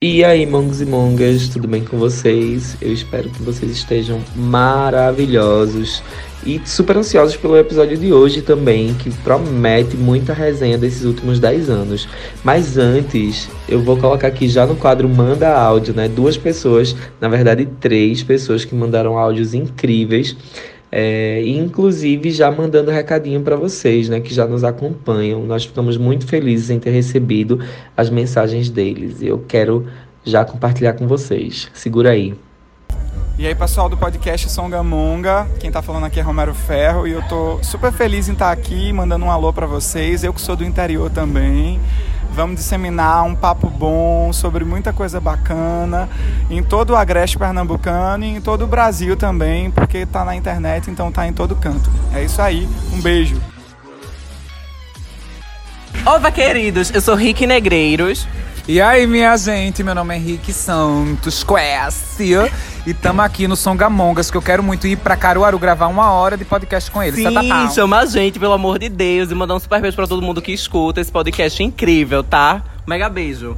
E 0.00 0.22
aí, 0.22 0.46
mongos 0.46 0.80
e 0.80 0.86
mongas, 0.86 1.48
tudo 1.48 1.66
bem 1.66 1.84
com 1.84 1.98
vocês? 1.98 2.76
Eu 2.80 2.92
espero 2.92 3.28
que 3.30 3.42
vocês 3.42 3.68
estejam 3.72 4.20
maravilhosos 4.36 6.04
e 6.46 6.60
super 6.64 6.96
ansiosos 6.96 7.36
pelo 7.36 7.58
episódio 7.58 7.98
de 7.98 8.12
hoje 8.12 8.40
também, 8.40 8.94
que 8.94 9.10
promete 9.10 9.96
muita 9.96 10.32
resenha 10.32 10.78
desses 10.78 11.04
últimos 11.04 11.40
10 11.40 11.68
anos. 11.68 12.08
Mas 12.44 12.78
antes, 12.78 13.50
eu 13.68 13.82
vou 13.82 13.96
colocar 13.96 14.28
aqui 14.28 14.48
já 14.48 14.64
no 14.64 14.76
quadro 14.76 15.08
Manda 15.08 15.52
Áudio, 15.52 15.92
né? 15.92 16.06
Duas 16.06 16.36
pessoas, 16.36 16.94
na 17.20 17.28
verdade, 17.28 17.66
três 17.80 18.22
pessoas 18.22 18.64
que 18.64 18.76
mandaram 18.76 19.18
áudios 19.18 19.52
incríveis. 19.52 20.36
É, 20.90 21.42
inclusive 21.46 22.30
já 22.30 22.50
mandando 22.50 22.90
recadinho 22.90 23.42
para 23.42 23.56
vocês, 23.56 24.08
né, 24.08 24.20
que 24.20 24.32
já 24.32 24.46
nos 24.46 24.64
acompanham. 24.64 25.44
Nós 25.44 25.64
ficamos 25.64 25.96
muito 25.96 26.26
felizes 26.26 26.70
em 26.70 26.78
ter 26.78 26.90
recebido 26.90 27.60
as 27.96 28.08
mensagens 28.08 28.70
deles. 28.70 29.20
Eu 29.20 29.44
quero 29.46 29.86
já 30.24 30.44
compartilhar 30.44 30.94
com 30.94 31.06
vocês. 31.06 31.70
Segura 31.74 32.10
aí. 32.10 32.34
E 33.38 33.46
aí, 33.46 33.54
pessoal 33.54 33.88
do 33.88 33.96
podcast 33.96 34.50
Songamonga, 34.50 35.46
quem 35.60 35.70
tá 35.70 35.80
falando 35.80 36.06
aqui 36.06 36.18
é 36.18 36.22
Romero 36.24 36.52
Ferro 36.52 37.06
e 37.06 37.12
eu 37.12 37.22
tô 37.28 37.62
super 37.62 37.92
feliz 37.92 38.28
em 38.28 38.32
estar 38.32 38.50
aqui 38.50 38.92
mandando 38.92 39.24
um 39.24 39.30
alô 39.30 39.52
para 39.52 39.64
vocês. 39.64 40.24
Eu 40.24 40.34
que 40.34 40.40
sou 40.40 40.56
do 40.56 40.64
interior 40.64 41.08
também. 41.08 41.80
Vamos 42.30 42.56
disseminar 42.56 43.24
um 43.24 43.34
papo 43.34 43.68
bom 43.68 44.32
sobre 44.32 44.64
muita 44.64 44.92
coisa 44.92 45.20
bacana 45.20 46.08
em 46.48 46.62
todo 46.62 46.90
o 46.90 46.96
agreste 46.96 47.36
pernambucano 47.36 48.24
e 48.24 48.36
em 48.36 48.40
todo 48.40 48.64
o 48.64 48.66
Brasil 48.66 49.16
também, 49.16 49.70
porque 49.70 50.06
tá 50.06 50.24
na 50.24 50.36
internet, 50.36 50.90
então 50.90 51.10
tá 51.10 51.26
em 51.26 51.32
todo 51.32 51.56
canto. 51.56 51.90
É 52.14 52.22
isso 52.22 52.40
aí, 52.40 52.68
um 52.92 53.00
beijo. 53.00 53.40
Olá, 56.06 56.30
queridos, 56.30 56.90
eu 56.94 57.00
sou 57.00 57.14
Rick 57.14 57.46
Negreiros. 57.46 58.26
E 58.68 58.82
aí, 58.82 59.06
minha 59.06 59.34
gente, 59.38 59.82
meu 59.82 59.94
nome 59.94 60.12
é 60.14 60.18
Henrique 60.18 60.52
Santos 60.52 61.42
Quest 61.42 62.20
e 62.86 62.92
tamo 62.92 63.22
aqui 63.22 63.48
no 63.48 63.56
Songamongas, 63.56 64.30
que 64.30 64.36
eu 64.36 64.42
quero 64.42 64.62
muito 64.62 64.86
ir 64.86 64.98
pra 64.98 65.16
Caruaru 65.16 65.58
gravar 65.58 65.86
uma 65.86 66.12
hora 66.12 66.36
de 66.36 66.44
podcast 66.44 66.90
com 66.90 67.02
eles. 67.02 67.14
Sim, 67.14 67.32
Tatatá. 67.32 67.70
chama 67.70 68.00
a 68.00 68.04
gente, 68.04 68.38
pelo 68.38 68.52
amor 68.52 68.78
de 68.78 68.90
Deus, 68.90 69.30
e 69.30 69.34
mandar 69.34 69.54
um 69.54 69.58
super 69.58 69.80
beijo 69.80 69.96
pra 69.96 70.06
todo 70.06 70.20
mundo 70.20 70.42
que 70.42 70.52
escuta 70.52 71.00
esse 71.00 71.10
podcast 71.10 71.62
incrível, 71.62 72.22
tá? 72.22 72.62
Mega 72.86 73.08
beijo. 73.08 73.56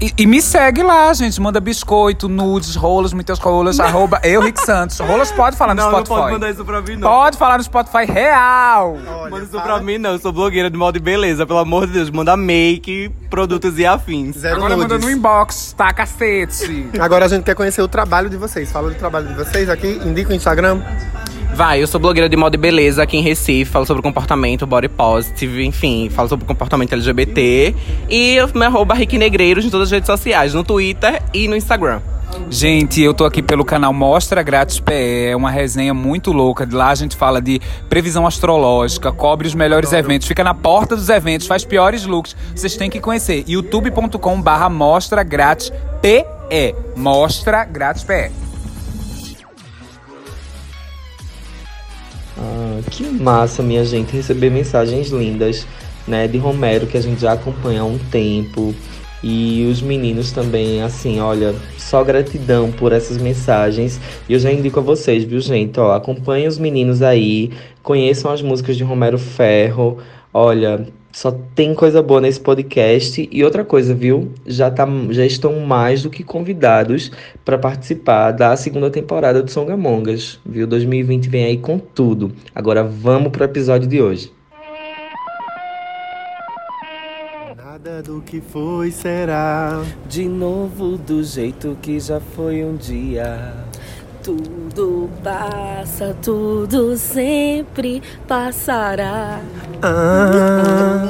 E, 0.00 0.12
e 0.16 0.26
me 0.26 0.40
segue 0.40 0.80
lá, 0.80 1.12
gente. 1.12 1.40
Manda 1.40 1.58
biscoito, 1.60 2.28
nudes, 2.28 2.76
rolas, 2.76 3.12
muitas 3.12 3.38
rolas. 3.38 3.80
arroba 3.80 4.20
eu, 4.22 4.40
Rick 4.40 4.60
Santos. 4.60 4.96
Rolas 5.00 5.32
pode 5.32 5.56
falar 5.56 5.74
no 5.74 5.82
Não, 5.82 5.90
não 5.90 5.98
Spotify. 6.04 6.20
pode 6.20 6.32
mandar 6.34 6.50
isso 6.50 6.64
pra 6.64 6.80
mim, 6.80 6.96
não. 6.96 7.08
Pode 7.08 7.36
falar 7.36 7.58
no 7.58 7.64
Spotify 7.64 8.04
real. 8.04 8.96
Manda 9.28 9.44
isso 9.44 9.60
pra 9.60 9.80
mim, 9.80 9.98
não. 9.98 10.10
Eu 10.12 10.18
sou 10.20 10.32
blogueira 10.32 10.70
de 10.70 10.76
moda 10.76 10.98
e 10.98 11.00
beleza. 11.00 11.44
Pelo 11.44 11.58
amor 11.58 11.86
de 11.88 11.94
Deus, 11.94 12.10
manda 12.10 12.36
make, 12.36 13.10
produtos 13.28 13.76
e 13.76 13.84
afins. 13.84 14.36
Zero 14.36 14.56
Agora 14.58 14.76
manda 14.76 14.94
nudes. 14.94 15.04
no 15.10 15.16
inbox, 15.16 15.74
tá, 15.76 15.92
cacete. 15.92 16.88
Agora 17.00 17.24
a 17.24 17.28
gente 17.28 17.42
quer 17.42 17.56
conhecer 17.56 17.82
o 17.82 17.88
trabalho 17.88 18.30
de 18.30 18.36
vocês. 18.36 18.70
Fala 18.70 18.90
do 18.90 18.94
trabalho 18.94 19.26
de 19.26 19.34
vocês 19.34 19.68
aqui, 19.68 20.00
indica 20.04 20.30
o 20.30 20.34
Instagram. 20.34 20.80
Vai, 21.58 21.82
eu 21.82 21.88
sou 21.88 22.00
blogueira 22.00 22.28
de 22.28 22.36
moda 22.36 22.54
e 22.54 22.56
beleza 22.56 23.02
aqui 23.02 23.16
em 23.16 23.20
Recife, 23.20 23.68
falo 23.68 23.84
sobre 23.84 24.00
comportamento, 24.00 24.64
body 24.64 24.88
positive, 24.88 25.66
enfim, 25.66 26.08
falo 26.08 26.28
sobre 26.28 26.46
comportamento 26.46 26.92
LGBT. 26.92 27.74
E 28.08 28.36
eu 28.36 28.48
me 28.54 28.64
arroba 28.64 28.94
Rick 28.94 29.18
Negreiros 29.18 29.64
em 29.64 29.68
todas 29.68 29.88
as 29.88 29.90
redes 29.90 30.06
sociais, 30.06 30.54
no 30.54 30.62
Twitter 30.62 31.20
e 31.34 31.48
no 31.48 31.56
Instagram. 31.56 32.00
Gente, 32.48 33.02
eu 33.02 33.12
tô 33.12 33.24
aqui 33.24 33.42
pelo 33.42 33.64
canal 33.64 33.92
Mostra 33.92 34.40
Grátis 34.40 34.78
PE, 34.78 35.30
é 35.30 35.34
uma 35.34 35.50
resenha 35.50 35.92
muito 35.92 36.30
louca. 36.30 36.64
De 36.64 36.76
lá 36.76 36.90
a 36.90 36.94
gente 36.94 37.16
fala 37.16 37.42
de 37.42 37.60
previsão 37.88 38.24
astrológica, 38.24 39.10
cobre 39.10 39.48
os 39.48 39.54
melhores 39.56 39.92
eventos, 39.92 40.28
fica 40.28 40.44
na 40.44 40.54
porta 40.54 40.94
dos 40.94 41.08
eventos, 41.08 41.48
faz 41.48 41.64
piores 41.64 42.06
looks. 42.06 42.36
Vocês 42.54 42.76
têm 42.76 42.88
que 42.88 43.00
conhecer. 43.00 43.42
youtube.com 43.48 44.40
barra 44.40 44.68
Mostra 44.68 45.24
Grátis 45.24 45.72
PE. 46.00 46.76
Mostra 46.94 47.64
Grátis 47.64 48.04
PE. 48.04 48.47
Ah, 52.38 52.80
que 52.90 53.04
massa, 53.04 53.62
minha 53.62 53.84
gente, 53.84 54.12
receber 54.12 54.50
mensagens 54.50 55.08
lindas, 55.10 55.66
né, 56.06 56.28
de 56.28 56.38
Romero, 56.38 56.86
que 56.86 56.96
a 56.96 57.00
gente 57.00 57.20
já 57.20 57.32
acompanha 57.32 57.80
há 57.80 57.84
um 57.84 57.98
tempo. 57.98 58.74
E 59.22 59.66
os 59.68 59.82
meninos 59.82 60.30
também, 60.30 60.80
assim, 60.80 61.18
olha, 61.18 61.52
só 61.76 62.04
gratidão 62.04 62.70
por 62.70 62.92
essas 62.92 63.18
mensagens. 63.18 64.00
E 64.28 64.32
eu 64.32 64.38
já 64.38 64.52
indico 64.52 64.78
a 64.78 64.82
vocês, 64.82 65.24
viu, 65.24 65.40
gente? 65.40 65.80
Ó, 65.80 65.92
acompanhem 65.92 66.46
os 66.46 66.56
meninos 66.56 67.02
aí, 67.02 67.50
conheçam 67.82 68.30
as 68.30 68.40
músicas 68.40 68.76
de 68.76 68.84
Romero 68.84 69.18
Ferro. 69.18 69.98
Olha, 70.32 70.86
só 71.12 71.32
tem 71.54 71.74
coisa 71.74 72.02
boa 72.02 72.20
nesse 72.20 72.40
podcast. 72.40 73.28
E 73.30 73.42
outra 73.42 73.64
coisa, 73.64 73.94
viu? 73.94 74.32
Já, 74.46 74.70
tá, 74.70 74.86
já 75.10 75.24
estão 75.24 75.60
mais 75.60 76.02
do 76.02 76.10
que 76.10 76.22
convidados 76.22 77.10
para 77.44 77.58
participar 77.58 78.32
da 78.32 78.56
segunda 78.56 78.90
temporada 78.90 79.42
do 79.42 79.50
Songamongas, 79.50 80.38
viu? 80.44 80.66
2020 80.66 81.28
vem 81.28 81.44
aí 81.44 81.58
com 81.58 81.78
tudo. 81.78 82.32
Agora 82.54 82.84
vamos 82.84 83.32
pro 83.32 83.44
episódio 83.44 83.88
de 83.88 84.00
hoje. 84.00 84.32
Nada 87.56 88.02
do 88.02 88.20
que 88.20 88.40
foi 88.40 88.90
será. 88.90 89.84
De 90.08 90.28
novo 90.28 90.98
do 90.98 91.22
jeito 91.22 91.78
que 91.80 91.98
já 92.00 92.20
foi 92.20 92.64
um 92.64 92.76
dia. 92.76 93.54
Tudo 94.22 95.08
passa, 95.22 96.14
tudo 96.22 96.96
sempre 96.96 98.02
passará. 98.26 99.40
Ah, 99.80 101.06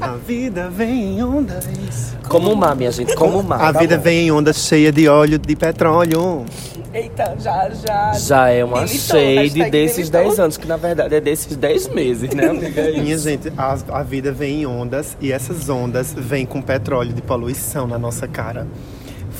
a 0.00 0.16
vida 0.16 0.68
vem 0.68 1.16
em 1.18 1.22
ondas. 1.24 2.14
Como 2.28 2.52
o 2.52 2.56
mar, 2.56 2.76
minha 2.76 2.92
gente, 2.92 3.14
como 3.16 3.40
o 3.40 3.42
mar. 3.42 3.60
A 3.60 3.72
tá 3.72 3.78
vida 3.80 3.96
bom. 3.96 4.02
vem 4.02 4.26
em 4.26 4.30
ondas 4.32 4.56
cheia 4.58 4.92
de 4.92 5.08
óleo 5.08 5.38
de 5.38 5.56
petróleo. 5.56 6.44
Eita, 6.92 7.34
já, 7.40 7.68
já. 7.70 8.12
Já 8.12 8.48
é 8.50 8.64
uma 8.64 8.82
Militou, 8.82 9.18
shade 9.18 9.70
desses 9.70 10.10
militou. 10.10 10.20
10 10.22 10.38
anos, 10.40 10.56
que 10.56 10.66
na 10.68 10.76
verdade 10.76 11.14
é 11.16 11.20
desses 11.20 11.56
10 11.56 11.88
meses, 11.88 12.30
né, 12.30 12.46
amiga? 12.50 12.80
É 12.82 13.00
Minha 13.00 13.18
gente, 13.18 13.52
a, 13.56 13.76
a 13.88 14.02
vida 14.04 14.30
vem 14.30 14.62
em 14.62 14.66
ondas 14.66 15.16
e 15.20 15.32
essas 15.32 15.68
ondas 15.68 16.14
vêm 16.16 16.46
com 16.46 16.62
petróleo 16.62 17.12
de 17.12 17.20
poluição 17.22 17.86
na 17.88 17.98
nossa 17.98 18.28
cara. 18.28 18.66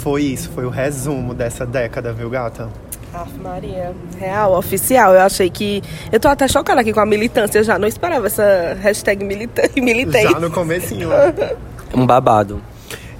Foi 0.04 0.20
isso, 0.20 0.50
foi 0.50 0.66
o 0.66 0.68
resumo 0.68 1.32
dessa 1.32 1.64
década, 1.64 2.12
viu, 2.12 2.28
gata? 2.28 2.68
Aff, 3.14 3.32
Maria, 3.42 3.94
real, 4.20 4.54
oficial. 4.54 5.14
Eu 5.14 5.22
achei 5.22 5.48
que. 5.48 5.82
Eu 6.12 6.20
tô 6.20 6.28
até 6.28 6.46
chocada 6.46 6.82
aqui 6.82 6.92
com 6.92 7.00
a 7.00 7.06
militância 7.06 7.64
já. 7.64 7.78
Não 7.78 7.88
esperava 7.88 8.26
essa 8.26 8.76
hashtag 8.82 9.24
milita... 9.24 9.62
militei. 9.80 10.28
Já 10.28 10.38
no 10.38 10.50
comecinho. 10.50 11.08
ó. 11.10 11.54
Um 11.96 12.04
babado. 12.04 12.60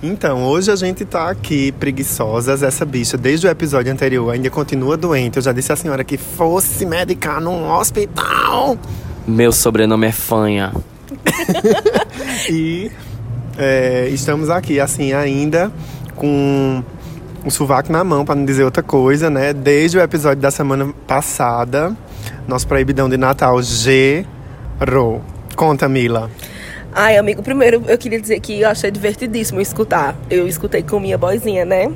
Então, 0.02 0.44
hoje 0.44 0.70
a 0.70 0.76
gente 0.76 1.06
tá 1.06 1.30
aqui 1.30 1.72
preguiçosas. 1.72 2.62
Essa 2.62 2.84
bicha, 2.84 3.16
desde 3.16 3.46
o 3.46 3.50
episódio 3.50 3.90
anterior, 3.90 4.30
ainda 4.30 4.50
continua 4.50 4.94
doente. 4.94 5.36
Eu 5.38 5.42
já 5.42 5.52
disse 5.52 5.72
à 5.72 5.76
senhora 5.76 6.04
que 6.04 6.18
fosse 6.18 6.84
medicar 6.84 7.40
num 7.40 7.70
hospital. 7.70 8.76
Meu 9.26 9.52
sobrenome 9.52 10.08
é 10.08 10.12
Fanha. 10.12 10.70
E 12.50 12.90
é, 13.56 14.08
estamos 14.10 14.50
aqui, 14.50 14.80
assim, 14.80 15.14
ainda 15.14 15.72
com 16.14 16.82
o 17.44 17.50
sovaco 17.50 17.92
na 17.92 18.02
mão, 18.02 18.24
para 18.24 18.34
não 18.34 18.44
dizer 18.44 18.64
outra 18.64 18.82
coisa, 18.82 19.28
né? 19.28 19.52
Desde 19.52 19.98
o 19.98 20.00
episódio 20.00 20.40
da 20.40 20.50
semana 20.50 20.92
passada, 21.06 21.94
nosso 22.48 22.66
proibidão 22.66 23.08
de 23.08 23.16
Natal 23.16 23.60
gerou. 23.62 25.22
Conta, 25.54 25.88
Mila. 25.88 26.30
Ai, 26.92 27.16
amigo, 27.16 27.42
primeiro 27.42 27.82
eu 27.86 27.98
queria 27.98 28.20
dizer 28.20 28.40
que 28.40 28.60
eu 28.60 28.68
achei 28.68 28.90
divertidíssimo 28.90 29.60
escutar. 29.60 30.16
Eu 30.30 30.46
escutei 30.46 30.82
com 30.82 31.00
minha 31.00 31.18
boizinha, 31.18 31.64
né? 31.64 31.92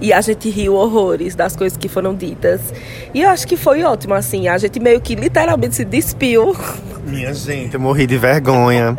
E 0.00 0.12
a 0.12 0.20
gente 0.20 0.50
riu 0.50 0.74
horrores 0.74 1.34
das 1.34 1.56
coisas 1.56 1.78
que 1.78 1.88
foram 1.88 2.14
ditas. 2.14 2.60
E 3.14 3.22
eu 3.22 3.30
acho 3.30 3.46
que 3.46 3.56
foi 3.56 3.82
ótimo, 3.82 4.14
assim. 4.14 4.48
A 4.48 4.58
gente 4.58 4.78
meio 4.80 5.00
que 5.00 5.14
literalmente 5.14 5.76
se 5.76 5.84
despiu. 5.84 6.54
Minha 7.06 7.32
gente, 7.32 7.74
eu 7.74 7.80
morri 7.80 8.06
de 8.06 8.18
vergonha. 8.18 8.96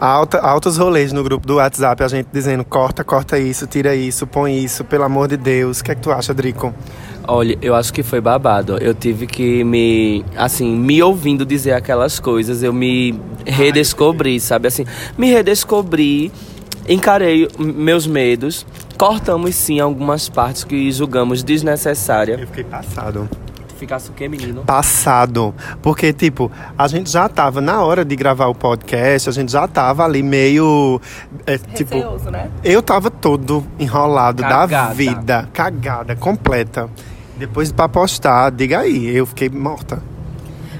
Alta, 0.00 0.38
altos 0.38 0.76
rolês 0.76 1.12
no 1.12 1.24
grupo 1.24 1.44
do 1.44 1.56
WhatsApp, 1.56 2.04
a 2.04 2.06
gente 2.06 2.28
dizendo 2.32 2.64
corta, 2.64 3.02
corta 3.02 3.36
isso, 3.36 3.66
tira 3.66 3.96
isso, 3.96 4.28
põe 4.28 4.56
isso, 4.62 4.84
pelo 4.84 5.02
amor 5.02 5.26
de 5.26 5.36
Deus. 5.36 5.80
O 5.80 5.84
que 5.84 5.90
é 5.90 5.94
que 5.96 6.00
tu 6.00 6.12
acha, 6.12 6.32
Drico? 6.32 6.72
Olha, 7.26 7.58
eu 7.60 7.74
acho 7.74 7.92
que 7.92 8.04
foi 8.04 8.20
babado. 8.20 8.78
Eu 8.78 8.94
tive 8.94 9.26
que 9.26 9.64
me, 9.64 10.24
assim, 10.36 10.70
me 10.70 11.02
ouvindo 11.02 11.44
dizer 11.44 11.72
aquelas 11.72 12.20
coisas, 12.20 12.62
eu 12.62 12.72
me 12.72 13.20
redescobri, 13.44 14.38
sabe? 14.38 14.68
Assim, 14.68 14.86
me 15.18 15.32
redescobri, 15.32 16.30
encarei 16.88 17.48
meus 17.58 18.06
medos. 18.06 18.64
Cortamos 18.96 19.56
sim 19.56 19.80
algumas 19.80 20.28
partes 20.28 20.62
que 20.62 20.92
julgamos 20.92 21.42
desnecessárias. 21.42 22.40
Eu 22.40 22.46
fiquei 22.46 22.64
passado. 22.64 23.28
Ficasse 23.78 24.10
o 24.10 24.12
quê, 24.12 24.28
menino? 24.28 24.64
passado. 24.64 25.54
Porque, 25.80 26.12
tipo, 26.12 26.50
a 26.76 26.88
gente 26.88 27.10
já 27.10 27.28
tava, 27.28 27.60
na 27.60 27.82
hora 27.82 28.04
de 28.04 28.16
gravar 28.16 28.46
o 28.48 28.54
podcast, 28.54 29.28
a 29.28 29.32
gente 29.32 29.52
já 29.52 29.68
tava 29.68 30.04
ali 30.04 30.22
meio. 30.22 31.00
é, 31.46 31.56
tipo, 31.58 31.96
né? 32.30 32.50
eu 32.64 32.82
tava 32.82 33.10
todo 33.10 33.64
enrolado 33.78 34.42
da 34.42 34.48
Cagada. 34.48 34.94
vida. 34.94 35.48
Cagada, 35.52 36.16
completa. 36.16 36.90
Depois 37.36 37.70
pra 37.70 37.88
postar, 37.88 38.50
diga 38.50 38.80
aí, 38.80 39.16
eu 39.16 39.24
fiquei 39.24 39.48
morta. 39.48 40.02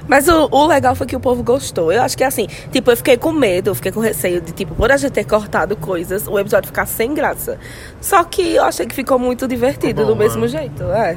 Mas 0.09 0.27
o, 0.27 0.49
o 0.51 0.65
legal 0.65 0.95
foi 0.95 1.05
que 1.05 1.15
o 1.15 1.19
povo 1.19 1.43
gostou. 1.43 1.91
Eu 1.91 2.01
acho 2.01 2.17
que 2.17 2.23
assim, 2.23 2.47
tipo, 2.71 2.91
eu 2.91 2.97
fiquei 2.97 3.15
com 3.15 3.31
medo, 3.31 3.69
eu 3.69 3.75
fiquei 3.75 3.91
com 3.91 3.99
receio 3.99 4.41
de, 4.41 4.51
tipo, 4.51 4.73
por 4.73 4.91
a 4.91 4.97
gente 4.97 5.11
ter 5.11 5.23
cortado 5.23 5.77
coisas, 5.77 6.27
o 6.27 6.37
episódio 6.37 6.67
ficar 6.67 6.87
sem 6.87 7.13
graça. 7.13 7.59
Só 8.01 8.23
que 8.23 8.55
eu 8.55 8.63
achei 8.63 8.87
que 8.87 8.95
ficou 8.95 9.19
muito 9.19 9.47
divertido 9.47 10.01
bom, 10.01 10.07
do 10.07 10.15
mesmo 10.15 10.41
né? 10.41 10.47
jeito. 10.47 10.83
É. 10.83 11.15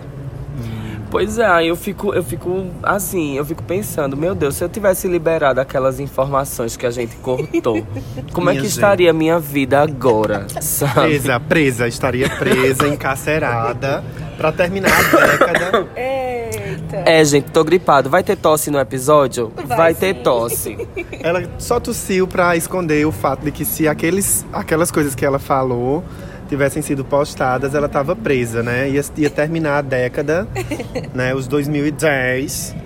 Pois 1.13 1.37
é, 1.37 1.45
aí 1.45 1.69
eu 1.69 1.77
fico, 1.77 2.15
eu 2.15 2.25
fico 2.25 2.69
assim, 2.83 3.37
eu 3.37 3.45
fico 3.45 3.63
pensando, 3.63 4.17
meu 4.17 4.35
Deus, 4.35 4.57
se 4.57 4.65
eu 4.65 4.69
tivesse 4.71 5.07
liberado 5.07 5.61
aquelas 5.61 6.01
informações 6.01 6.75
que 6.75 6.87
a 6.87 6.91
gente 6.91 7.17
cortou, 7.17 7.87
como 8.33 8.49
é 8.49 8.53
Minha 8.53 8.63
que 8.63 8.69
gente. 8.69 8.79
estaria 8.79 9.11
a 9.11 9.13
minha 9.13 9.39
vida 9.39 9.79
agora, 9.83 10.47
sabe? 10.63 10.95
Presa, 10.95 11.39
presa, 11.39 11.87
estaria 11.87 12.31
presa, 12.31 12.89
encarcerada, 12.89 14.03
pra 14.39 14.51
terminar 14.53 14.91
a 14.91 15.27
década. 15.27 15.87
Eita. 15.95 17.03
É, 17.05 17.23
gente, 17.23 17.51
tô 17.51 17.63
gripado. 17.63 18.09
Vai 18.09 18.23
ter 18.23 18.37
tosse 18.37 18.71
no 18.71 18.79
episódio? 18.79 19.53
Vai 19.67 19.95
ter 19.95 20.17
sim. 20.17 20.23
tosse. 20.23 20.89
Ela 21.21 21.43
só 21.59 21.79
tossiu 21.79 22.27
pra 22.27 22.57
esconder 22.57 23.07
o 23.07 23.13
fato 23.13 23.45
de 23.45 23.51
que 23.53 23.67
se 23.67 23.87
aqueles, 23.87 24.47
aquelas 24.51 24.91
coisas 24.91 25.15
que 25.15 25.27
ela 25.27 25.39
falou 25.39 26.03
tivessem 26.53 26.83
sido 26.83 27.03
postadas, 27.03 27.75
ela 27.75 27.89
tava 27.89 28.15
presa, 28.15 28.63
né? 28.63 28.91
Ia, 28.91 29.03
ia 29.17 29.31
terminar 29.31 29.79
a 29.79 29.81
década, 29.81 30.47
né? 31.15 31.35
Os 31.35 31.47
2010, 31.47 32.77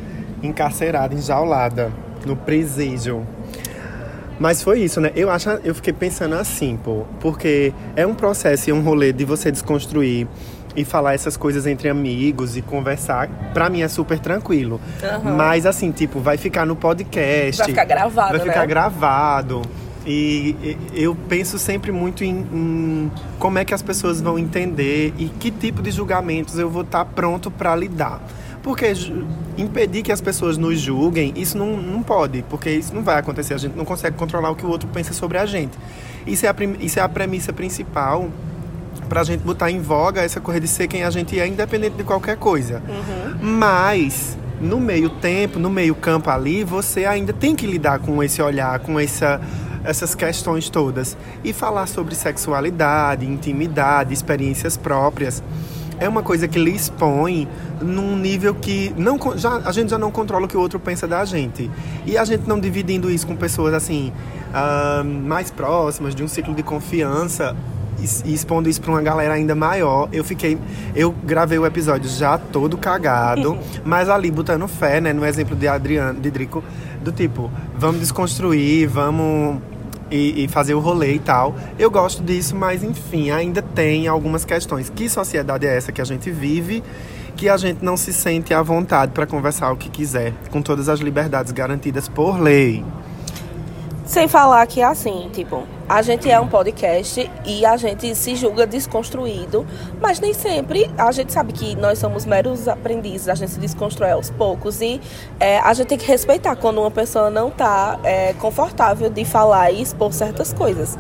encarcerada, 0.40 1.12
enjaulada, 1.12 1.90
no 2.24 2.36
presídio. 2.36 3.26
Mas 4.38 4.62
foi 4.62 4.82
isso, 4.82 5.00
né? 5.00 5.10
Eu 5.16 5.28
acho, 5.28 5.50
eu 5.64 5.74
fiquei 5.74 5.92
pensando 5.92 6.36
assim, 6.36 6.76
pô, 6.76 7.06
porque 7.18 7.72
é 7.96 8.06
um 8.06 8.14
processo 8.14 8.70
e 8.70 8.72
um 8.72 8.82
rolê 8.82 9.12
de 9.12 9.24
você 9.24 9.50
desconstruir 9.50 10.28
e 10.76 10.84
falar 10.84 11.14
essas 11.14 11.36
coisas 11.36 11.66
entre 11.66 11.88
amigos 11.88 12.56
e 12.56 12.62
conversar. 12.62 13.28
Pra 13.52 13.68
mim 13.68 13.82
é 13.82 13.88
super 13.88 14.20
tranquilo. 14.20 14.80
Mas 15.24 15.66
assim, 15.66 15.90
tipo, 15.90 16.20
vai 16.20 16.36
ficar 16.36 16.64
no 16.64 16.76
podcast. 16.76 17.58
Vai 17.58 17.66
ficar 17.66 17.84
gravado, 17.84 18.38
Vai 18.38 18.46
ficar 18.46 18.60
né? 18.60 18.66
gravado. 18.68 19.62
E 20.06 20.54
e- 20.62 20.78
eu 20.94 21.16
penso 21.28 21.58
sempre 21.58 21.90
muito 21.90 22.22
em, 22.22 22.46
em 22.52 23.10
como 23.38 23.58
é 23.58 23.64
que 23.64 23.74
as 23.74 23.82
pessoas 23.82 24.20
vão 24.20 24.38
entender 24.38 25.12
e 25.18 25.26
que 25.28 25.50
tipo 25.50 25.82
de 25.82 25.90
julgamentos 25.90 26.58
eu 26.58 26.70
vou 26.70 26.82
estar 26.82 27.04
pronto 27.04 27.50
para 27.50 27.74
lidar. 27.74 28.20
Porque 28.62 28.92
impedir 29.56 30.02
que 30.02 30.10
as 30.10 30.20
pessoas 30.20 30.56
nos 30.58 30.80
julguem, 30.80 31.32
isso 31.36 31.56
não, 31.56 31.76
não 31.76 32.02
pode, 32.02 32.42
porque 32.48 32.70
isso 32.70 32.94
não 32.94 33.02
vai 33.02 33.18
acontecer. 33.18 33.54
A 33.54 33.58
gente 33.58 33.76
não 33.76 33.84
consegue 33.84 34.16
controlar 34.16 34.50
o 34.50 34.56
que 34.56 34.66
o 34.66 34.68
outro 34.68 34.88
pensa 34.92 35.12
sobre 35.12 35.38
a 35.38 35.46
gente. 35.46 35.76
Isso 36.26 36.46
é 36.46 36.48
a, 36.48 36.54
isso 36.80 36.98
é 36.98 37.02
a 37.02 37.08
premissa 37.08 37.52
principal 37.52 38.28
pra 39.08 39.22
gente 39.22 39.42
botar 39.42 39.70
em 39.70 39.80
voga 39.80 40.22
essa 40.22 40.40
coisa 40.40 40.60
de 40.60 40.66
ser 40.66 40.88
quem 40.88 41.04
a 41.04 41.10
gente 41.10 41.38
é, 41.38 41.46
independente 41.46 41.96
de 41.96 42.02
qualquer 42.02 42.36
coisa. 42.36 42.82
Mas, 43.40 44.36
no 44.60 44.80
meio 44.80 45.10
tempo, 45.10 45.60
no 45.60 45.70
meio 45.70 45.94
campo 45.94 46.28
ali, 46.28 46.64
você 46.64 47.04
ainda 47.04 47.32
tem 47.32 47.54
que 47.54 47.66
lidar 47.66 48.00
com 48.00 48.20
esse 48.20 48.42
olhar, 48.42 48.80
com 48.80 48.98
essa, 48.98 49.40
essas 49.86 50.14
questões 50.14 50.68
todas. 50.68 51.16
E 51.42 51.52
falar 51.52 51.86
sobre 51.86 52.14
sexualidade, 52.14 53.24
intimidade, 53.24 54.12
experiências 54.12 54.76
próprias. 54.76 55.42
É 55.98 56.06
uma 56.06 56.22
coisa 56.22 56.46
que 56.46 56.58
lhe 56.58 56.72
expõe 56.72 57.48
num 57.80 58.16
nível 58.16 58.54
que 58.54 58.92
não, 58.98 59.18
já, 59.36 59.56
a 59.64 59.72
gente 59.72 59.90
já 59.90 59.98
não 59.98 60.10
controla 60.10 60.44
o 60.44 60.48
que 60.48 60.56
o 60.56 60.60
outro 60.60 60.78
pensa 60.78 61.06
da 61.06 61.24
gente. 61.24 61.70
E 62.04 62.18
a 62.18 62.24
gente 62.24 62.46
não 62.46 62.60
dividindo 62.60 63.10
isso 63.10 63.26
com 63.26 63.34
pessoas 63.34 63.72
assim, 63.72 64.12
ah, 64.52 65.02
mais 65.04 65.50
próximas, 65.50 66.14
de 66.14 66.22
um 66.22 66.28
ciclo 66.28 66.54
de 66.54 66.62
confiança, 66.62 67.56
e, 67.98 68.34
expondo 68.34 68.68
isso 68.68 68.80
pra 68.80 68.90
uma 68.90 69.02
galera 69.02 69.34
ainda 69.34 69.54
maior, 69.54 70.08
eu 70.12 70.22
fiquei. 70.22 70.58
Eu 70.94 71.12
gravei 71.24 71.58
o 71.58 71.66
episódio 71.66 72.08
já 72.10 72.38
todo 72.38 72.76
cagado, 72.76 73.58
mas 73.84 74.08
ali 74.08 74.30
botando 74.30 74.66
fé, 74.68 75.00
né? 75.00 75.12
No 75.12 75.24
exemplo 75.24 75.56
de 75.56 75.66
Adriano, 75.66 76.20
de 76.20 76.30
Drico, 76.30 76.62
do 77.02 77.12
tipo, 77.12 77.50
vamos 77.76 78.00
desconstruir, 78.00 78.88
vamos. 78.88 79.62
E, 80.10 80.44
e 80.44 80.48
fazer 80.48 80.74
o 80.74 80.78
rolê 80.78 81.14
e 81.14 81.18
tal. 81.18 81.54
Eu 81.78 81.90
gosto 81.90 82.22
disso, 82.22 82.54
mas 82.54 82.84
enfim, 82.84 83.30
ainda 83.30 83.60
tem 83.60 84.06
algumas 84.06 84.44
questões. 84.44 84.88
Que 84.88 85.08
sociedade 85.08 85.66
é 85.66 85.76
essa 85.76 85.90
que 85.90 86.00
a 86.00 86.04
gente 86.04 86.30
vive? 86.30 86.82
Que 87.36 87.48
a 87.48 87.56
gente 87.56 87.84
não 87.84 87.96
se 87.96 88.12
sente 88.12 88.54
à 88.54 88.62
vontade 88.62 89.12
para 89.12 89.26
conversar 89.26 89.72
o 89.72 89.76
que 89.76 89.90
quiser, 89.90 90.32
com 90.50 90.62
todas 90.62 90.88
as 90.88 91.00
liberdades 91.00 91.52
garantidas 91.52 92.08
por 92.08 92.40
lei. 92.40 92.84
Sem 94.06 94.28
falar 94.28 94.64
que 94.68 94.80
assim, 94.80 95.28
tipo, 95.32 95.64
a 95.88 96.00
gente 96.00 96.30
é 96.30 96.38
um 96.38 96.46
podcast 96.46 97.28
e 97.44 97.66
a 97.66 97.76
gente 97.76 98.14
se 98.14 98.36
julga 98.36 98.64
desconstruído, 98.64 99.66
mas 100.00 100.20
nem 100.20 100.32
sempre 100.32 100.88
a 100.96 101.10
gente 101.10 101.32
sabe 101.32 101.52
que 101.52 101.74
nós 101.74 101.98
somos 101.98 102.24
meros 102.24 102.68
aprendizes, 102.68 103.28
a 103.28 103.34
gente 103.34 103.50
se 103.50 103.58
desconstrói 103.58 104.12
aos 104.12 104.30
poucos 104.30 104.80
e 104.80 105.00
é, 105.40 105.58
a 105.58 105.74
gente 105.74 105.88
tem 105.88 105.98
que 105.98 106.06
respeitar 106.06 106.54
quando 106.54 106.80
uma 106.80 106.90
pessoa 106.90 107.30
não 107.30 107.50
tá 107.50 107.98
é, 108.04 108.32
confortável 108.34 109.10
de 109.10 109.24
falar 109.24 109.72
e 109.72 109.82
expor 109.82 110.12
certas 110.12 110.52
coisas. 110.52 110.96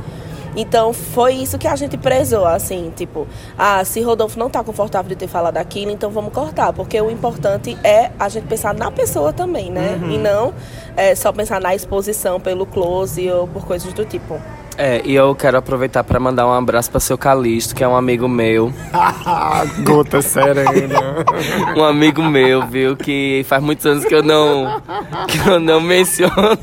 Então 0.56 0.92
foi 0.92 1.34
isso 1.34 1.58
que 1.58 1.68
a 1.68 1.76
gente 1.76 1.96
prezou, 1.98 2.46
assim, 2.46 2.92
tipo, 2.96 3.26
ah, 3.58 3.84
se 3.84 4.00
Rodolfo 4.00 4.38
não 4.38 4.48
tá 4.48 4.64
confortável 4.64 5.08
de 5.08 5.16
ter 5.16 5.28
falado 5.28 5.58
aquilo, 5.58 5.90
então 5.90 6.10
vamos 6.10 6.32
cortar, 6.32 6.72
porque 6.72 7.00
o 7.00 7.10
importante 7.10 7.76
é 7.84 8.10
a 8.18 8.28
gente 8.28 8.46
pensar 8.46 8.74
na 8.74 8.90
pessoa 8.90 9.32
também, 9.32 9.70
né? 9.70 10.00
E 10.10 10.16
não 10.16 10.54
é, 10.96 11.14
só 11.14 11.30
pensar 11.30 11.60
na 11.60 11.74
exposição 11.74 12.40
pelo 12.40 12.64
close 12.64 13.30
ou 13.30 13.46
por 13.46 13.66
coisas 13.66 13.92
do 13.92 14.04
tipo. 14.04 14.40
É, 14.78 15.00
e 15.04 15.14
eu 15.14 15.34
quero 15.34 15.56
aproveitar 15.56 16.04
pra 16.04 16.20
mandar 16.20 16.46
um 16.46 16.52
abraço 16.52 16.90
pra 16.90 17.00
seu 17.00 17.16
Calixto, 17.16 17.74
que 17.74 17.82
é 17.82 17.88
um 17.88 17.96
amigo 17.96 18.28
meu. 18.28 18.72
Gota 19.84 20.20
serena. 20.20 21.24
Um 21.74 21.82
amigo 21.82 22.22
meu, 22.22 22.66
viu? 22.66 22.94
Que 22.94 23.44
faz 23.48 23.62
muitos 23.62 23.86
anos 23.86 24.04
que 24.04 24.14
eu 24.14 24.22
não. 24.22 24.82
que 25.28 25.48
eu 25.48 25.58
não 25.58 25.80
menciono. 25.80 26.58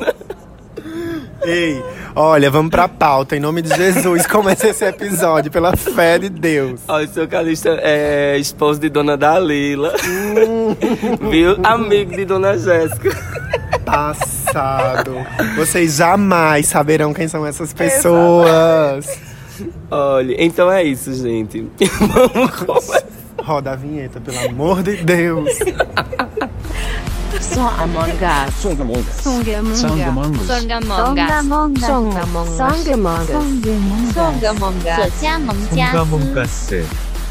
Ei, 1.41 1.83
olha, 2.15 2.50
vamos 2.50 2.71
pra 2.71 2.88
pauta. 2.88 3.36
Em 3.36 3.39
nome 3.39 3.62
de 3.62 3.75
Jesus, 3.75 4.25
começa 4.27 4.68
esse 4.68 4.86
episódio, 4.86 5.51
pela 5.51 5.75
fé 5.75 6.18
de 6.18 6.30
Deus. 6.30 6.81
Olha, 6.88 7.06
o 7.06 7.10
seu 7.10 7.27
Calixto 7.27 7.69
é 7.69 8.38
esposo 8.38 8.80
de 8.80 8.89
Dona 8.89 9.18
Dalila. 9.18 9.94
viu? 11.30 11.57
Amigo 11.63 12.15
de 12.15 12.25
Dona 12.25 12.57
Jéssica. 12.57 13.10
Passado. 13.86 15.15
Vocês 15.56 15.95
jamais 15.95 16.68
saberão 16.68 17.13
quem 17.13 17.27
são 17.27 17.45
essas 17.45 17.74
pessoas. 17.74 19.19
Olha, 19.92 20.36
então 20.44 20.71
é 20.71 20.83
isso, 20.83 21.13
gente. 21.13 21.68
Vamos 22.00 22.51
começar. 22.51 23.04
Roda 23.44 23.71
a 23.71 23.75
vinheta, 23.75 24.21
pelo 24.21 24.39
amor 24.39 24.81
de 24.81 24.95
Deus. 24.98 25.50
Só 27.53 27.69
Among 27.77 28.09
Us. 28.09 28.55
Songamongas. 28.55 29.21
Songamongas. 29.21 30.47
Songamongas. 30.47 31.85
Songamongas. 31.85 33.29
Songamongas. 35.91 36.69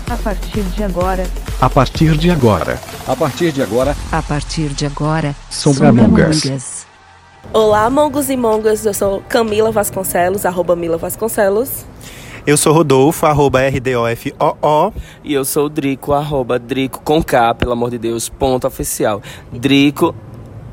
A 0.09 0.17
partir 0.17 0.63
de 0.63 0.85
agora, 0.85 1.27
A 1.61 1.71
partir 1.71 2.17
de 2.17 2.31
agora. 2.31 2.79
A 3.09 3.17
partir 3.17 3.53
de 3.53 3.63
agora, 3.63 3.97
a 4.13 4.23
partir 4.23 4.69
de 4.71 4.87
agora. 4.87 5.35
Songamongas. 5.51 6.87
Olá, 7.53 7.91
mongos 7.91 8.31
e 8.31 8.37
mongas, 8.37 8.87
eu 8.87 8.95
sou 8.95 9.23
Camila 9.29 9.73
Vasconcelos, 9.73 10.47
arroba 10.47 10.77
Mila 10.77 10.97
Vasconcelos. 10.99 11.85
Eu 12.45 12.57
sou 12.57 12.73
Rodolfo, 12.73 13.25
arroba 13.25 13.61
RDOFOO. 13.61 14.93
E 15.23 15.33
eu 15.33 15.45
sou 15.45 15.67
o 15.67 15.69
Drico, 15.69 16.13
arroba 16.13 16.59
Drico 16.59 17.01
com 17.01 17.23
K, 17.23 17.55
pelo 17.55 17.71
amor 17.71 17.91
de 17.91 17.99
Deus, 17.99 18.29
ponto 18.29 18.67
oficial. 18.67 19.23
Drico, 19.53 20.13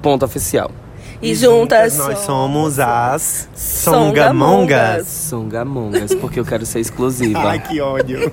ponto 0.02 0.26
oficial. 0.26 0.72
E, 1.22 1.36
juntas, 1.36 1.98
nós 1.98 2.20
somos 2.20 2.80
as 2.80 3.50
Songamongas. 3.54 5.06
Songamongas. 5.06 5.08
Songamongas, 5.08 6.16
porque 6.16 6.40
eu 6.40 6.46
quero 6.46 6.66
ser 6.66 6.80
exclusiva. 6.80 7.40
Ai, 7.40 7.60
que 7.60 7.82
ódio. 7.82 8.32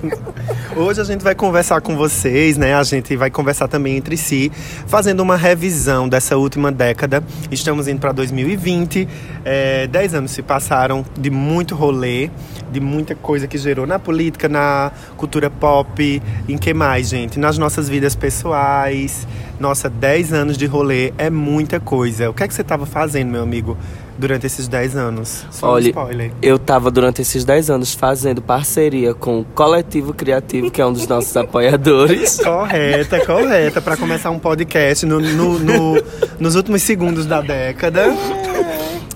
Hoje 0.73 1.01
a 1.01 1.03
gente 1.03 1.21
vai 1.21 1.35
conversar 1.35 1.81
com 1.81 1.97
vocês, 1.97 2.55
né? 2.55 2.73
A 2.75 2.83
gente 2.83 3.13
vai 3.17 3.29
conversar 3.29 3.67
também 3.67 3.97
entre 3.97 4.15
si, 4.15 4.49
fazendo 4.87 5.19
uma 5.19 5.35
revisão 5.35 6.07
dessa 6.07 6.37
última 6.37 6.71
década. 6.71 7.21
Estamos 7.51 7.89
indo 7.89 7.99
para 7.99 8.13
2020. 8.13 9.05
É, 9.43 9.87
dez 9.87 10.13
anos 10.13 10.31
se 10.31 10.41
passaram 10.41 11.05
de 11.19 11.29
muito 11.29 11.75
rolê, 11.75 12.29
de 12.71 12.79
muita 12.79 13.15
coisa 13.15 13.47
que 13.47 13.57
gerou 13.57 13.85
na 13.85 13.99
política, 13.99 14.47
na 14.47 14.93
cultura 15.17 15.49
pop, 15.49 16.21
em 16.47 16.57
que 16.57 16.73
mais, 16.73 17.09
gente? 17.09 17.37
Nas 17.37 17.57
nossas 17.57 17.89
vidas 17.89 18.15
pessoais. 18.15 19.27
Nossa, 19.59 19.89
10 19.89 20.33
anos 20.33 20.55
de 20.55 20.67
rolê 20.67 21.11
é 21.17 21.31
muita 21.31 21.79
coisa. 21.79 22.29
O 22.29 22.33
que 22.33 22.43
é 22.43 22.47
que 22.47 22.53
você 22.53 22.61
estava 22.83 22.85
fazendo, 23.07 23.29
meu 23.31 23.41
amigo, 23.43 23.77
durante 24.17 24.45
esses 24.45 24.67
10 24.67 24.95
anos? 24.95 25.45
Só 25.51 25.67
um 25.67 25.69
Olha, 25.71 25.89
spoiler. 25.89 26.31
eu 26.41 26.57
tava 26.59 26.89
durante 26.91 27.21
esses 27.21 27.43
10 27.45 27.69
anos 27.69 27.93
fazendo 27.93 28.41
parceria 28.41 29.13
com 29.13 29.39
o 29.41 29.43
Coletivo 29.43 30.13
Criativo, 30.13 30.69
que 30.71 30.81
é 30.81 30.85
um 30.85 30.93
dos 30.93 31.07
nossos 31.07 31.35
apoiadores. 31.37 32.39
Correta, 32.39 33.25
correta. 33.25 33.81
Para 33.81 33.97
começar 33.97 34.29
um 34.31 34.39
podcast 34.39 35.05
no, 35.05 35.19
no- 35.19 35.59
no- 35.59 36.03
nos 36.39 36.55
últimos 36.55 36.81
segundos 36.81 37.25
da 37.25 37.41
década. 37.41 38.05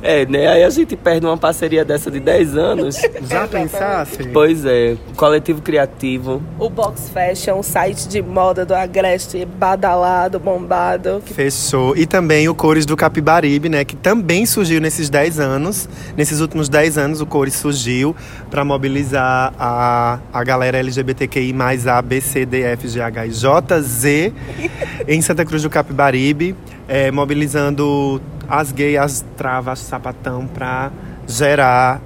É, 0.02 0.26
né? 0.26 0.48
Aí 0.48 0.64
a 0.64 0.70
gente 0.70 0.96
perde 0.96 1.26
uma 1.26 1.38
parceria 1.38 1.86
dessa 1.86 2.10
de 2.10 2.20
10 2.20 2.58
anos. 2.58 2.98
Já 3.30 3.48
pensasse? 3.48 4.24
Pois 4.30 4.66
é, 4.66 4.98
coletivo 5.16 5.62
criativo. 5.62 6.42
O 6.58 6.70
Box 6.70 7.10
Fashion, 7.10 7.60
o 7.60 7.64
site 7.64 8.08
de 8.08 8.22
moda 8.22 8.66
do 8.66 8.74
Agreste, 8.74 9.46
badalado, 9.46 10.40
bombado. 10.40 11.22
Fechou. 11.26 11.96
E 11.96 12.06
também 12.06 12.50
o 12.50 12.56
Cores 12.56 12.86
do 12.86 12.98
Capibaribe, 12.98 13.70
né? 13.70 13.86
Que 13.86 13.96
também 13.96 14.46
surgiu 14.46 14.82
nesses 14.82 15.10
10 15.10 15.40
anos. 15.40 15.88
Nesses 16.18 16.40
últimos 16.40 16.68
10 16.68 16.98
anos, 16.98 17.22
o 17.22 17.26
Cores 17.26 17.54
surgiu 17.54 18.16
para 18.50 18.66
mobilizar 18.66 19.54
a, 19.60 20.20
a 20.34 20.44
galera 20.44 20.80
LGBTQI 20.80 21.54
mais 21.54 21.86
A, 21.88 22.02
B, 22.02 22.20
C, 22.22 22.46
D, 22.46 22.62
F, 22.64 22.88
G, 22.88 23.02
H 23.02 23.28
e 23.28 23.32
J, 23.32 23.82
Z 23.82 24.34
em 25.08 25.22
Santa 25.22 25.46
Cruz 25.46 25.62
do 25.62 25.70
Capibaribe, 25.70 26.56
é, 26.88 27.12
mobilizando 27.12 28.22
as 28.52 28.72
gays, 28.72 28.98
as 28.98 29.26
travas, 29.38 29.80
sapatão 29.80 30.46
para 30.48 30.92
gerar 31.28 32.02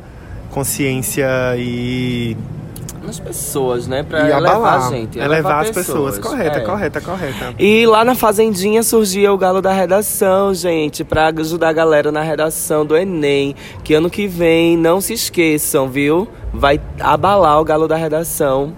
consciência 0.52 1.28
e, 1.58 2.38
Nas 3.04 3.20
pessoas, 3.20 3.88
né? 3.88 4.04
Pra 4.04 4.20
e 4.22 4.32
elevar 4.32 4.56
abalar. 4.56 4.88
a 4.88 4.90
gente. 4.90 5.20
elevar 5.20 5.64
as 5.64 5.72
pessoas. 5.72 6.18
Correta, 6.18 6.58
É. 6.58 6.62
correta, 6.62 7.02
correta. 7.02 7.54
E 7.60 7.86
lá 7.86 8.04
na 8.06 8.16
Fazendinha 8.16 8.82
surgia 8.82 9.32
o 9.34 9.38
Galo 9.38 9.62
da 9.62 9.72
Redação, 9.74 10.54
gente, 10.54 11.04
pra 11.04 11.28
ajudar 11.28 11.70
a 11.70 11.74
galera 11.74 12.12
na 12.12 12.22
redação 12.22 12.86
do 12.86 12.96
Enem. 12.98 13.56
Que 13.84 13.94
ano 13.94 14.10
que 14.10 14.28
vem, 14.28 14.76
não 14.78 15.02
se 15.02 15.14
esqueçam, 15.14 15.88
viu? 15.88 16.28
Vai 16.54 16.80
abalar 17.00 17.60
o 17.60 17.64
Galo 17.66 17.88
da 17.88 17.96
Redação 17.96 18.74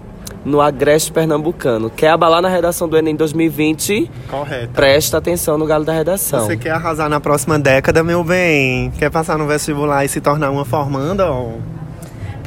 no 0.48 0.60
Agreste 0.60 1.12
Pernambucano. 1.12 1.90
Quer 1.90 2.08
abalar 2.08 2.42
na 2.42 2.48
redação 2.48 2.88
do 2.88 2.96
Enem 2.96 3.14
2020? 3.14 4.10
Correta. 4.28 4.70
Presta 4.74 5.18
atenção 5.18 5.58
no 5.58 5.66
Galo 5.66 5.84
da 5.84 5.92
Redação. 5.92 6.46
Você 6.46 6.56
quer 6.56 6.70
arrasar 6.70 7.08
na 7.08 7.20
próxima 7.20 7.58
década, 7.58 8.02
meu 8.02 8.24
bem? 8.24 8.90
Quer 8.98 9.10
passar 9.10 9.38
no 9.38 9.46
vestibular 9.46 10.04
e 10.04 10.08
se 10.08 10.20
tornar 10.20 10.50
uma 10.50 10.64
formanda? 10.64 11.30
ó? 11.30 11.77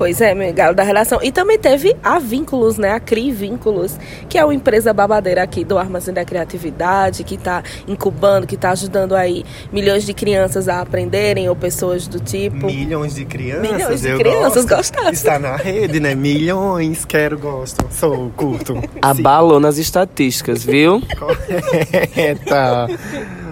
Pois 0.02 0.20
é, 0.20 0.34
meu 0.34 0.52
galo 0.52 0.74
da 0.74 0.82
relação. 0.82 1.20
E 1.22 1.32
também 1.32 1.60
teve 1.60 1.96
a 2.04 2.18
Vínculos, 2.18 2.76
né? 2.76 2.94
A 2.94 3.00
CRI 3.00 3.32
Vínculos, 3.32 4.00
que 4.28 4.36
é 4.36 4.44
uma 4.44 4.52
empresa 4.52 4.92
babadeira 4.92 5.44
aqui 5.44 5.64
do 5.64 5.78
Armazém 5.78 6.12
da 6.12 6.26
Criatividade, 6.26 7.24
que 7.24 7.36
está 7.36 7.62
incubando, 7.88 8.48
que 8.48 8.56
está 8.56 8.72
ajudando 8.72 9.14
aí 9.14 9.46
milhões 9.72 10.04
de 10.04 10.12
crianças 10.12 10.68
a 10.68 10.82
aprenderem 10.82 11.48
ou 11.48 11.56
pessoas 11.56 12.08
do 12.08 12.20
tipo. 12.20 12.66
Milhões 12.66 13.14
de 13.14 13.26
crianças. 13.26 13.72
Milhões 13.72 14.02
de 14.02 14.10
eu 14.10 14.18
crianças 14.18 14.66
gosto. 14.66 14.76
gostaram. 14.76 15.12
Está 15.12 15.38
na 15.38 15.56
rede, 15.56 16.00
né? 16.00 16.16
Milhões. 16.16 17.06
Quero, 17.06 17.38
gosto. 17.38 17.86
Sou, 17.92 18.32
curto. 18.36 18.82
Abalou 19.04 19.60
nas 19.60 19.78
estatísticas, 19.78 20.64
viu? 20.64 21.00
Correta. 21.20 22.88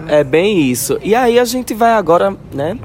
É 0.08 0.24
bem 0.24 0.68
isso. 0.68 0.98
E 1.00 1.14
aí 1.14 1.38
a 1.38 1.44
gente 1.44 1.74
vai 1.74 1.92
agora, 1.92 2.36
né, 2.52 2.76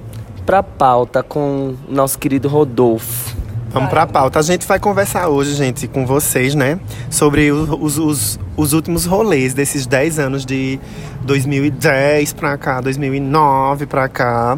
pra 0.45 0.61
pauta 0.61 1.23
com 1.23 1.73
o 1.89 1.91
nosso 1.91 2.19
querido 2.19 2.47
Rodolfo. 2.47 3.34
Vamos 3.75 3.89
pra 3.89 4.07
pauta. 4.07 4.39
A 4.39 4.41
gente 4.41 4.65
vai 4.65 4.79
conversar 4.79 5.27
hoje, 5.27 5.53
gente, 5.53 5.85
com 5.85 6.05
vocês, 6.05 6.55
né? 6.55 6.79
Sobre 7.09 7.51
os, 7.51 7.97
os, 7.97 8.39
os 8.55 8.71
últimos 8.71 9.05
rolês 9.05 9.53
desses 9.53 9.85
10 9.85 10.17
anos 10.17 10.45
de 10.45 10.79
2010 11.23 12.31
pra 12.31 12.57
cá, 12.57 12.79
2009 12.79 13.85
pra 13.85 14.07
cá. 14.07 14.57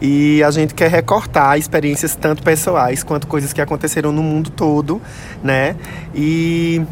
E 0.00 0.42
a 0.42 0.50
gente 0.50 0.72
quer 0.72 0.88
recortar 0.88 1.58
experiências 1.58 2.16
tanto 2.16 2.42
pessoais 2.42 3.04
quanto 3.04 3.26
coisas 3.26 3.52
que 3.52 3.60
aconteceram 3.60 4.10
no 4.10 4.22
mundo 4.22 4.48
todo, 4.48 5.02
né? 5.44 5.76
E 6.14 6.82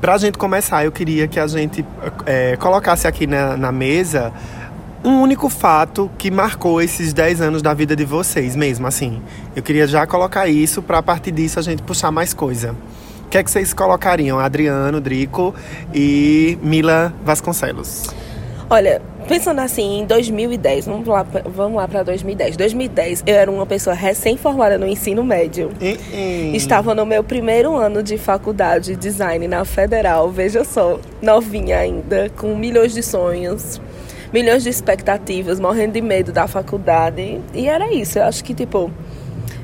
pra 0.00 0.18
gente 0.18 0.36
começar, 0.36 0.84
eu 0.84 0.90
queria 0.90 1.28
que 1.28 1.38
a 1.38 1.46
gente 1.46 1.86
eh, 2.26 2.56
colocasse 2.58 3.06
aqui 3.06 3.24
na, 3.24 3.56
na 3.56 3.70
mesa 3.70 4.32
um 5.04 5.20
único 5.20 5.48
fato 5.48 6.10
que 6.16 6.30
marcou 6.30 6.80
esses 6.80 7.12
10 7.12 7.40
anos 7.40 7.62
da 7.62 7.74
vida 7.74 7.96
de 7.96 8.04
vocês 8.04 8.54
mesmo, 8.54 8.86
assim. 8.86 9.20
Eu 9.54 9.62
queria 9.62 9.86
já 9.86 10.06
colocar 10.06 10.46
isso 10.48 10.82
para 10.82 10.98
a 10.98 11.02
partir 11.02 11.32
disso 11.32 11.58
a 11.58 11.62
gente 11.62 11.82
puxar 11.82 12.10
mais 12.10 12.32
coisa. 12.32 12.76
O 13.24 13.28
que 13.28 13.38
é 13.38 13.42
que 13.42 13.50
vocês 13.50 13.72
colocariam? 13.72 14.38
Adriano, 14.38 15.00
Drico 15.00 15.54
e 15.92 16.58
Mila 16.62 17.12
Vasconcelos. 17.24 18.14
Olha, 18.70 19.02
pensando 19.28 19.60
assim, 19.60 20.00
em 20.00 20.06
2010, 20.06 20.86
vamos 20.86 21.06
lá, 21.06 21.26
vamos 21.46 21.76
lá 21.76 21.86
para 21.86 22.02
2010. 22.02 22.56
2010, 22.56 23.24
eu 23.26 23.34
era 23.34 23.50
uma 23.50 23.66
pessoa 23.66 23.94
recém-formada 23.94 24.78
no 24.78 24.86
ensino 24.86 25.22
médio. 25.22 25.70
Estava 26.54 26.94
no 26.94 27.04
meu 27.04 27.22
primeiro 27.22 27.76
ano 27.76 28.02
de 28.02 28.16
faculdade 28.16 28.92
de 28.92 28.96
design 28.96 29.46
na 29.46 29.64
Federal, 29.64 30.30
veja 30.30 30.64
só, 30.64 30.98
novinha 31.20 31.78
ainda, 31.78 32.30
com 32.36 32.56
milhões 32.56 32.94
de 32.94 33.02
sonhos, 33.02 33.80
milhões 34.32 34.62
de 34.62 34.70
expectativas, 34.70 35.60
morrendo 35.60 35.92
de 35.92 36.00
medo 36.00 36.32
da 36.32 36.46
faculdade. 36.46 37.40
E 37.54 37.68
era 37.68 37.92
isso, 37.92 38.18
eu 38.18 38.24
acho 38.24 38.42
que, 38.42 38.54
tipo, 38.54 38.90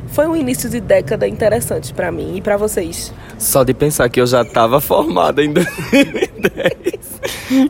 foi 0.08 0.26
um 0.26 0.36
início 0.36 0.68
de 0.68 0.80
década 0.80 1.26
interessante 1.26 1.92
pra 1.94 2.10
mim 2.10 2.36
e 2.36 2.40
pra 2.40 2.56
vocês. 2.56 3.12
Só 3.38 3.62
de 3.64 3.74
pensar 3.74 4.08
que 4.08 4.20
eu 4.20 4.26
já 4.26 4.44
tava 4.44 4.80
formada 4.80 5.42
em 5.42 5.52
2010 5.52 6.98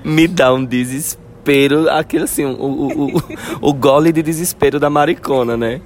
me 0.05 0.27
dá 0.27 0.53
um 0.53 0.65
desespero, 0.65 1.89
aquele 1.91 2.25
assim, 2.25 2.45
o, 2.45 2.51
o, 2.51 3.17
o, 3.17 3.23
o 3.61 3.73
gole 3.73 4.13
de 4.13 4.23
desespero 4.23 4.79
da 4.79 4.91
maricona, 4.91 5.57
né? 5.57 5.81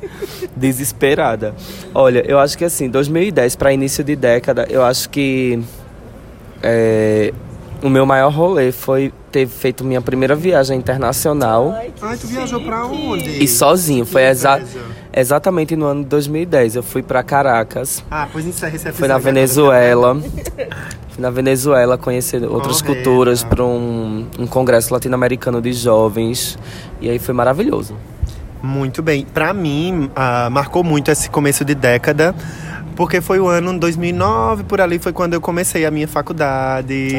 Desesperada. 0.57 1.55
Olha, 1.95 2.25
eu 2.27 2.39
acho 2.39 2.57
que 2.57 2.65
assim, 2.65 2.89
2010 2.89 3.57
para 3.57 3.73
início 3.73 4.03
de 4.03 4.17
década, 4.17 4.67
eu 4.69 4.83
acho 4.83 5.09
que 5.11 5.63
é, 6.63 7.33
o 7.83 7.89
meu 7.89 8.07
maior 8.07 8.33
rolê 8.33 8.73
foi 8.73 9.13
ter 9.33 9.47
feito 9.49 9.83
minha 9.85 10.01
primeira 10.03 10.37
viagem 10.37 10.79
internacional. 10.79 11.73
Ai, 11.75 11.91
tu 12.21 12.27
viajou 12.27 12.61
pra 12.61 12.85
onde? 12.87 13.43
E 13.43 13.49
sozinho, 13.49 14.05
foi 14.05 14.23
exa 14.25 14.61
exatamente 15.13 15.75
no 15.75 15.87
ano 15.87 16.03
de 16.03 16.09
2010. 16.11 16.77
Eu 16.77 16.83
fui 16.83 17.03
para 17.03 17.23
Caracas, 17.23 18.05
Ah, 18.11 18.29
pois 18.31 18.47
encerra 18.47 18.77
esse 18.77 18.93
fui 18.93 19.09
na. 19.09 19.19
Venezuela. 19.19 20.15
Fui 21.11 21.21
na 21.21 21.31
Venezuela 21.31 21.99
conhecer 21.99 22.43
outras 22.45 22.81
Correta. 22.81 23.05
culturas 23.05 23.43
para 23.45 23.63
um, 23.65 24.27
um 24.39 24.47
congresso 24.47 24.93
latino-americano 24.93 25.61
de 25.61 25.73
jovens. 25.73 26.59
E 27.01 27.09
aí 27.11 27.19
foi 27.19 27.35
maravilhoso. 27.35 27.95
Muito 28.63 29.03
bem. 29.03 29.27
Pra 29.27 29.53
mim, 29.53 30.11
ah, 30.15 30.49
marcou 30.51 30.85
muito 30.85 31.11
esse 31.11 31.29
começo 31.29 31.65
de 31.65 31.75
década. 31.75 32.35
Porque 32.95 33.21
foi 33.23 33.41
o 33.41 33.49
ano 33.49 33.79
2009, 33.79 34.65
por 34.65 34.81
ali 34.81 34.99
foi 34.99 35.13
quando 35.13 35.33
eu 35.35 35.41
comecei 35.41 35.87
a 35.87 35.91
minha 35.91 36.07
faculdade. 36.07 37.11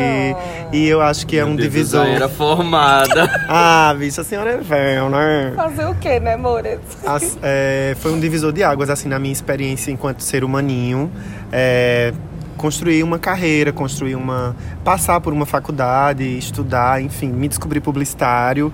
E 0.72 0.88
eu 0.88 1.01
acho 1.01 1.25
que 1.25 1.38
é 1.38 1.44
um 1.44 1.56
divisor. 1.56 2.06
era 2.06 2.30
formada. 2.30 3.30
Ah, 3.50 3.94
bicho, 3.98 4.22
a 4.22 4.24
senhora 4.24 4.51
é 4.51 4.58
velha, 4.58 5.10
né? 5.10 5.53
Fazer 5.56 5.86
o 5.86 5.96
quê, 5.96 6.20
né, 6.20 6.36
Moreto? 6.38 6.82
As- 7.06 7.38
é, 7.44 7.96
foi 8.00 8.12
um 8.12 8.20
divisor 8.20 8.51
de 8.51 8.63
águas, 8.63 8.89
assim, 8.89 9.08
na 9.10 9.20
minha 9.20 9.32
experiência 9.34 9.92
enquanto 9.92 10.22
ser 10.22 10.44
humaninho. 10.44 11.12
É, 11.51 12.13
construir 12.58 13.03
uma 13.03 13.20
carreira, 13.20 13.72
construir 13.72 14.15
uma. 14.15 14.56
passar 14.84 15.20
por 15.22 15.34
uma 15.34 15.46
faculdade, 15.46 16.24
estudar, 16.38 17.01
enfim, 17.01 17.27
me 17.27 17.48
descobrir 17.48 17.82
publicitário 17.82 18.72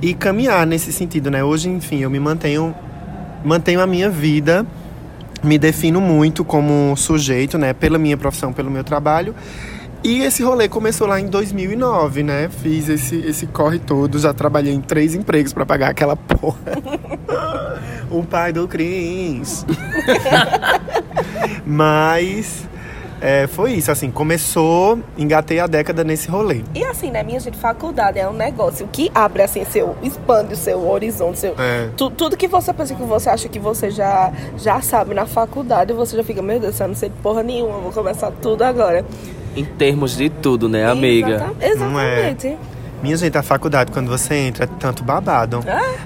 e 0.00 0.12
caminhar 0.14 0.66
nesse 0.66 0.92
sentido, 0.92 1.30
né? 1.30 1.42
Hoje, 1.42 1.68
enfim, 1.68 2.00
eu 2.00 2.10
me 2.10 2.18
mantenho. 2.20 2.74
mantenho 3.44 3.80
a 3.80 3.86
minha 3.86 4.10
vida, 4.10 4.66
me 5.42 5.58
defino 5.58 6.00
muito 6.00 6.44
como 6.44 6.94
sujeito, 6.96 7.58
né? 7.58 7.72
Pela 7.72 7.98
minha 7.98 8.16
profissão, 8.16 8.52
pelo 8.52 8.70
meu 8.70 8.84
trabalho. 8.84 9.34
E 10.04 10.22
esse 10.22 10.42
rolê 10.42 10.68
começou 10.68 11.06
lá 11.06 11.20
em 11.20 11.26
2009, 11.26 12.24
né? 12.24 12.48
Fiz 12.48 12.88
esse, 12.88 13.16
esse 13.18 13.46
corre 13.46 13.78
todo, 13.78 14.18
já 14.18 14.34
trabalhei 14.34 14.74
em 14.74 14.80
três 14.80 15.14
empregos 15.14 15.52
pra 15.52 15.64
pagar 15.64 15.90
aquela 15.90 16.16
porra. 16.18 16.58
o 18.10 18.24
pai 18.24 18.52
do 18.52 18.66
Cris. 18.66 19.64
Mas 21.64 22.66
é, 23.22 23.46
foi 23.46 23.72
isso, 23.74 23.90
assim, 23.90 24.10
começou, 24.10 24.98
engatei 25.16 25.60
a 25.60 25.66
década 25.66 26.02
nesse 26.02 26.28
rolê. 26.28 26.62
E 26.74 26.84
assim, 26.84 27.10
né, 27.10 27.22
minha 27.22 27.38
gente, 27.38 27.56
faculdade 27.56 28.18
é 28.18 28.28
um 28.28 28.32
negócio 28.32 28.88
que 28.90 29.10
abre, 29.14 29.42
assim, 29.42 29.64
seu, 29.64 29.94
expande 30.02 30.54
o 30.54 30.56
seu 30.56 30.88
horizonte, 30.90 31.38
seu, 31.38 31.54
É. 31.58 31.88
tu- 31.96 32.10
tudo 32.10 32.36
que 32.36 32.48
você 32.48 32.72
pensa 32.72 32.94
que 32.94 33.02
você 33.02 33.30
acha 33.30 33.48
que 33.48 33.58
você 33.58 33.90
já, 33.90 34.32
já 34.58 34.80
sabe 34.80 35.14
na 35.14 35.24
faculdade, 35.26 35.92
você 35.92 36.16
já 36.16 36.24
fica, 36.24 36.42
meu 36.42 36.58
Deus, 36.58 36.78
eu 36.80 36.88
não 36.88 36.94
sei 36.94 37.08
de 37.08 37.14
porra 37.22 37.42
nenhuma, 37.42 37.78
vou 37.78 37.92
começar 37.92 38.30
tudo 38.42 38.62
agora. 38.62 39.04
Em 39.54 39.64
termos 39.64 40.16
de 40.16 40.28
tudo, 40.30 40.68
né, 40.68 40.84
amiga? 40.86 41.52
Exata- 41.60 41.84
Não 41.90 42.00
é? 42.00 42.34
Minha 43.02 43.16
gente, 43.16 43.36
a 43.36 43.42
faculdade, 43.42 43.90
quando 43.90 44.08
você 44.08 44.34
entra, 44.34 44.64
é 44.64 44.66
tanto 44.78 45.02
babado. 45.02 45.58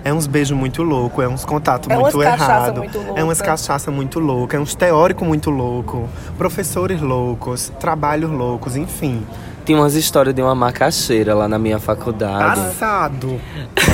É 0.03 0.13
uns 0.13 0.27
beijos 0.27 0.57
muito 0.57 0.83
loucos, 0.83 1.23
é 1.23 1.29
uns 1.29 1.45
contatos 1.45 1.91
É 1.91 1.97
muito 1.97 2.23
errados. 2.23 2.85
É 3.15 3.23
umas 3.23 3.39
louca. 3.39 3.45
cachaça 3.53 3.91
muito 3.91 4.19
loucas, 4.19 4.59
é 4.59 4.63
uns 4.63 4.75
teóricos 4.75 5.27
muito 5.27 5.51
loucos, 5.51 6.09
professores 6.39 7.01
loucos, 7.01 7.71
trabalhos 7.79 8.31
loucos, 8.31 8.77
enfim. 8.77 9.23
Tinha 9.67 9.79
umas 9.79 9.95
histórias 9.95 10.35
de 10.35 10.41
uma 10.41 10.55
macaxeira 10.55 11.35
lá 11.35 11.47
na 11.49 11.59
minha 11.59 11.79
faculdade. 11.79 12.61
Passado. 12.61 13.41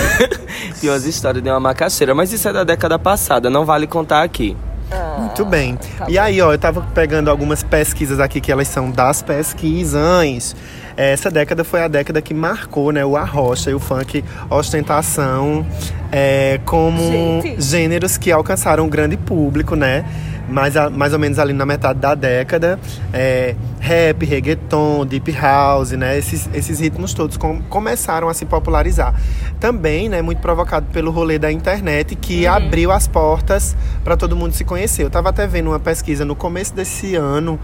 Tinha 0.79 0.93
umas 0.93 1.05
histórias 1.05 1.43
de 1.43 1.49
uma 1.51 1.59
macaxeira, 1.59 2.15
mas 2.15 2.33
isso 2.33 2.47
é 2.49 2.53
da 2.53 2.63
década 2.63 2.99
passada, 2.99 3.51
não 3.51 3.65
vale 3.65 3.87
contar 3.87 4.23
aqui. 4.23 4.57
Muito 5.19 5.45
bem. 5.45 5.77
tá 5.77 6.07
e 6.09 6.15
bom. 6.15 6.21
aí, 6.21 6.41
ó, 6.41 6.53
eu 6.53 6.59
tava 6.59 6.83
pegando 6.95 7.31
algumas 7.31 7.63
pesquisas 7.63 8.21
aqui 8.21 8.41
que 8.41 8.51
elas 8.51 8.69
são 8.69 8.91
das 8.91 9.23
pesquisas. 9.23 10.55
Essa 10.97 11.31
década 11.31 11.65
foi 11.65 11.83
a 11.83 11.89
década 11.89 12.21
que 12.21 12.35
marcou, 12.35 12.93
né, 12.93 13.05
o 13.05 13.17
arrocha 13.17 13.71
e 13.71 13.75
o 13.75 13.79
funk 13.79 14.23
ostentação 14.51 15.65
é, 16.11 16.61
como 16.67 17.41
Gente. 17.43 17.61
gêneros 17.63 18.19
que 18.19 18.31
alcançaram 18.31 18.85
um 18.85 18.89
grande 18.89 19.17
público, 19.17 19.75
né? 19.75 20.05
Mais, 20.53 20.77
a- 20.77 20.91
mais 20.91 21.13
ou 21.13 21.19
menos 21.19 21.39
ali 21.39 21.53
na 21.53 21.65
metade 21.67 21.99
da 21.99 22.15
década. 22.15 22.79
É, 23.13 23.55
rap, 23.81 24.25
reggaeton, 24.25 25.05
deep 25.07 25.33
house, 25.33 25.93
né? 25.93 26.17
Esses, 26.19 26.49
esses 26.55 26.79
ritmos 26.79 27.15
todos 27.15 27.37
com- 27.37 27.61
começaram 27.63 28.29
a 28.29 28.35
se 28.35 28.45
popularizar. 28.45 29.15
Também, 29.59 30.09
né, 30.09 30.21
muito 30.23 30.41
provocado 30.41 30.87
pelo 30.93 31.11
rolê 31.11 31.39
da 31.39 31.51
internet 31.51 32.15
que 32.17 32.47
abriu 32.47 32.93
as 32.93 33.09
portas 33.09 33.77
para 34.05 34.17
todo 34.17 34.37
mundo 34.37 34.53
se 34.53 34.65
conhecer. 34.65 35.03
Eu 35.05 35.11
tava 35.11 35.31
até 35.31 35.47
vendo 35.47 35.69
uma 35.71 35.81
pesquisa 35.81 36.25
no 36.25 36.35
começo 36.37 36.75
desse 36.75 37.15
ano 37.17 37.59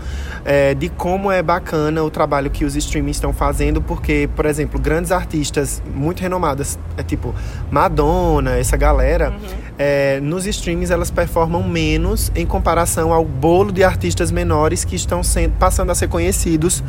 é, 0.45 0.75
de 0.75 0.89
como 0.89 1.31
é 1.31 1.43
bacana 1.43 2.03
o 2.03 2.11
trabalho 2.11 2.51
que 2.51 2.65
os 2.65 2.75
streamings 2.77 3.17
estão 3.17 3.33
fazendo, 3.33 3.83
porque, 3.83 4.29
por 4.35 4.47
exemplo, 4.47 4.81
grandes 4.81 5.13
artistas 5.13 5.83
muito 5.95 6.21
renomadas, 6.21 6.79
é 6.97 7.03
tipo 7.03 7.35
Madonna, 7.71 8.57
essa 8.59 8.77
galera, 8.77 9.33
é, 9.79 10.19
nos 10.21 10.45
streamings 10.45 10.91
elas 10.91 11.11
performam 11.11 11.63
menos 11.63 12.33
em 12.35 12.45
comparação 12.45 13.13
ao 13.13 13.25
bolo 13.25 13.71
de 13.71 13.85
artistas 13.85 14.31
menores 14.31 14.85
que 14.85 14.97
estão 14.97 15.23
sendo, 15.23 15.53
passando 15.59 15.91
a 15.91 15.95
ser 15.95 16.09
conhecidos 16.09 16.83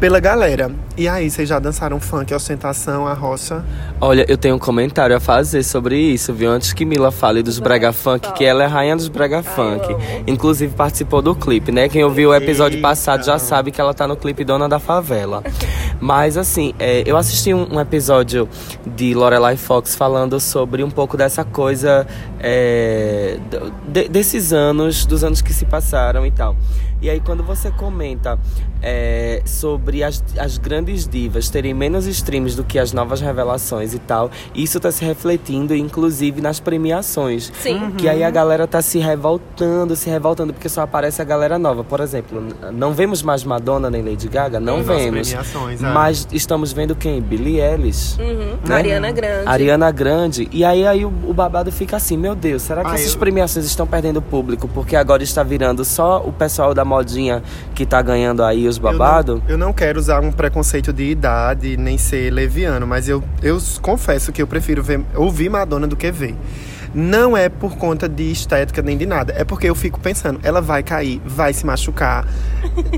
pela 0.00 0.18
galera. 0.18 0.70
E 0.96 1.08
aí, 1.08 1.30
vocês 1.30 1.48
já 1.48 1.58
dançaram 1.58 2.00
funk, 2.00 2.34
ostentação, 2.34 3.06
a 3.06 3.14
roça? 3.14 3.64
Olha, 4.00 4.26
eu 4.28 4.36
tenho 4.36 4.56
um 4.56 4.58
comentário 4.58 5.16
a 5.16 5.20
fazer 5.20 5.62
sobre 5.62 5.96
isso, 5.96 6.34
viu? 6.34 6.50
Antes 6.50 6.72
que 6.72 6.84
Mila 6.84 7.10
fale 7.10 7.42
dos 7.42 7.58
brega 7.58 7.92
funk, 7.92 8.32
que 8.32 8.44
ela 8.44 8.64
é 8.64 8.66
rainha 8.66 8.96
dos 8.96 9.08
brega 9.08 9.42
funk. 9.42 9.86
Inclusive 10.26 10.74
participou 10.74 11.22
do 11.22 11.34
clipe, 11.34 11.70
né? 11.70 11.88
Quem 11.88 12.04
ouviu 12.04 12.30
o 12.30 12.34
episódio 12.34 12.80
passado 12.80 13.24
já 13.24 13.38
sabe 13.38 13.70
que 13.70 13.80
ela 13.80 13.94
tá 13.94 14.06
no 14.06 14.16
clipe 14.16 14.44
Dona 14.44 14.68
da 14.68 14.78
Favela. 14.78 15.42
Mas 16.00 16.36
assim, 16.36 16.74
é, 16.80 17.04
eu 17.06 17.16
assisti 17.16 17.54
um, 17.54 17.76
um 17.76 17.80
episódio 17.80 18.48
de 18.84 19.14
Lorelai 19.14 19.56
Fox 19.56 19.94
falando 19.94 20.40
sobre 20.40 20.82
um 20.82 20.90
pouco 20.90 21.16
dessa 21.16 21.44
coisa 21.44 22.06
é, 22.42 23.38
de- 23.88 24.08
desses 24.08 24.52
anos, 24.52 25.06
dos 25.06 25.22
anos 25.22 25.40
que 25.40 25.52
se 25.52 25.64
passaram 25.64 26.26
e 26.26 26.30
tal. 26.30 26.56
E 27.00 27.08
aí 27.08 27.20
quando 27.20 27.42
você 27.42 27.70
comenta 27.70 28.38
é, 28.82 29.42
sobre 29.44 30.02
as, 30.02 30.22
as 30.38 30.58
grandes 30.58 31.06
divas 31.06 31.48
terem 31.48 31.72
menos 31.72 32.06
streams 32.06 32.56
do 32.56 32.64
que 32.64 32.78
as 32.78 32.92
novas 32.92 33.20
revelações 33.20 33.94
e 33.94 33.98
tal, 33.98 34.30
isso 34.54 34.80
tá 34.80 34.90
se 34.90 35.04
refletindo 35.04 35.74
inclusive 35.74 36.40
nas 36.40 36.58
premiações. 36.60 37.52
Sim. 37.60 37.92
Que 37.96 38.08
aí 38.08 38.22
a 38.24 38.30
galera 38.30 38.66
tá 38.66 38.82
se 38.82 38.98
revoltando, 38.98 39.94
se 39.96 40.10
revoltando, 40.10 40.52
porque 40.52 40.68
só 40.68 40.82
aparece 40.82 41.22
a 41.22 41.24
galera 41.24 41.58
nova. 41.58 41.84
Por 41.84 42.00
exemplo, 42.00 42.42
não 42.72 42.92
vemos 42.92 43.22
mais 43.22 43.44
Madonna 43.44 43.88
nem 43.90 44.02
Lady 44.02 44.28
Gaga? 44.28 44.58
Não 44.58 44.78
Nas 44.78 44.86
vemos. 44.86 45.28
premiações, 45.28 45.82
é. 45.82 45.86
Mas 45.92 46.26
estamos 46.32 46.72
vendo 46.72 46.94
quem? 46.94 47.20
Billie 47.20 47.60
Eilish. 47.60 48.18
Uhum. 48.20 48.56
né? 48.68 48.74
Ariana 48.74 49.10
Grande. 49.12 49.48
Ariana 49.48 49.90
Grande. 49.90 50.48
E 50.52 50.64
aí, 50.64 50.86
aí 50.86 51.04
o, 51.04 51.12
o 51.26 51.32
babado 51.32 51.70
fica 51.70 51.96
assim, 51.96 52.16
meu 52.16 52.34
Deus, 52.34 52.62
será 52.62 52.82
que 52.84 52.90
Ah, 52.90 52.94
essas 52.94 53.12
eu- 53.12 53.18
premiações 53.18 53.64
estão 53.64 53.86
perdendo 53.86 54.20
público? 54.20 54.68
Porque 54.68 54.96
agora 54.96 55.22
está 55.22 55.42
virando 55.42 55.84
só 55.84 56.22
o 56.26 56.32
pessoal 56.32 56.74
da 56.74 56.84
modinha 56.84 57.42
que 57.74 57.86
tá 57.86 58.02
ganhando 58.02 58.42
aí 58.42 58.66
os 58.72 58.78
babados? 58.78 59.34
Eu 59.34 59.40
não, 59.40 59.50
eu 59.50 59.58
não 59.58 59.72
quero 59.72 59.98
usar 59.98 60.20
um 60.20 60.32
preconceito 60.32 60.92
de 60.92 61.04
idade, 61.04 61.76
nem 61.76 61.96
ser 61.96 62.30
leviano, 62.30 62.86
mas 62.86 63.08
eu, 63.08 63.22
eu 63.42 63.58
confesso 63.80 64.32
que 64.32 64.42
eu 64.42 64.46
prefiro 64.46 64.82
ver, 64.82 65.00
ouvir 65.14 65.48
Madonna 65.48 65.86
do 65.86 65.96
que 65.96 66.10
ver. 66.10 66.34
Não 66.94 67.36
é 67.36 67.48
por 67.48 67.76
conta 67.76 68.08
de 68.08 68.30
estética 68.30 68.82
nem 68.82 68.96
de 68.96 69.06
nada. 69.06 69.34
É 69.36 69.44
porque 69.44 69.68
eu 69.68 69.74
fico 69.74 69.98
pensando, 69.98 70.40
ela 70.42 70.60
vai 70.60 70.82
cair, 70.82 71.20
vai 71.24 71.52
se 71.52 71.64
machucar. 71.64 72.26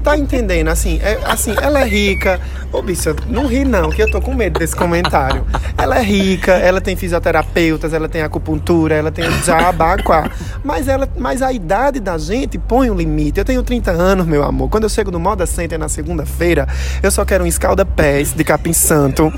Tá 0.03 0.17
entendendo? 0.17 0.69
Assim, 0.69 1.01
é, 1.03 1.19
assim 1.25 1.55
ela 1.61 1.81
é 1.81 1.85
rica. 1.85 2.41
Ô, 2.73 2.83
bicha, 2.83 3.15
não 3.29 3.47
ri 3.47 3.65
não, 3.65 3.91
que 3.91 4.03
eu 4.03 4.11
tô 4.11 4.21
com 4.21 4.35
medo 4.35 4.59
desse 4.59 4.75
comentário. 4.77 5.45
Ela 5.79 5.99
é 5.99 6.03
rica, 6.03 6.53
ela 6.53 6.81
tem 6.81 6.97
fisioterapeutas, 6.97 7.93
ela 7.93 8.09
tem 8.09 8.23
acupuntura, 8.23 8.95
ela 8.95 9.11
tem 9.11 9.25
jabaquá. 9.43 10.31
Mas, 10.63 10.89
ela, 10.89 11.09
mas 11.17 11.43
a 11.43 11.53
idade 11.53 12.01
da 12.01 12.19
gente 12.19 12.59
põe 12.59 12.91
um 12.91 12.95
limite. 12.95 13.39
Eu 13.39 13.45
tenho 13.45 13.63
30 13.63 13.91
anos, 13.93 14.27
meu 14.27 14.43
amor. 14.43 14.69
Quando 14.69 14.85
eu 14.85 14.89
chego 14.89 15.11
no 15.11 15.19
Moda 15.19 15.47
Center 15.47 15.79
na 15.79 15.89
segunda-feira, 15.89 16.69
eu 17.03 17.11
só 17.11 17.25
quero 17.25 17.45
um 17.45 17.47
escalda-pés 17.47 18.33
de 18.33 18.45
capim 18.45 18.73
santo 18.73 19.33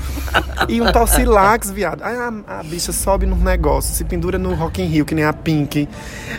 e 0.67 0.81
um 0.81 0.91
torcilax, 0.91 1.71
viado. 1.71 2.03
Aí 2.03 2.15
a, 2.15 2.59
a 2.59 2.63
bicha 2.63 2.91
sobe 2.91 3.25
nos 3.25 3.39
negócios, 3.39 3.95
se 3.95 4.03
pendura 4.03 4.37
no 4.37 4.46
Rock 4.55 4.81
in 4.81 4.85
Rio, 4.85 5.05
que 5.05 5.15
nem 5.15 5.25
a 5.25 5.33
Pink. 5.33 5.87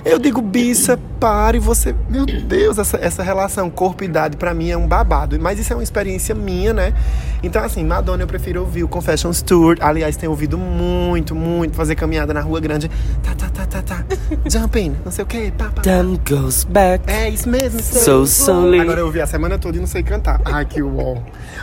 Eu 0.05 0.19
digo, 0.19 0.41
bicha, 0.41 0.99
pare, 1.19 1.59
você... 1.59 1.95
Meu 2.09 2.27
Deus, 2.27 2.79
essa, 2.79 2.97
essa 2.99 3.23
relação 3.23 3.71
corpo 3.71 4.05
e 4.05 4.07
idade 4.07 4.37
pra 4.37 4.55
mim 4.55 4.71
é 4.71 4.77
um 4.77 4.87
babado. 4.87 5.38
Mas 5.41 5.59
isso 5.59 5.73
é 5.73 5.77
uma 5.77 5.83
experiência 5.83 6.35
minha, 6.35 6.73
né? 6.73 6.95
Então, 7.43 7.62
assim, 7.62 7.85
Madonna 7.85 8.23
eu 8.23 8.27
prefiro 8.27 8.61
ouvir 8.61 8.85
o 8.85 8.89
Confessions 8.89 9.43
Tour. 9.43 9.76
Aliás, 9.80 10.17
tenho 10.17 10.30
ouvido 10.30 10.59
muito, 10.59 11.35
muito 11.35 11.75
fazer 11.76 11.95
caminhada 11.95 12.35
na 12.35 12.41
Rua 12.41 12.61
Grande. 12.61 12.91
Tá, 13.23 13.35
tá, 13.35 13.49
tá, 13.49 13.67
tá, 13.67 13.82
tá. 13.82 14.04
Jumping, 14.49 14.97
não 15.04 15.13
sei 15.13 15.25
o 15.25 15.26
quê. 15.26 15.52
Pá, 15.56 15.71
pá. 15.75 15.82
Time 15.82 16.21
goes 16.28 16.65
back. 16.65 17.04
É 17.06 17.28
isso 17.28 17.49
mesmo. 17.49 17.80
So 17.80 18.25
slowly. 18.25 18.80
Agora 18.80 19.00
eu 19.00 19.06
ouvi 19.06 19.21
a 19.21 19.26
semana 19.26 19.59
toda 19.59 19.76
e 19.76 19.80
não 19.80 19.87
sei 19.87 20.02
cantar. 20.02 20.41
Ai, 20.45 20.65
que 20.65 20.82
uó. 20.82 21.19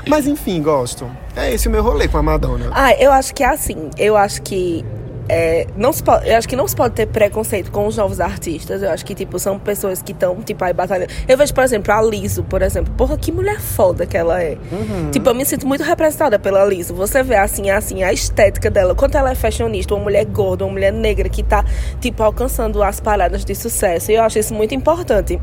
Mas 0.08 0.28
enfim, 0.28 0.62
gosto. 0.62 1.10
É 1.36 1.54
esse 1.54 1.68
o 1.68 1.72
meu 1.72 1.84
rolê 1.84 2.08
com 2.08 2.18
a 2.18 2.24
Madonna. 2.24 2.70
Ah, 2.72 2.94
eu 2.94 3.12
acho 3.12 3.34
que 3.34 3.44
é 3.44 3.50
assim. 3.50 3.90
Eu 3.98 4.16
acho 4.16 4.42
que. 4.42 4.86
É, 5.28 5.68
não 5.76 5.92
se 5.92 6.04
pode, 6.04 6.28
eu 6.30 6.36
acho 6.38 6.48
que 6.48 6.56
não 6.56 6.68
se 6.68 6.76
pode 6.76 6.94
ter 6.94 7.08
preconceito 7.08 7.72
com 7.72 7.88
os 7.88 7.98
novos 7.98 8.20
artistas. 8.20 8.82
Eu 8.82 8.92
acho 8.92 9.06
que, 9.06 9.16
tipo, 9.16 9.40
são 9.40 9.58
pessoas 9.58 10.02
que 10.02 10.12
estão, 10.12 10.36
tipo, 10.42 10.64
aí 10.64 10.74
batalhando. 10.74 11.12
Eu 11.28 11.38
vejo, 11.38 11.54
por 11.54 11.64
exemplo, 11.64 11.94
a 11.94 12.02
Liso, 12.02 12.44
por 12.44 12.62
exemplo. 12.62 12.94
Porra, 12.96 13.18
que 13.18 13.32
mulher 13.32 13.60
foda 13.60 14.06
que 14.06 14.18
ela 14.18 14.42
é. 14.42 14.58
Tipo, 15.12 15.30
eu 15.30 15.36
me 15.36 15.46
sinto 15.46 15.68
muito 15.68 15.84
representada 15.84 16.38
pela 16.38 16.64
Liso. 16.66 16.94
Você 16.94 17.24
vê, 17.24 17.36
assim, 17.36 17.70
assim, 17.70 18.04
a 18.04 18.14
estética 18.14 18.70
dela. 18.70 18.94
Quanto 18.96 19.18
ela 19.18 19.32
é 19.32 19.36
fashionista, 19.36 19.94
uma 19.94 20.04
mulher 20.04 20.26
gorda, 20.26 20.66
uma 20.66 20.74
mulher 20.74 20.94
negra 20.94 21.30
que 21.30 21.44
tá, 21.44 21.66
tipo, 22.00 22.22
alcançando 22.24 22.82
as 22.84 23.00
paradas 23.00 23.44
de 23.44 23.56
sucesso. 23.56 24.12
E 24.12 24.16
eu 24.16 24.24
acho 24.24 24.40
isso 24.40 24.54
muito 24.54 24.76
importante. 24.76 25.40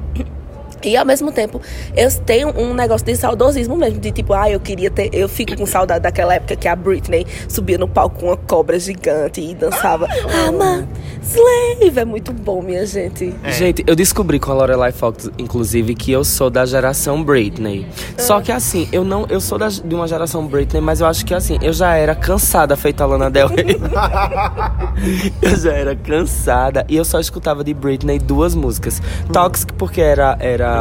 E 0.84 0.96
ao 0.96 1.04
mesmo 1.04 1.30
tempo, 1.32 1.60
eu 1.96 2.10
tenho 2.20 2.48
um 2.58 2.74
negócio 2.74 3.06
de 3.06 3.16
saudosismo 3.16 3.76
mesmo, 3.76 3.98
de 4.00 4.10
tipo, 4.10 4.32
ah, 4.32 4.50
eu 4.50 4.60
queria 4.60 4.90
ter. 4.90 5.10
Eu 5.12 5.28
fico 5.28 5.56
com 5.56 5.66
saudade 5.66 6.00
daquela 6.00 6.34
época 6.34 6.56
que 6.56 6.68
a 6.68 6.74
Britney 6.76 7.26
subia 7.48 7.78
no 7.78 7.88
palco 7.88 8.20
com 8.20 8.26
uma 8.26 8.36
cobra 8.36 8.78
gigante 8.78 9.40
e 9.40 9.54
dançava. 9.54 10.06
I'm 10.06 10.60
a 10.62 10.84
slave! 11.22 11.98
É 12.00 12.04
muito 12.04 12.32
bom, 12.32 12.62
minha 12.62 12.84
gente. 12.86 13.34
Gente, 13.50 13.84
eu 13.86 13.94
descobri 13.94 14.38
com 14.40 14.50
a 14.50 14.54
Lorelai 14.54 14.92
Fox, 14.92 15.30
inclusive, 15.38 15.94
que 15.94 16.10
eu 16.10 16.24
sou 16.24 16.50
da 16.50 16.64
geração 16.64 17.22
Britney. 17.22 17.86
Só 18.18 18.40
que 18.40 18.50
assim, 18.50 18.88
eu 18.92 19.04
não, 19.04 19.26
eu 19.28 19.40
sou 19.40 19.58
da- 19.58 19.68
de 19.68 19.94
uma 19.94 20.06
geração 20.08 20.46
Britney, 20.46 20.80
mas 20.80 21.00
eu 21.00 21.06
acho 21.06 21.24
que 21.24 21.34
assim, 21.34 21.58
eu 21.62 21.72
já 21.72 21.94
era 21.94 22.14
cansada 22.14 22.76
feita 22.76 23.04
a 23.04 23.06
Lana 23.06 23.30
Del 23.30 23.48
Rey. 23.48 23.80
eu 25.42 25.56
já 25.56 25.72
era 25.72 25.94
cansada 25.96 26.84
e 26.88 26.96
eu 26.96 27.04
só 27.04 27.20
escutava 27.20 27.62
de 27.64 27.72
Britney 27.74 28.18
duas 28.18 28.54
músicas. 28.54 29.00
Toxic 29.32 29.72
porque 29.74 30.00
era 30.00 30.36
era 30.40 30.71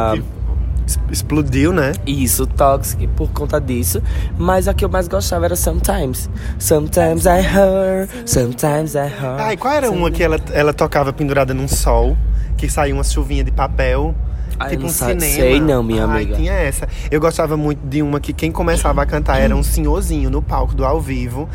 Es- 0.86 0.98
Explodiu, 1.10 1.72
né? 1.72 1.92
isso, 2.06 2.44
Toxic 2.46 3.06
por 3.08 3.30
conta 3.30 3.60
disso, 3.60 4.02
mas 4.36 4.66
a 4.66 4.74
que 4.74 4.84
eu 4.84 4.88
mais 4.88 5.06
gostava 5.06 5.44
era 5.44 5.54
Sometimes. 5.56 6.28
Sometimes 6.58 7.24
I 7.24 7.40
hurt, 7.40 8.10
sometimes 8.28 8.94
I 8.94 9.06
hurt. 9.06 9.40
Ai, 9.40 9.56
qual 9.56 9.72
era 9.74 9.90
uma 9.90 10.10
que 10.10 10.22
ela, 10.22 10.38
ela 10.52 10.72
tocava 10.74 11.12
pendurada 11.12 11.54
num 11.54 11.68
sol? 11.68 12.16
Que 12.56 12.68
saía 12.68 12.92
uma 12.94 13.04
chuvinha 13.04 13.44
de 13.44 13.50
papel? 13.52 14.14
Ai, 14.58 14.70
tipo 14.70 14.86
um 14.86 14.88
cinema. 14.88 15.20
sei 15.20 15.60
não, 15.60 15.82
minha 15.82 16.04
Ai, 16.04 16.22
amiga. 16.22 16.36
tinha 16.36 16.52
essa. 16.52 16.86
Eu 17.10 17.20
gostava 17.20 17.56
muito 17.56 17.80
de 17.86 18.02
uma 18.02 18.20
que 18.20 18.32
quem 18.32 18.52
começava 18.52 19.02
a 19.02 19.06
cantar 19.06 19.38
era 19.40 19.56
um 19.56 19.62
senhorzinho 19.62 20.30
no 20.30 20.42
palco 20.42 20.74
do 20.74 20.84
ao 20.84 21.00
vivo. 21.00 21.48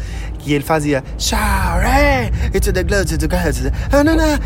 Que 0.47 0.53
ele 0.53 0.63
fazia 0.63 1.03
it's 2.53 2.71
the 2.71 2.83
glow 2.83 3.03
to 3.03 3.17
the 3.17 3.27
glow 3.27 3.51
to 3.51 3.63
the... 3.63 3.71
Ah, 3.91 4.01
não, 4.01 4.15
não. 4.15 4.39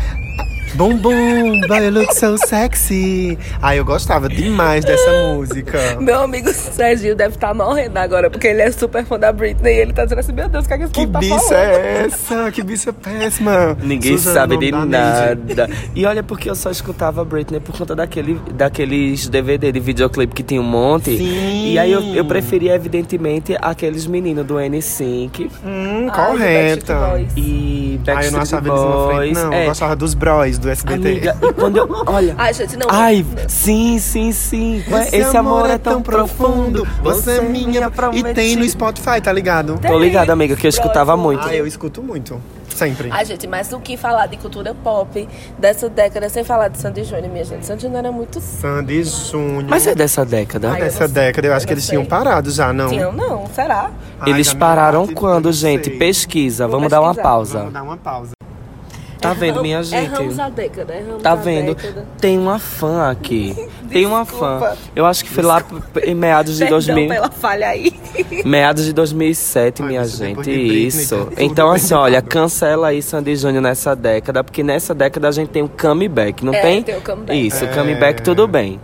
Bum 0.74 0.96
bum, 0.96 1.60
but 1.68 1.82
you 1.82 1.90
look 1.90 2.14
so 2.14 2.38
sexy. 2.38 3.36
Ai, 3.60 3.78
eu 3.78 3.84
gostava 3.84 4.26
demais 4.26 4.82
dessa 4.82 5.34
música. 5.34 6.00
Meu 6.00 6.22
amigo 6.22 6.50
Serginho 6.50 7.14
deve 7.14 7.34
estar 7.34 7.52
morrendo 7.52 7.98
agora, 7.98 8.30
porque 8.30 8.46
ele 8.46 8.62
é 8.62 8.70
super 8.70 9.04
fã 9.04 9.18
da 9.18 9.30
Britney 9.30 9.74
e 9.74 9.80
ele 9.80 9.92
tá 9.92 10.04
dizendo 10.04 10.20
assim: 10.20 10.32
Meu 10.32 10.48
Deus, 10.48 10.64
o 10.64 10.68
que 10.68 10.72
é 10.72 10.78
que 10.78 10.84
esse 10.84 10.92
Que 10.94 11.06
tá 11.06 11.18
bicha 11.18 11.54
é 11.54 12.06
essa? 12.06 12.50
Que 12.50 12.62
bicha 12.62 12.90
péssima. 12.90 13.76
Ninguém 13.82 14.16
Suzana, 14.16 14.34
sabe 14.34 14.56
de 14.56 14.72
nada. 14.72 15.68
E 15.94 16.06
olha, 16.06 16.22
porque 16.22 16.48
eu 16.48 16.54
só 16.54 16.70
escutava 16.70 17.22
Britney 17.22 17.60
por 17.60 17.76
conta 17.76 17.94
daquele, 17.94 18.40
daqueles 18.54 19.28
DVD 19.28 19.72
de 19.72 19.80
videoclipe 19.80 20.34
que 20.34 20.42
tinha 20.42 20.60
um 20.60 20.64
monte. 20.64 21.18
Sim. 21.18 21.72
E 21.72 21.78
aí 21.78 21.92
eu, 21.92 22.00
eu 22.14 22.24
preferia, 22.24 22.74
evidentemente, 22.74 23.54
aqueles 23.60 24.06
meninos 24.06 24.46
do 24.46 24.54
N5 24.54 25.50
Hum, 25.64 25.91
Do 26.00 26.06
Backstreet 26.06 26.38
correta. 26.38 26.94
Boys. 27.10 27.32
e 27.36 28.00
Ah, 28.06 28.24
eu 28.24 28.32
não 28.32 28.38
Backstreet 28.40 28.42
achava 28.42 28.68
eles 28.68 28.80
uma 28.80 29.06
frente, 29.06 29.34
Boys. 29.34 29.44
não. 29.44 29.52
É, 29.52 29.62
Eu 29.62 29.68
gostava 29.68 29.96
dos 29.96 30.14
bros 30.14 30.58
do 30.58 30.70
SBT. 30.70 31.08
amiga, 31.08 31.36
e 31.42 31.52
quando 31.52 31.76
eu. 31.76 31.88
Olha. 32.06 32.34
Ai, 32.38 32.54
gente, 32.54 32.76
não. 32.76 32.86
Ai, 32.90 33.24
sim, 33.48 33.98
sim, 33.98 34.32
sim. 34.32 34.84
Esse, 35.12 35.36
amor 35.36 35.68
é 35.70 35.78
tão 35.78 36.02
profundo. 36.02 36.86
Você 37.02 37.38
é 37.38 37.42
minha. 37.42 37.90
E 38.12 38.34
tem 38.34 38.56
no 38.56 38.68
Spotify, 38.68 39.20
tá 39.22 39.32
ligado? 39.32 39.78
Tô 39.86 39.98
ligada, 39.98 40.32
amiga, 40.32 40.56
que 40.56 40.66
eu 40.66 40.70
escutava 40.70 41.16
muito. 41.16 41.46
Ah, 41.46 41.54
eu 41.54 41.66
escuto 41.66 42.02
muito. 42.02 42.40
Sempre. 42.74 43.08
Ai, 43.10 43.24
gente, 43.24 43.46
mas 43.46 43.72
o 43.72 43.80
que 43.80 43.96
falar 43.96 44.26
de 44.26 44.36
cultura 44.36 44.74
pop 44.74 45.28
dessa 45.58 45.88
década 45.88 46.28
sem 46.28 46.42
falar 46.44 46.68
de 46.68 46.78
Sandy 46.78 47.04
Júnior, 47.04 47.28
minha 47.30 47.44
gente? 47.44 47.64
Sandy 47.66 47.82
Júnior 47.82 47.98
era 48.00 48.12
muito. 48.12 48.40
Sandy 48.40 49.04
Júnior. 49.04 49.66
Mas 49.68 49.86
é 49.86 49.94
dessa 49.94 50.24
década. 50.24 50.70
Ai, 50.72 50.80
eu 50.80 50.84
Dessa 50.84 51.00
não 51.06 51.14
sei. 51.14 51.22
década, 51.24 51.46
eu 51.48 51.52
acho 51.54 51.64
Eu 51.64 51.68
que 51.68 51.74
eles 51.74 51.84
sei. 51.84 51.96
tinham 51.98 52.04
parado 52.06 52.50
já, 52.50 52.72
não? 52.72 52.88
Tinha, 52.88 53.10
não, 53.12 53.46
será? 53.54 53.90
Ai, 54.20 54.30
Eles 54.30 54.52
pararam 54.54 55.06
quando, 55.06 55.52
gente? 55.52 55.90
Pesquisa. 55.90 56.66
Vou 56.66 56.76
Vamos 56.76 56.90
dar 56.90 57.00
uma 57.00 57.08
pesquisar. 57.10 57.28
pausa. 57.28 57.58
Vamos 57.58 57.72
dar 57.74 57.82
uma 57.82 57.96
pausa. 57.96 58.30
Tá 59.22 59.32
vendo, 59.32 59.62
minha 59.62 59.82
gente? 59.82 60.04
Erramos 60.12 60.38
a 60.38 60.48
década, 60.48 60.94
erramos 60.94 61.22
Tá 61.22 61.32
a 61.32 61.36
vendo? 61.36 61.74
década. 61.74 62.06
Tem 62.20 62.36
uma 62.38 62.58
fã 62.58 63.10
aqui. 63.10 63.56
Tem 63.88 64.04
uma 64.04 64.24
fã. 64.24 64.74
Eu 64.96 65.06
acho 65.06 65.24
que 65.24 65.30
foi 65.30 65.44
lá 65.44 65.62
em 66.04 66.14
meados 66.14 66.54
de 66.54 66.60
Perdão 66.60 66.78
2000. 66.80 67.08
pela 67.08 67.30
falha 67.30 67.68
aí. 67.68 67.92
Meados 68.44 68.84
de 68.84 68.92
2007, 68.92 69.80
Ai, 69.82 69.88
minha 69.88 70.04
gente. 70.04 70.36
Britney, 70.36 70.86
Isso. 70.86 71.16
tudo 71.26 71.34
Então, 71.38 71.70
assim, 71.70 71.94
olha, 71.94 72.20
cancela 72.20 72.88
aí 72.88 73.00
Sandy 73.02 73.36
Júnior 73.36 73.62
nessa 73.62 73.94
década, 73.94 74.42
porque 74.42 74.62
nessa 74.62 74.92
década 74.94 75.28
a 75.28 75.32
gente 75.32 75.48
tem 75.50 75.62
o 75.62 75.68
comeback, 75.68 76.44
não 76.44 76.52
É, 76.52 76.60
tem? 76.60 76.82
tem 76.82 76.96
o 76.96 77.00
comeback. 77.00 77.46
Isso, 77.46 77.64
o 77.64 77.68
É. 77.68 77.72
comeback 77.74 78.22
tudo 78.22 78.46
bem. 78.48 78.80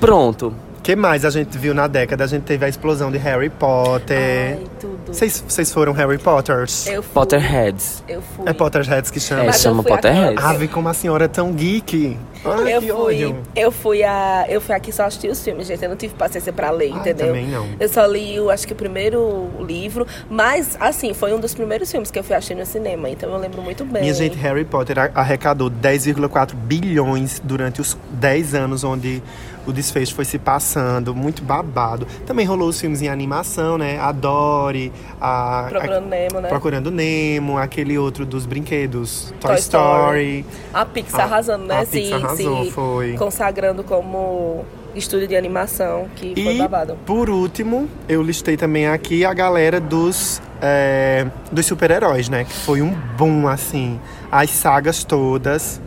Pronto. 0.00 0.54
O 0.78 0.82
que 0.82 0.96
mais 0.96 1.24
a 1.24 1.30
gente 1.30 1.58
viu 1.58 1.74
na 1.74 1.86
década? 1.86 2.24
A 2.24 2.26
gente 2.26 2.44
teve 2.44 2.64
a 2.64 2.68
explosão 2.68 3.10
de 3.10 3.18
Harry 3.18 3.50
Potter. 3.50 4.58
Ai, 4.58 4.64
tudo. 4.80 4.97
Vocês 5.08 5.42
vocês 5.46 5.72
foram 5.72 5.92
Harry 5.92 6.18
Potters? 6.18 6.86
Eu 6.86 7.02
fui. 7.02 7.12
Potterheads. 7.14 8.02
Eu 8.08 8.22
fui. 8.22 8.48
É 8.48 8.52
Potterheads 8.52 9.10
que 9.10 9.18
chama. 9.20 9.42
É, 9.42 9.46
Mas 9.46 9.56
eu 9.56 9.62
chama 9.62 9.82
Potterheads. 9.82 10.36
aquela- 10.38 10.50
Ave, 10.50 10.68
como 10.68 10.88
a 10.88 10.94
senhora 10.94 11.24
é 11.24 11.28
tão 11.28 11.52
geek. 11.52 12.16
Ai, 12.44 12.74
Eu 12.76 12.80
que 12.80 12.88
fui, 12.88 12.96
ódio. 13.24 13.36
eu 13.56 13.72
fui 13.72 14.04
a. 14.04 14.46
Eu 14.48 14.60
fui 14.60 14.74
aqui 14.74 14.92
só 14.92 15.04
assistir 15.04 15.28
os 15.28 15.42
filmes, 15.42 15.66
gente. 15.66 15.82
Eu 15.82 15.88
não 15.88 15.96
tive 15.96 16.14
paciência 16.14 16.52
pra 16.52 16.70
ler, 16.70 16.92
Ai, 16.92 17.00
entendeu? 17.00 17.26
também 17.28 17.46
não. 17.48 17.66
Eu 17.80 17.88
só 17.88 18.06
li, 18.06 18.38
o, 18.38 18.48
acho 18.50 18.66
que 18.66 18.72
o 18.72 18.76
primeiro 18.76 19.48
livro. 19.60 20.06
Mas, 20.30 20.76
assim, 20.78 21.12
foi 21.14 21.32
um 21.32 21.40
dos 21.40 21.52
primeiros 21.54 21.90
filmes 21.90 22.10
que 22.10 22.18
eu 22.18 22.22
fui 22.22 22.36
assistir 22.36 22.54
no 22.54 22.64
cinema. 22.64 23.10
Então 23.10 23.30
eu 23.30 23.38
lembro 23.38 23.60
muito 23.60 23.84
bem. 23.84 24.02
Minha 24.02 24.14
gente, 24.14 24.36
Harry 24.36 24.64
Potter 24.64 24.98
a- 24.98 25.10
arrecadou 25.14 25.68
10,4 25.68 26.54
bilhões 26.56 27.40
durante 27.42 27.80
os 27.80 27.96
10 28.10 28.54
anos 28.54 28.84
onde 28.84 29.20
o 29.68 29.72
desfecho 29.72 30.14
foi 30.14 30.24
se 30.24 30.38
passando. 30.38 31.14
Muito 31.14 31.42
babado. 31.42 32.06
Também 32.26 32.44
rolou 32.46 32.68
os 32.68 32.80
filmes 32.80 33.02
em 33.02 33.08
animação, 33.08 33.76
né? 33.78 33.98
A 34.00 34.10
Dory, 34.12 34.92
a... 35.20 35.66
Procurando 35.68 36.04
a- 36.04 36.08
Nemo, 36.08 36.40
né? 36.40 36.48
Procurando 36.48 36.90
Nemo, 36.90 37.58
aquele 37.58 37.98
outro 37.98 38.24
dos 38.26 38.46
brinquedos, 38.46 39.32
Toy, 39.40 39.50
Toy 39.50 39.58
Story. 39.58 40.38
Story. 40.40 40.46
A 40.74 40.84
Pixar 40.84 41.20
A- 41.20 41.24
arrasando, 41.24 41.64
né? 41.66 41.80
a 41.82 41.86
Pixar 41.86 42.24
arrasou, 42.24 42.64
se 42.64 42.70
foi. 42.70 43.12
consagrando 43.16 43.84
como 43.84 44.64
estúdio 44.94 45.28
de 45.28 45.36
animação, 45.36 46.08
que 46.16 46.34
foi 46.34 46.54
E, 46.56 46.58
babado. 46.58 46.96
por 47.06 47.28
último, 47.30 47.88
eu 48.08 48.22
listei 48.22 48.56
também 48.56 48.88
aqui 48.88 49.24
a 49.24 49.32
galera 49.32 49.78
dos, 49.78 50.40
é, 50.62 51.26
dos 51.52 51.66
super-heróis, 51.66 52.28
né? 52.28 52.44
Que 52.44 52.52
foi 52.52 52.82
um 52.82 52.90
boom, 53.16 53.46
assim. 53.46 54.00
As 54.32 54.50
sagas 54.50 55.04
todas. 55.04 55.80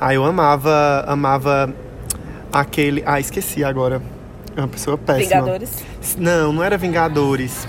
Ah, 0.00 0.14
eu 0.14 0.24
amava, 0.24 1.04
amava 1.06 1.72
aquele... 2.52 3.02
Ah, 3.06 3.20
esqueci 3.20 3.64
agora. 3.64 4.02
É 4.56 4.60
uma 4.60 4.68
pessoa 4.68 4.98
péssima. 4.98 5.40
Vingadores. 5.40 5.70
Não, 6.16 6.52
não 6.52 6.64
era 6.64 6.76
Vingadores. 6.76 7.68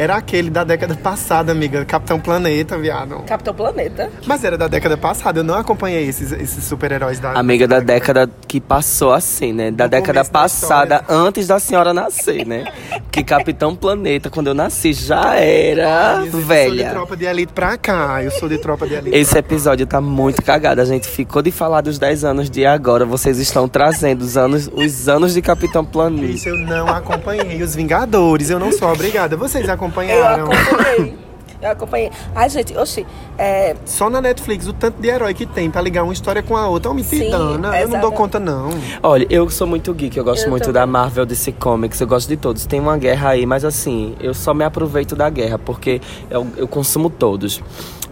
Era 0.00 0.16
aquele 0.16 0.48
da 0.48 0.64
década 0.64 0.94
passada, 0.94 1.52
amiga. 1.52 1.84
Capitão 1.84 2.18
Planeta, 2.18 2.78
viado. 2.78 3.16
Capitão 3.26 3.52
Planeta. 3.52 4.08
Mas 4.26 4.42
era 4.42 4.56
da 4.56 4.66
década 4.66 4.96
passada. 4.96 5.40
Eu 5.40 5.44
não 5.44 5.54
acompanhei 5.56 6.08
esses, 6.08 6.32
esses 6.32 6.64
super-heróis 6.64 7.18
da 7.20 7.32
Amiga 7.32 7.68
da 7.68 7.80
década 7.80 8.26
que 8.48 8.62
passou 8.62 9.12
assim, 9.12 9.52
né? 9.52 9.70
Da 9.70 9.84
No 9.84 9.90
década 9.90 10.22
da 10.22 10.30
passada, 10.30 11.00
história. 11.02 11.22
antes 11.26 11.46
da 11.48 11.58
senhora 11.60 11.92
nascer, 11.92 12.46
né? 12.46 12.72
Que 13.12 13.22
Capitão 13.22 13.76
Planeta, 13.76 14.30
quando 14.30 14.46
eu 14.46 14.54
nasci, 14.54 14.94
já 14.94 15.34
era 15.34 16.22
Eu 16.24 16.30
sou 16.30 16.40
de 16.40 16.46
velha. 16.46 16.90
tropa 16.92 17.14
de 17.14 17.24
elite 17.26 17.52
pra 17.52 17.76
cá. 17.76 18.22
Eu 18.24 18.30
sou 18.30 18.48
de 18.48 18.56
tropa 18.56 18.86
de 18.86 18.94
elite 18.94 19.14
Esse 19.14 19.32
pra 19.32 19.42
cá. 19.42 19.46
episódio 19.48 19.86
tá 19.86 20.00
muito 20.00 20.40
cagado. 20.42 20.80
A 20.80 20.84
gente 20.86 21.06
ficou 21.08 21.42
de 21.42 21.50
falar 21.50 21.82
dos 21.82 21.98
10 21.98 22.24
anos 22.24 22.48
de 22.48 22.64
agora. 22.64 23.04
Vocês 23.04 23.38
estão 23.38 23.68
trazendo 23.68 24.22
os 24.22 24.38
anos, 24.38 24.70
os 24.72 25.10
anos 25.10 25.34
de 25.34 25.42
Capitão 25.42 25.84
Planeta. 25.84 26.32
Isso 26.32 26.48
eu 26.48 26.56
não 26.56 26.86
acompanhei. 26.88 27.62
Os 27.62 27.74
Vingadores, 27.74 28.48
eu 28.48 28.58
não 28.58 28.72
sou 28.72 28.90
obrigada. 28.90 29.36
Vocês 29.36 29.68
Eu 29.68 29.89
acompanharam? 29.90 30.48
acompanhei. 30.52 31.18
Eu 31.60 31.70
acompanhei. 31.70 32.10
Ai, 32.34 32.48
gente, 32.48 32.76
oxi, 32.76 33.06
é, 33.36 33.76
Só 33.84 34.08
na 34.08 34.20
Netflix, 34.20 34.66
o 34.66 34.72
tanto 34.72 35.00
de 35.00 35.08
herói 35.08 35.34
que 35.34 35.44
tem 35.44 35.70
pra 35.70 35.82
ligar 35.82 36.04
uma 36.04 36.12
história 36.12 36.42
com 36.42 36.56
a 36.56 36.66
outra. 36.68 36.90
Ô, 36.90 36.94
me 36.94 37.04
Sim, 37.04 37.30
dana. 37.30 37.78
Eu 37.78 37.88
não 37.88 38.00
dou 38.00 38.12
conta, 38.12 38.38
não. 38.40 38.70
Olha, 39.02 39.26
eu 39.28 39.48
sou 39.50 39.66
muito 39.66 39.92
geek, 39.92 40.16
eu 40.16 40.24
gosto 40.24 40.44
Eu 40.44 40.50
muito 40.50 40.62
também. 40.64 40.74
da 40.80 40.86
Marvel, 40.86 41.26
DC 41.26 41.52
Comics, 41.52 42.00
eu 42.00 42.06
gosto 42.06 42.28
de 42.28 42.36
todos. 42.36 42.64
Tem 42.66 42.80
uma 42.80 42.96
guerra 42.96 43.30
aí, 43.30 43.44
mas 43.44 43.64
assim, 43.64 44.14
eu 44.20 44.32
só 44.32 44.54
me 44.54 44.64
aproveito 44.64 45.14
da 45.14 45.28
guerra, 45.28 45.58
porque 45.58 46.00
eu, 46.30 46.46
eu 46.56 46.66
consumo 46.66 47.10
todos. 47.10 47.60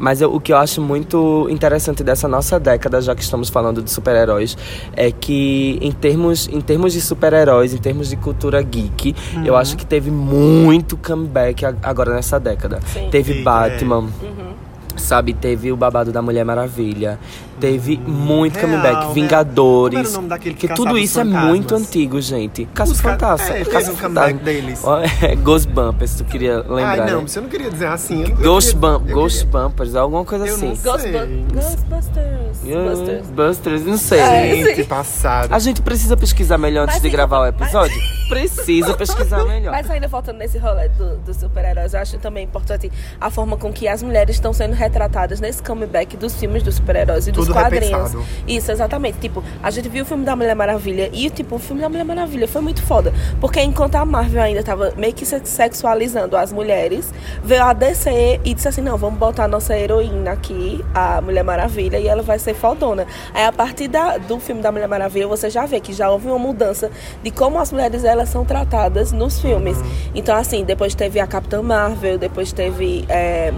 Mas 0.01 0.21
eu- 0.21 0.33
o 0.33 0.39
que 0.39 0.53
eu 0.53 0.57
acho 0.57 0.81
muito 0.81 1.49
interessante 1.51 2.05
dessa 2.05 2.29
nossa 2.29 2.61
década, 2.61 3.01
já 3.03 3.17
que 3.17 3.23
estamos 3.23 3.49
falando 3.49 3.83
de 3.83 3.91
super-heróis, 3.91 4.57
é 4.95 5.11
que 5.11 5.77
em 5.83 5.91
termos, 5.91 6.49
em 6.53 6.61
termos 6.61 6.93
de 6.93 7.01
super-heróis, 7.01 7.75
em 7.75 7.79
termos 7.79 8.09
de 8.09 8.15
cultura 8.17 8.63
geek, 8.63 9.17
eu 9.45 9.55
Uhum. 9.55 9.59
acho 9.59 9.77
que 9.77 9.85
teve 9.85 10.09
muito 10.09 10.97
comeback 10.97 11.65
agora 11.83 12.15
nessa 12.15 12.39
década. 12.39 12.79
Sim. 12.93 13.09
Teve 13.11 13.38
é. 13.38 13.38
Batman. 13.43 14.05
Uhum. 14.23 14.53
Sabe, 14.97 15.33
teve 15.33 15.71
o 15.71 15.77
babado 15.77 16.13
da 16.13 16.21
Mulher 16.21 16.45
Maravilha. 16.45 17.19
Teve 17.61 17.97
muito 17.99 18.55
Real, 18.57 18.69
comeback. 18.69 18.97
real. 19.01 19.13
Vingadores. 19.13 19.95
Como 19.95 19.99
era 20.07 20.09
o 20.09 20.13
nome 20.13 20.29
daquele 20.29 20.55
que 20.55 20.69
que 20.69 20.75
tudo 20.75 20.97
isso 20.99 21.19
é 21.21 21.25
muito 21.25 21.75
antigo, 21.75 22.21
gente. 22.21 22.67
Caça 22.75 22.93
Os 22.93 23.01
ca- 23.01 23.11
Fantasma. 23.11 23.57
É, 23.57 23.63
um 23.91 23.97
comeback 23.97 24.35
deles. 24.45 24.83
É, 25.23 25.35
Ghost 25.37 25.69
Bumpers, 25.69 26.15
tu 26.17 26.25
queria 26.25 26.59
lembrar, 26.59 27.01
Ai, 27.03 27.11
não, 27.11 27.23
né? 27.23 27.29
você 27.29 27.41
não 27.41 27.49
queria 27.49 27.71
dizer 27.71 27.87
assim. 27.89 28.23
Eu- 28.23 28.29
eu 28.29 28.37
Ghost, 28.37 28.75
queria- 28.75 28.89
Bump, 28.99 29.09
eu 29.09 29.15
Ghost 29.15 29.45
queria- 29.47 29.61
Bumpers, 29.61 29.95
alguma 29.95 30.25
coisa 30.25 30.47
Eu 30.47 30.57
não 30.59 30.73
assim. 30.73 30.77
sei. 30.77 30.93
Ghostbu- 30.93 31.55
Ghostbusters. 31.55 32.59
Busters. 32.63 33.27
Busters, 33.31 33.83
não 33.87 33.97
sei. 33.99 34.19
É, 34.21 34.57
Gente, 34.65 34.85
passado. 34.85 35.53
A 35.53 35.59
gente 35.59 35.83
precisa 35.83 36.17
pesquisar 36.17 36.59
melhor 36.59 36.83
antes 36.85 36.97
Mas 36.97 37.03
de 37.03 37.11
gravar 37.11 37.39
o 37.39 37.53
mas- 37.53 37.55
episódio? 37.63 38.01
Precisa 38.29 38.95
pesquisar 38.95 39.45
melhor. 39.45 39.73
Mas 39.73 39.91
ainda 39.91 40.07
voltando 40.09 40.37
nesse 40.39 40.59
rolê 40.59 40.89
do- 40.91 41.17
dos 41.19 41.37
super-heróis, 41.37 41.95
eu 41.95 42.01
acho 42.01 42.19
também 42.19 42.45
importante 42.45 42.91
a 43.21 43.31
forma 43.31 43.57
com 43.57 43.73
que 43.73 43.89
as 43.89 44.03
mulheres 44.03 44.37
estão 44.37 44.53
sendo 44.53 44.75
retratadas 44.75 45.41
nesse 45.41 45.63
comeback 45.63 46.17
dos 46.17 46.35
filmes 46.35 46.63
dos 46.63 46.75
super-heróis 46.77 47.27
e 47.27 47.33
dos 47.33 47.48
Tudo 47.49 47.61
quadrinhos. 47.61 47.91
repensado. 47.91 48.25
Isso, 48.47 48.71
exatamente. 48.73 49.19
Tipo, 49.19 49.43
a 49.63 49.71
gente 49.71 49.89
viu 49.89 50.05
o 50.05 50.07
filme 50.07 50.25
da 50.25 50.35
Mulher 50.37 50.55
Maravilha 50.55 51.11
e, 51.13 51.29
tipo, 51.31 51.57
o 51.57 51.59
filme 51.59 51.83
da 51.83 51.89
Mulher 51.89 52.05
Maravilha 52.05 52.47
foi 52.49 52.63
muito 52.63 52.83
foda. 52.83 53.13
Porque 53.41 53.61
enquanto 53.61 53.97
a 53.97 54.05
Marvel 54.05 54.43
ainda 54.43 54.63
tava 54.63 54.93
meio 54.97 55.13
que 55.13 55.27
se- 55.27 55.41
sexualizando 55.45 56.37
as 56.37 56.53
mulheres, 56.53 57.13
veio 57.43 57.63
a 57.65 57.73
DC 57.73 58.41
e 58.45 58.55
disse 58.55 58.69
assim: 58.69 58.81
não, 58.81 58.97
vamos 58.97 59.19
botar 59.19 59.45
a 59.45 59.49
nossa 59.49 59.77
heroína 59.77 60.33
aqui, 60.33 60.85
a 60.95 61.21
Mulher 61.21 61.43
Maravilha, 61.45 61.99
e 61.99 62.07
ela 62.09 62.23
vai 62.23 62.39
ser 62.39 62.55
fodona. 62.55 63.07
Aí 63.35 63.45
a 63.45 63.53
partir 63.53 63.89
da- 63.89 64.19
do 64.19 64.39
filme 64.41 64.63
da 64.63 64.71
Mulher 64.73 64.89
Maravilha, 64.89 65.27
você 65.27 65.51
já 65.51 65.67
vê 65.67 65.81
que 65.81 65.93
já 65.93 66.11
houve 66.11 66.27
uma 66.29 66.39
mudança 66.39 66.91
de 67.23 67.31
como 67.31 67.59
as 67.59 67.73
mulheres 67.73 68.05
elas 68.05 68.29
são 68.29 68.45
tratadas 68.45 69.13
nos 69.13 69.41
filmes. 69.41 69.79
Então, 70.15 70.37
assim, 70.37 70.65
depois 70.65 70.95
teve 70.95 71.19
a 71.21 71.27
Capitã 71.27 71.63
Marvel, 71.63 72.19
depois 72.19 72.53
teve. 72.53 73.05
é, 73.09 73.53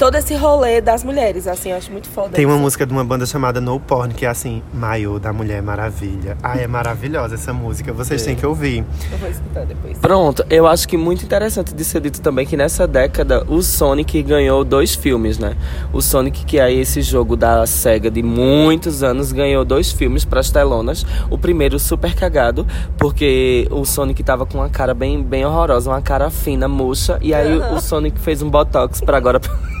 Todo 0.00 0.14
esse 0.14 0.34
rolê 0.34 0.80
das 0.80 1.04
mulheres, 1.04 1.46
assim, 1.46 1.72
eu 1.72 1.76
acho 1.76 1.92
muito 1.92 2.08
foda. 2.08 2.30
Tem 2.30 2.46
uma 2.46 2.54
isso. 2.54 2.62
música 2.62 2.86
de 2.86 2.92
uma 2.94 3.04
banda 3.04 3.26
chamada 3.26 3.60
No 3.60 3.78
Porn, 3.78 4.14
que 4.14 4.24
é 4.24 4.30
assim, 4.30 4.62
Maiô 4.72 5.18
da 5.18 5.30
Mulher 5.30 5.60
Maravilha. 5.60 6.38
Ah, 6.42 6.56
é 6.56 6.66
maravilhosa 6.66 7.34
essa 7.34 7.52
música, 7.52 7.92
vocês 7.92 8.24
têm 8.24 8.34
que 8.34 8.46
ouvir. 8.46 8.82
Eu 9.12 9.18
vou 9.18 9.28
escutar 9.28 9.66
depois. 9.66 9.98
Pronto, 9.98 10.42
eu 10.48 10.66
acho 10.66 10.88
que 10.88 10.96
muito 10.96 11.22
interessante 11.22 11.74
de 11.74 11.84
ser 11.84 12.00
dito 12.00 12.22
também 12.22 12.46
que 12.46 12.56
nessa 12.56 12.86
década 12.86 13.44
o 13.46 13.62
Sonic 13.62 14.22
ganhou 14.22 14.64
dois 14.64 14.94
filmes, 14.94 15.38
né? 15.38 15.54
O 15.92 16.00
Sonic, 16.00 16.46
que 16.46 16.58
é 16.58 16.72
esse 16.72 17.02
jogo 17.02 17.36
da 17.36 17.66
SEGA 17.66 18.10
de 18.10 18.22
muitos 18.22 19.02
anos, 19.02 19.32
ganhou 19.32 19.66
dois 19.66 19.92
filmes 19.92 20.24
para 20.24 20.40
as 20.40 20.50
telonas. 20.50 21.04
O 21.28 21.36
primeiro 21.36 21.78
super 21.78 22.14
cagado, 22.14 22.66
porque 22.96 23.68
o 23.70 23.84
Sonic 23.84 24.22
tava 24.22 24.46
com 24.46 24.56
uma 24.56 24.70
cara 24.70 24.94
bem, 24.94 25.22
bem 25.22 25.44
horrorosa, 25.44 25.90
uma 25.90 26.00
cara 26.00 26.30
fina, 26.30 26.66
murcha, 26.66 27.18
e 27.20 27.34
aí 27.34 27.58
o 27.58 27.78
Sonic 27.82 28.18
fez 28.18 28.40
um 28.40 28.48
botox 28.48 29.02
para 29.02 29.18
agora 29.18 29.38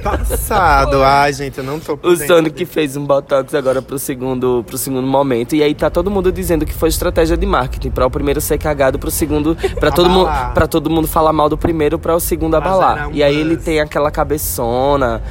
Passado. 0.00 1.02
Ai, 1.02 1.32
gente, 1.32 1.58
eu 1.58 1.64
não 1.64 1.78
tô 1.78 1.98
O 2.02 2.16
Sonic 2.16 2.56
disso. 2.60 2.72
fez 2.72 2.96
um 2.96 3.04
botox 3.04 3.54
agora 3.54 3.82
pro 3.82 3.98
segundo, 3.98 4.64
pro 4.66 4.78
segundo 4.78 5.06
momento. 5.06 5.54
E 5.54 5.62
aí 5.62 5.74
tá 5.74 5.90
todo 5.90 6.10
mundo 6.10 6.30
dizendo 6.32 6.64
que 6.64 6.72
foi 6.72 6.88
estratégia 6.88 7.36
de 7.36 7.46
marketing. 7.46 7.90
Pra 7.90 8.06
o 8.06 8.10
primeiro 8.10 8.40
ser 8.40 8.58
cagado, 8.58 8.98
pro 8.98 9.10
segundo. 9.10 9.56
Pra 9.78 9.90
todo, 9.90 10.08
mundo, 10.08 10.28
Abalar. 10.28 10.54
pra 10.54 10.66
todo 10.66 10.88
mundo 10.90 11.06
falar 11.08 11.32
mal 11.32 11.48
do 11.48 11.58
primeiro, 11.58 11.98
pra 11.98 12.14
o 12.14 12.20
segundo 12.20 12.52
Mas 12.52 12.66
abalar. 12.66 12.98
era 12.98 13.08
um 13.08 13.12
E 13.12 13.22
aí 13.22 13.36
ele 13.36 13.56
tem 13.56 13.80
aquela 13.80 14.10
cabeçona 14.10 15.22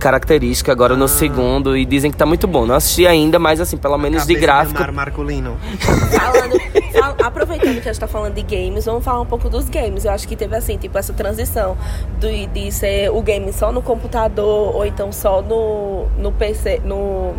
característica 0.00 0.72
agora 0.72 0.94
Ah. 0.94 0.96
no 0.96 1.06
segundo. 1.08 1.76
E 1.76 1.84
dizem 1.84 2.10
que 2.10 2.16
tá 2.16 2.26
muito 2.26 2.46
bom. 2.46 2.66
Não 2.66 2.74
assisti 2.74 3.06
ainda, 3.06 3.38
mas 3.38 3.60
assim, 3.60 3.76
pelo 3.76 3.96
menos 3.96 4.26
de 4.26 4.34
gráfico. 4.34 4.80
Marculino. 4.92 5.56
Falando, 5.78 6.58
fal- 6.92 7.05
aproveitando 7.26 7.74
que 7.82 7.88
a 7.88 7.92
gente 7.92 8.00
tá 8.00 8.06
falando 8.06 8.34
de 8.34 8.42
games, 8.42 8.84
vamos 8.84 9.04
falar 9.04 9.20
um 9.20 9.26
pouco 9.26 9.48
dos 9.48 9.68
games. 9.68 10.04
Eu 10.04 10.12
acho 10.12 10.26
que 10.26 10.36
teve 10.36 10.54
assim, 10.56 10.76
tipo, 10.78 10.96
essa 10.98 11.12
transição 11.12 11.76
do, 12.20 12.28
de 12.52 12.72
ser 12.72 13.10
o 13.10 13.20
game 13.22 13.52
só 13.52 13.70
no 13.72 13.82
computador 13.82 14.74
ou 14.74 14.86
então 14.86 15.10
só 15.12 15.42
no, 15.42 16.06
no 16.18 16.32
PC, 16.32 16.80
no, 16.84 17.34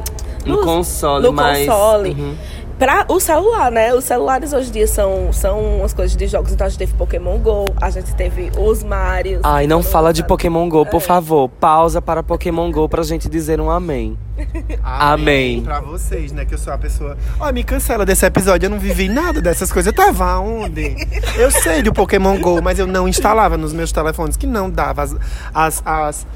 No 0.45 0.55
nos- 0.57 0.65
console, 0.65 1.23
no 1.23 1.33
mas- 1.33 1.65
console. 1.67 2.09
Uhum. 2.11 2.35
Pra 2.77 3.05
o 3.09 3.19
celular, 3.19 3.71
né? 3.71 3.91
Os 3.93 4.03
celulares 4.03 4.53
hoje 4.53 4.69
em 4.69 4.73
dia 4.73 4.87
são, 4.87 5.33
são 5.33 5.83
as 5.83 5.93
coisas 5.93 6.15
de 6.15 6.27
jogos. 6.27 6.51
Então 6.53 6.67
a 6.67 6.69
gente 6.69 6.77
teve 6.79 6.93
Pokémon 6.93 7.37
GO, 7.39 7.65
a 7.81 7.89
gente 7.89 8.13
teve 8.15 8.51
os 8.57 8.83
Marios. 8.83 9.41
Ai, 9.43 9.65
não 9.65 9.81
fala 9.81 10.13
de. 10.13 10.23
Pokémon 10.23 10.69
GO, 10.69 10.83
É. 10.83 10.85
por 10.85 11.01
favor. 11.01 11.49
Pausa 11.49 12.01
para 12.01 12.21
Pokémon 12.21 12.71
GO 12.71 12.87
pra 12.87 13.01
gente 13.01 13.27
dizer 13.27 13.59
um 13.59 13.69
amém. 13.71 14.17
Amém. 14.83 15.61
Pra 15.63 15.79
vocês, 15.79 16.31
né? 16.31 16.45
Que 16.45 16.53
eu 16.53 16.57
sou 16.59 16.71
a 16.71 16.77
pessoa. 16.77 17.17
Ó, 17.39 17.51
me 17.51 17.63
cancela 17.63 18.05
desse 18.05 18.25
episódio. 18.25 18.67
Eu 18.67 18.69
não 18.69 18.79
vivi 18.79 19.09
nada 19.09 19.41
dessas 19.41 19.71
coisas. 19.71 19.87
Eu 19.91 19.93
tava 19.93 20.37
onde? 20.39 20.95
Eu 21.35 21.49
sei 21.49 21.81
do 21.81 21.91
Pokémon 21.91 22.39
GO, 22.39 22.61
mas 22.61 22.77
eu 22.77 22.85
não 22.85 23.07
instalava 23.07 23.57
nos 23.57 23.73
meus 23.73 23.91
telefones, 23.91 24.37
que 24.37 24.45
não 24.45 24.69
dava 24.69 25.01
as, 25.01 25.15
as, 25.53 25.81
as, 25.83 26.27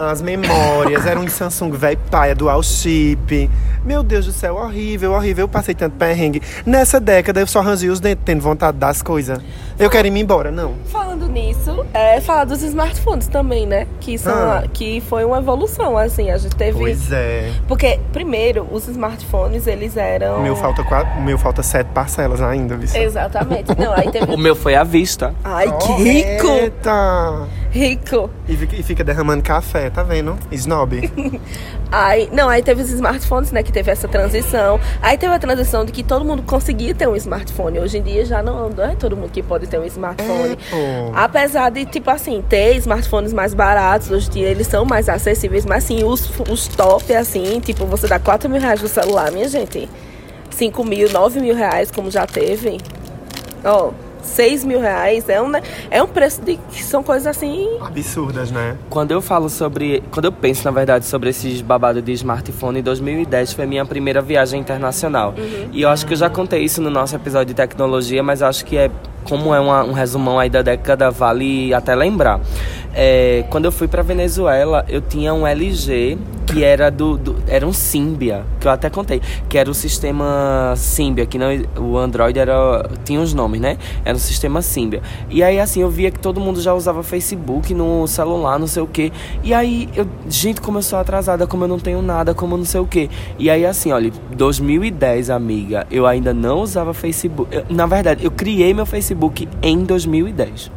as 0.00 0.22
memórias. 0.22 1.04
Eram 1.06 1.24
de 1.24 1.30
Samsung, 1.30 1.70
velho 1.72 1.98
paia, 2.10 2.34
dual 2.34 2.62
chip. 2.62 3.50
Meu 3.84 4.02
Deus 4.02 4.26
do 4.26 4.32
céu, 4.32 4.56
horrível, 4.56 5.12
horrível. 5.12 5.44
Eu 5.44 5.48
passei 5.48 5.74
tanto 5.74 5.96
perrengue. 5.96 6.42
Nessa 6.66 7.00
década 7.00 7.40
eu 7.40 7.46
só 7.46 7.60
rangi 7.60 7.88
os 7.88 7.98
dentes, 8.00 8.22
tendo 8.24 8.42
vontade 8.42 8.76
das 8.76 9.00
coisas. 9.02 9.38
Eu 9.78 9.88
quero 9.88 10.06
ir 10.06 10.10
me 10.10 10.20
embora, 10.20 10.50
não. 10.50 10.74
Falando 10.86 11.26
nisso, 11.26 11.86
é 11.94 12.20
falar 12.20 12.44
dos 12.44 12.62
smartphones 12.62 13.26
também, 13.28 13.66
né? 13.66 13.86
Que, 13.98 14.18
são 14.18 14.32
Ah. 14.34 14.58
a- 14.64 14.68
que 14.68 15.00
foi 15.08 15.24
uma 15.24 15.38
evolução, 15.38 15.96
assim. 15.96 16.30
A 16.30 16.36
gente 16.36 16.54
teve. 16.54 16.78
Pois 16.78 17.10
é. 17.10 17.50
Porque, 17.66 17.98
primeiro, 18.12 18.66
os 18.70 18.86
smartphones, 18.88 19.66
eles 19.66 19.96
eram. 19.96 20.38
O 20.40 20.42
meu 20.42 20.54
falta, 20.54 20.84
quatro, 20.84 21.18
o 21.18 21.22
meu 21.22 21.38
falta 21.38 21.62
sete 21.62 21.86
parcelas 21.94 22.42
ainda, 22.42 22.76
viu? 22.76 23.00
Exatamente. 23.02 23.70
Não, 23.78 23.92
aí 23.94 24.10
teve. 24.10 24.30
O 24.30 24.36
meu 24.38 24.54
foi 24.54 24.74
à 24.74 24.84
vista. 24.84 25.34
Ai, 25.42 25.66
que 25.78 25.92
rico! 25.92 26.46
Eita! 26.46 27.48
Rico! 27.70 28.30
E 28.48 28.56
fica, 28.56 28.76
e 28.76 28.82
fica 28.82 29.04
derramando 29.04 29.42
café, 29.42 29.89
tá 29.90 30.02
vendo? 30.02 30.38
Snob. 30.50 31.10
Aí, 31.92 32.28
não, 32.32 32.48
aí 32.48 32.62
teve 32.62 32.82
os 32.82 32.90
smartphones, 32.90 33.50
né? 33.50 33.64
Que 33.64 33.72
teve 33.72 33.90
essa 33.90 34.06
transição. 34.06 34.78
Aí 35.02 35.18
teve 35.18 35.34
a 35.34 35.38
transição 35.40 35.84
de 35.84 35.90
que 35.90 36.04
todo 36.04 36.24
mundo 36.24 36.40
conseguia 36.44 36.94
ter 36.94 37.08
um 37.08 37.16
smartphone. 37.16 37.80
Hoje 37.80 37.98
em 37.98 38.02
dia 38.02 38.24
já 38.24 38.40
não, 38.44 38.70
não 38.70 38.84
é 38.84 38.94
todo 38.94 39.16
mundo 39.16 39.30
que 39.30 39.42
pode 39.42 39.66
ter 39.66 39.76
um 39.76 39.84
smartphone. 39.84 40.56
pô. 40.70 41.12
Apesar 41.12 41.68
de, 41.70 41.84
tipo 41.84 42.08
assim, 42.08 42.44
ter 42.48 42.76
smartphones 42.76 43.32
mais 43.32 43.54
baratos, 43.54 44.08
hoje 44.08 44.28
em 44.28 44.32
dia 44.34 44.48
eles 44.48 44.68
são 44.68 44.84
mais 44.84 45.08
acessíveis, 45.08 45.66
mas 45.66 45.82
assim, 45.82 46.04
os, 46.04 46.30
os 46.48 46.68
top, 46.68 47.12
assim, 47.12 47.58
tipo, 47.58 47.84
você 47.86 48.06
dá 48.06 48.20
4 48.20 48.48
mil 48.48 48.60
reais 48.60 48.80
no 48.80 48.86
celular, 48.86 49.32
minha 49.32 49.48
gente. 49.48 49.88
5 50.50 50.84
mil, 50.84 51.10
9 51.10 51.40
mil 51.40 51.56
reais, 51.56 51.90
como 51.90 52.08
já 52.08 52.24
teve. 52.24 52.78
Ó, 53.64 53.90
6 54.22 54.64
mil 54.64 54.80
reais 54.80 55.28
é 55.28 55.40
um, 55.40 55.52
é 55.90 56.02
um 56.02 56.06
preço 56.06 56.42
de. 56.42 56.56
que 56.56 56.82
São 56.82 57.02
coisas 57.02 57.26
assim. 57.26 57.68
Absurdas, 57.80 58.50
né? 58.50 58.76
Quando 58.88 59.12
eu 59.12 59.20
falo 59.20 59.48
sobre. 59.48 60.02
Quando 60.10 60.26
eu 60.26 60.32
penso, 60.32 60.64
na 60.64 60.70
verdade, 60.70 61.06
sobre 61.06 61.30
esses 61.30 61.60
babados 61.60 62.02
de 62.02 62.12
smartphone, 62.12 62.82
2010 62.82 63.52
foi 63.52 63.66
minha 63.66 63.84
primeira 63.84 64.20
viagem 64.20 64.60
internacional. 64.60 65.34
E 65.72 65.82
eu 65.82 65.88
acho 65.88 66.06
que 66.06 66.12
eu 66.12 66.16
já 66.16 66.30
contei 66.30 66.62
isso 66.62 66.80
no 66.80 66.90
nosso 66.90 67.14
episódio 67.14 67.48
de 67.48 67.54
tecnologia, 67.54 68.22
mas 68.22 68.42
acho 68.42 68.64
que 68.64 68.76
é. 68.76 68.90
Como 69.24 69.54
é 69.54 69.60
uma- 69.60 69.84
um 69.84 69.92
resumão 69.92 70.38
aí 70.38 70.48
da 70.50 70.62
década, 70.62 71.10
vale 71.10 71.72
até 71.74 71.94
lembrar. 71.94 72.40
É, 72.92 73.44
quando 73.50 73.66
eu 73.66 73.72
fui 73.72 73.86
pra 73.86 74.02
Venezuela, 74.02 74.84
eu 74.88 75.00
tinha 75.00 75.32
um 75.32 75.46
LG 75.46 76.18
que 76.46 76.64
era 76.64 76.90
do, 76.90 77.16
do- 77.16 77.36
Era 77.46 77.64
um 77.64 77.72
Symbian, 77.72 78.42
que 78.58 78.66
eu 78.66 78.72
até 78.72 78.90
contei. 78.90 79.20
Que 79.48 79.56
era 79.56 79.70
o 79.70 79.74
sistema 79.74 80.72
Symbian, 80.76 81.26
que 81.26 81.38
não. 81.38 81.46
O 81.78 81.96
Android 81.96 82.36
era. 82.38 82.88
Tinha 83.04 83.20
os 83.20 83.32
nomes, 83.32 83.60
né? 83.60 83.76
Era 84.04 84.16
o 84.16 84.20
sistema 84.20 84.60
Symbian. 84.60 85.00
E 85.28 85.42
aí, 85.44 85.60
assim, 85.60 85.80
eu 85.82 85.88
via 85.88 86.10
que 86.10 86.18
todo 86.18 86.40
mundo 86.40 86.60
já 86.60 86.74
usava 86.74 87.02
Facebook 87.04 87.72
no 87.72 88.06
celular, 88.08 88.58
não 88.58 88.66
sei 88.66 88.82
o 88.82 88.86
quê. 88.88 89.12
E 89.44 89.54
aí, 89.54 89.88
eu, 89.94 90.06
gente, 90.28 90.60
como 90.60 90.78
eu 90.78 90.82
sou 90.82 90.98
atrasada, 90.98 91.46
como 91.46 91.62
eu 91.64 91.68
não 91.68 91.78
tenho 91.78 92.02
nada, 92.02 92.34
como 92.34 92.56
não 92.56 92.64
sei 92.64 92.80
o 92.80 92.86
quê. 92.86 93.08
E 93.38 93.48
aí, 93.48 93.64
assim, 93.64 93.92
olha, 93.92 94.10
2010, 94.36 95.30
amiga, 95.30 95.86
eu 95.90 96.04
ainda 96.06 96.34
não 96.34 96.60
usava 96.60 96.92
Facebook. 96.92 97.54
Eu- 97.54 97.64
na 97.70 97.86
verdade, 97.86 98.24
eu 98.24 98.30
criei 98.30 98.74
meu 98.74 98.86
Facebook 98.86 99.19
em 99.62 99.84
2010. 99.84 100.70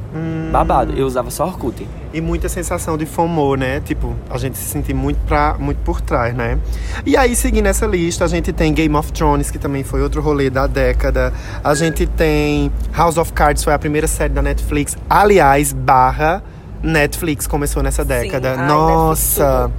Babado, 0.51 0.93
eu 0.93 1.07
usava 1.07 1.31
só 1.31 1.45
Orkut. 1.45 1.87
E 2.13 2.21
muita 2.21 2.47
sensação 2.47 2.95
de 2.95 3.05
FOMO, 3.07 3.55
né? 3.55 3.79
Tipo, 3.79 4.15
a 4.29 4.37
gente 4.37 4.57
se 4.57 4.65
sentir 4.65 4.93
muito, 4.93 5.17
pra, 5.25 5.55
muito 5.59 5.79
por 5.79 5.99
trás, 5.99 6.35
né? 6.35 6.59
E 7.05 7.17
aí, 7.17 7.35
seguindo 7.35 7.65
essa 7.65 7.87
lista, 7.87 8.23
a 8.23 8.27
gente 8.27 8.53
tem 8.53 8.71
Game 8.71 8.95
of 8.95 9.11
Thrones, 9.11 9.49
que 9.49 9.57
também 9.57 9.83
foi 9.83 10.03
outro 10.03 10.21
rolê 10.21 10.51
da 10.51 10.67
década. 10.67 11.33
A 11.63 11.73
gente 11.73 12.05
tem 12.05 12.71
House 12.95 13.17
of 13.17 13.33
Cards, 13.33 13.63
foi 13.63 13.73
a 13.73 13.79
primeira 13.79 14.05
série 14.05 14.31
da 14.31 14.43
Netflix. 14.43 14.95
Aliás, 15.09 15.73
barra 15.73 16.43
Netflix 16.83 17.47
começou 17.47 17.81
nessa 17.81 18.03
década. 18.03 18.55
ai, 18.59 18.67
Nossa! 18.67 19.71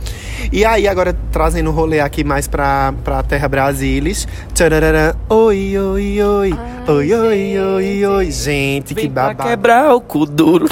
E 0.50 0.64
aí, 0.64 0.88
agora 0.88 1.14
trazendo 1.30 1.70
o 1.70 1.72
rolê 1.72 2.00
aqui 2.00 2.24
mais 2.24 2.48
pra, 2.48 2.92
pra 3.04 3.22
Terra 3.22 3.46
Brasilis. 3.48 4.26
Tchararara. 4.52 5.14
Oi, 5.28 5.78
oi, 5.78 6.22
oi. 6.22 6.54
oi, 6.88 7.14
oi, 7.14 7.58
oi, 7.58 8.06
oi. 8.06 8.30
Gente, 8.30 8.94
que 8.94 9.02
Vem 9.02 9.10
pra 9.10 9.28
babado. 9.28 9.48
quebrar 9.50 9.94
o 9.94 10.00
cu 10.00 10.24
duro. 10.26 10.66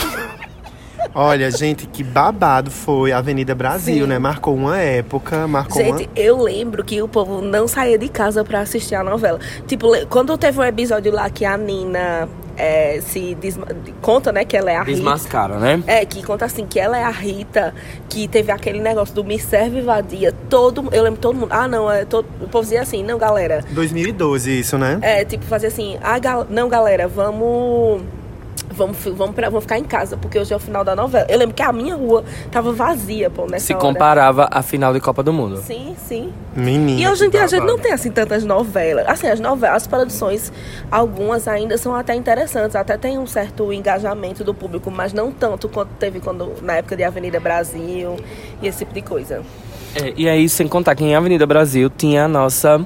Olha, 1.14 1.51
gente, 1.51 1.87
que 1.87 2.03
babado 2.03 2.70
foi 2.70 3.12
a 3.12 3.18
Avenida 3.18 3.55
Brasil, 3.55 4.05
Sim. 4.05 4.09
né? 4.09 4.18
Marcou 4.18 4.55
uma 4.55 4.79
época, 4.79 5.46
marcou 5.46 5.83
Gente, 5.83 6.09
eu 6.16 6.40
lembro 6.42 6.83
que 6.83 7.03
o 7.03 7.09
povo 7.09 7.42
não 7.42 7.68
saía 7.68 7.98
de 7.98 8.09
casa 8.09 8.42
pra 8.44 8.61
assistir 8.61 8.94
a 8.94 9.05
novela. 9.05 9.38
Tipo, 9.66 9.88
quando 10.09 10.37
teve 10.38 10.59
um 10.59 10.64
episódio 10.64 11.12
lá 11.12 11.29
que 11.29 11.44
a 11.44 11.57
Nina 11.59 12.29
é, 12.57 13.01
se 13.03 13.35
desma- 13.35 13.66
conta, 14.01 14.33
né, 14.33 14.44
que 14.44 14.57
ela 14.57 14.70
é 14.70 14.77
a 14.77 14.81
Rita. 14.83 14.92
Desmascara, 14.92 15.59
né? 15.59 15.83
É, 15.87 16.05
que 16.07 16.22
conta 16.22 16.46
assim, 16.46 16.64
que 16.66 16.81
ela 16.81 16.96
é 16.98 17.03
a 17.05 17.11
Rita, 17.11 17.75
que 18.09 18.27
teve 18.27 18.51
aquele 18.51 18.81
negócio 18.81 19.14
do 19.14 19.22
me 19.22 19.38
serve 19.38 19.83
vadia. 19.83 20.33
Todo, 20.48 20.88
eu 20.92 21.03
lembro 21.03 21.20
todo 21.20 21.37
mundo. 21.37 21.48
Ah, 21.51 21.68
não, 21.68 21.90
é 21.90 22.05
todo, 22.07 22.27
o 22.40 22.48
povo 22.48 22.62
dizia 22.64 22.81
assim, 22.83 23.03
não, 23.03 23.18
galera. 23.18 23.62
uma... 23.66 23.75
2012 23.75 24.61
isso, 24.61 24.79
né? 24.79 24.98
É, 25.03 25.25
tipo, 25.27 25.44
fazer 25.44 25.66
assim, 25.66 25.98
ah, 26.03 26.18
gal- 26.18 26.46
não, 26.48 26.68
galera, 26.70 27.07
vamos. 27.07 28.01
Vamos, 28.72 28.96
vamos, 29.04 29.35
pra, 29.35 29.48
vamos 29.48 29.64
ficar 29.64 29.78
em 29.78 29.85
casa, 29.85 30.16
porque 30.16 30.38
hoje 30.38 30.52
é 30.52 30.56
o 30.56 30.58
final 30.58 30.82
da 30.85 30.96
novela. 30.96 31.26
Eu 31.28 31.38
lembro 31.38 31.54
que 31.54 31.62
a 31.62 31.72
minha 31.72 31.94
rua 31.94 32.24
tava 32.50 32.72
vazia, 32.72 33.30
pô, 33.30 33.46
nessa 33.46 33.66
Se 33.66 33.72
hora. 33.72 33.80
comparava 33.80 34.48
à 34.50 34.62
final 34.62 34.92
de 34.92 35.00
Copa 35.00 35.22
do 35.22 35.32
Mundo. 35.32 35.58
Sim, 35.58 35.94
sim. 36.06 36.32
Menina. 36.56 37.00
E 37.00 37.08
hoje 37.08 37.26
em 37.26 37.30
dia 37.30 37.44
a 37.44 37.46
gente 37.46 37.64
não 37.64 37.78
tem 37.78 37.92
assim 37.92 38.11
tantas 38.11 38.44
novelas. 38.44 39.06
Assim, 39.06 39.26
as 39.26 39.40
novelas, 39.40 39.76
as 39.76 39.87
produções, 39.87 40.52
algumas 40.90 41.46
ainda 41.46 41.76
são 41.78 41.94
até 41.94 42.14
interessantes, 42.14 42.74
até 42.76 42.96
tem 42.96 43.18
um 43.18 43.26
certo 43.26 43.72
engajamento 43.72 44.44
do 44.44 44.54
público, 44.54 44.90
mas 44.90 45.12
não 45.12 45.30
tanto 45.30 45.68
quanto 45.68 45.90
teve 45.98 46.20
quando, 46.20 46.52
na 46.62 46.74
época 46.74 46.96
de 46.96 47.04
Avenida 47.04 47.38
Brasil 47.38 48.16
e 48.61 48.66
esse 48.66 48.80
tipo 48.80 48.94
de 48.94 49.02
coisa. 49.02 49.42
É, 49.94 50.12
e 50.16 50.28
aí, 50.28 50.48
sem 50.48 50.66
contar 50.66 50.94
que 50.94 51.04
em 51.04 51.14
Avenida 51.14 51.46
Brasil 51.46 51.90
tinha 51.90 52.24
a 52.24 52.28
nossa 52.28 52.85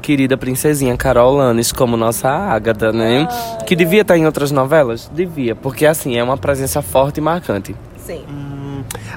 querida 0.00 0.36
princesinha 0.36 0.96
Carol 0.96 1.36
Lanes 1.36 1.72
como 1.72 1.96
nossa 1.96 2.28
Ágata, 2.28 2.92
né? 2.92 3.28
que 3.66 3.74
devia 3.74 4.02
estar 4.02 4.16
em 4.16 4.26
outras 4.26 4.50
novelas? 4.50 5.10
Devia, 5.12 5.54
porque 5.54 5.86
assim, 5.86 6.16
é 6.16 6.22
uma 6.22 6.36
presença 6.36 6.82
forte 6.82 7.18
e 7.18 7.20
marcante. 7.20 7.74
Sim. 7.98 8.24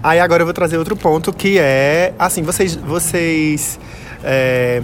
Aí 0.01 0.19
agora 0.19 0.41
eu 0.41 0.45
vou 0.45 0.53
trazer 0.53 0.77
outro 0.77 0.95
ponto 0.95 1.31
que 1.33 1.59
é, 1.59 2.13
assim, 2.17 2.41
vocês, 2.41 2.75
vocês 2.75 3.79
é, 4.23 4.81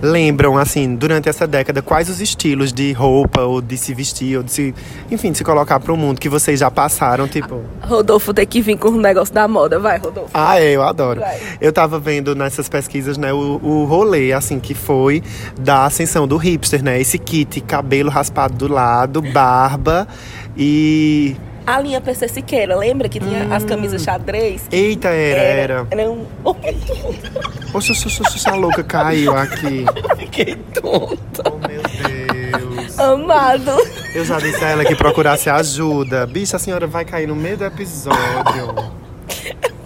lembram, 0.00 0.58
assim, 0.58 0.94
durante 0.94 1.28
essa 1.28 1.46
década, 1.46 1.82
quais 1.82 2.08
os 2.08 2.20
estilos 2.20 2.72
de 2.72 2.92
roupa 2.92 3.42
ou 3.42 3.60
de 3.60 3.76
se 3.76 3.94
vestir 3.94 4.36
ou 4.36 4.42
de 4.42 4.52
se, 4.52 4.74
enfim, 5.10 5.32
de 5.32 5.38
se 5.38 5.44
colocar 5.44 5.80
pro 5.80 5.96
mundo 5.96 6.20
que 6.20 6.28
vocês 6.28 6.60
já 6.60 6.70
passaram, 6.70 7.26
tipo... 7.26 7.62
Rodolfo 7.82 8.34
tem 8.34 8.46
que 8.46 8.60
vir 8.60 8.76
com 8.76 8.88
o 8.88 9.00
negócio 9.00 9.34
da 9.34 9.48
moda. 9.48 9.78
Vai, 9.78 9.98
Rodolfo. 9.98 10.30
Ah, 10.34 10.60
é, 10.60 10.72
eu 10.72 10.82
adoro. 10.82 11.20
Vai. 11.20 11.38
Eu 11.60 11.72
tava 11.72 11.98
vendo 11.98 12.34
nessas 12.34 12.68
pesquisas, 12.68 13.16
né, 13.16 13.32
o, 13.32 13.60
o 13.62 13.84
rolê, 13.84 14.32
assim, 14.32 14.60
que 14.60 14.74
foi 14.74 15.22
da 15.58 15.86
ascensão 15.86 16.26
do 16.28 16.36
hipster, 16.36 16.82
né? 16.82 17.00
Esse 17.00 17.18
kit, 17.18 17.60
cabelo 17.60 18.10
raspado 18.10 18.54
do 18.54 18.72
lado, 18.72 19.22
barba 19.22 20.06
e... 20.56 21.36
A 21.66 21.80
linha 21.80 22.00
PC 22.00 22.28
Siqueira, 22.28 22.76
lembra 22.76 23.08
que 23.08 23.18
tinha 23.18 23.52
as 23.54 23.64
camisas 23.64 24.02
xadrez? 24.02 24.62
Eita, 24.70 25.08
era, 25.08 25.40
era. 25.40 25.86
Era 25.90 26.10
um... 26.10 26.24
Oxe, 26.44 27.90
oxe, 27.92 28.06
oxe, 28.06 28.22
oxe, 28.22 28.48
a 28.48 28.54
louca 28.54 28.84
caiu 28.84 29.36
aqui. 29.36 29.84
Fiquei 30.16 30.54
tonta. 30.72 31.42
Oh, 31.52 31.58
meu 31.66 31.82
Deus. 31.82 32.98
Amado. 32.98 33.72
Eu 34.14 34.24
já 34.24 34.38
disse 34.38 34.64
a 34.64 34.68
ela 34.68 34.84
que 34.84 34.94
procurasse 34.94 35.50
ajuda. 35.50 36.24
Bicha, 36.26 36.56
a 36.56 36.60
senhora 36.60 36.86
vai 36.86 37.04
cair 37.04 37.26
no 37.26 37.34
meio 37.34 37.56
do 37.56 37.64
episódio. 37.64 38.16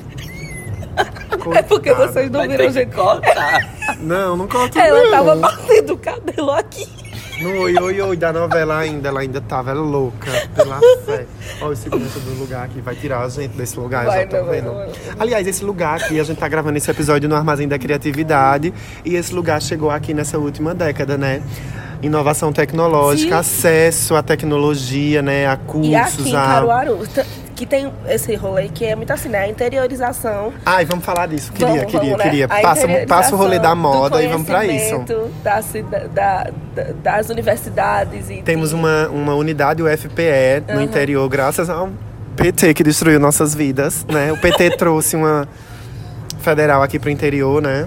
É 1.56 1.62
porque 1.62 1.92
vocês 1.94 2.30
não 2.30 2.40
Vai 2.40 2.48
viram, 2.48 2.70
gente. 2.70 2.94
cortar. 2.94 3.96
Não, 3.98 4.36
não 4.36 4.46
conta 4.46 4.78
Ela 4.78 5.02
não. 5.04 5.10
tava 5.10 5.36
batendo 5.36 5.94
o 5.94 5.98
cabelo 5.98 6.50
aqui. 6.50 6.86
No 7.40 7.58
oi, 7.62 7.74
oi, 7.80 8.00
oi 8.00 8.16
da 8.16 8.32
novela 8.32 8.78
ainda. 8.78 9.08
Ela 9.08 9.20
ainda 9.20 9.40
tava 9.40 9.72
louca, 9.72 10.30
pela 10.54 10.78
fé. 11.06 11.24
Olha 11.60 11.72
o 11.72 11.76
segurança 11.76 12.20
do 12.20 12.38
lugar 12.38 12.64
aqui. 12.64 12.80
Vai 12.80 12.94
tirar 12.94 13.22
a 13.22 13.28
gente 13.28 13.56
desse 13.56 13.78
lugar, 13.78 14.04
Vai, 14.04 14.22
já 14.22 14.26
tô 14.26 14.36
não, 14.36 14.44
vendo. 14.46 14.66
não, 14.66 14.74
não. 14.74 14.92
Aliás, 15.18 15.46
esse 15.46 15.64
lugar 15.64 16.00
aqui, 16.00 16.20
a 16.20 16.24
gente 16.24 16.38
tá 16.38 16.48
gravando 16.48 16.76
esse 16.76 16.90
episódio 16.90 17.28
no 17.28 17.34
Armazém 17.34 17.66
da 17.66 17.78
Criatividade. 17.78 18.74
E 19.04 19.14
esse 19.16 19.34
lugar 19.34 19.60
chegou 19.62 19.90
aqui 19.90 20.12
nessa 20.12 20.38
última 20.38 20.74
década, 20.74 21.16
né? 21.16 21.42
Inovação 22.02 22.52
tecnológica, 22.52 23.42
Sim. 23.42 23.68
acesso 23.68 24.14
à 24.16 24.22
tecnologia, 24.22 25.22
né? 25.22 25.46
A 25.46 25.56
cursos, 25.56 25.90
E 25.90 25.96
aqui 25.96 26.30
em 26.30 26.36
a... 26.36 26.40
Caruaru. 26.46 26.98
Que 27.60 27.66
tem 27.66 27.92
esse 28.08 28.34
rolê 28.36 28.68
que 28.68 28.86
é 28.86 28.96
muito 28.96 29.12
assim, 29.12 29.28
né? 29.28 29.40
A 29.40 29.46
interiorização. 29.48 30.50
Ai, 30.64 30.86
vamos 30.86 31.04
falar 31.04 31.26
disso. 31.26 31.52
Queria, 31.52 31.66
Vamos, 31.74 31.84
queria, 31.92 32.00
vamos, 32.00 32.16
né? 32.16 32.24
queria. 32.24 32.44
A 32.46 32.60
Passa, 32.62 32.88
passa 33.06 33.34
o 33.34 33.38
rolê 33.38 33.58
da 33.58 33.74
moda 33.74 34.22
e 34.22 34.28
vamos 34.28 34.46
pra 34.46 34.64
isso. 34.64 35.04
Da, 35.44 35.60
da- 36.14 36.50
da- 36.74 36.84
das 37.02 37.28
universidades 37.28 38.30
e 38.30 38.40
Temos 38.40 38.70
de- 38.70 38.76
uma, 38.76 39.08
uma 39.08 39.34
unidade 39.34 39.82
UFPE 39.82 40.62
no 40.68 40.72
Aham. 40.76 40.82
interior, 40.84 41.28
graças 41.28 41.68
ao 41.68 41.90
PT 42.34 42.72
que 42.72 42.82
destruiu 42.82 43.20
nossas 43.20 43.54
vidas, 43.54 44.06
né? 44.08 44.32
O 44.32 44.38
PT 44.38 44.70
trouxe 44.78 45.14
uma 45.14 45.46
federal 46.40 46.82
aqui 46.82 46.98
pro 46.98 47.10
interior, 47.10 47.60
né? 47.60 47.86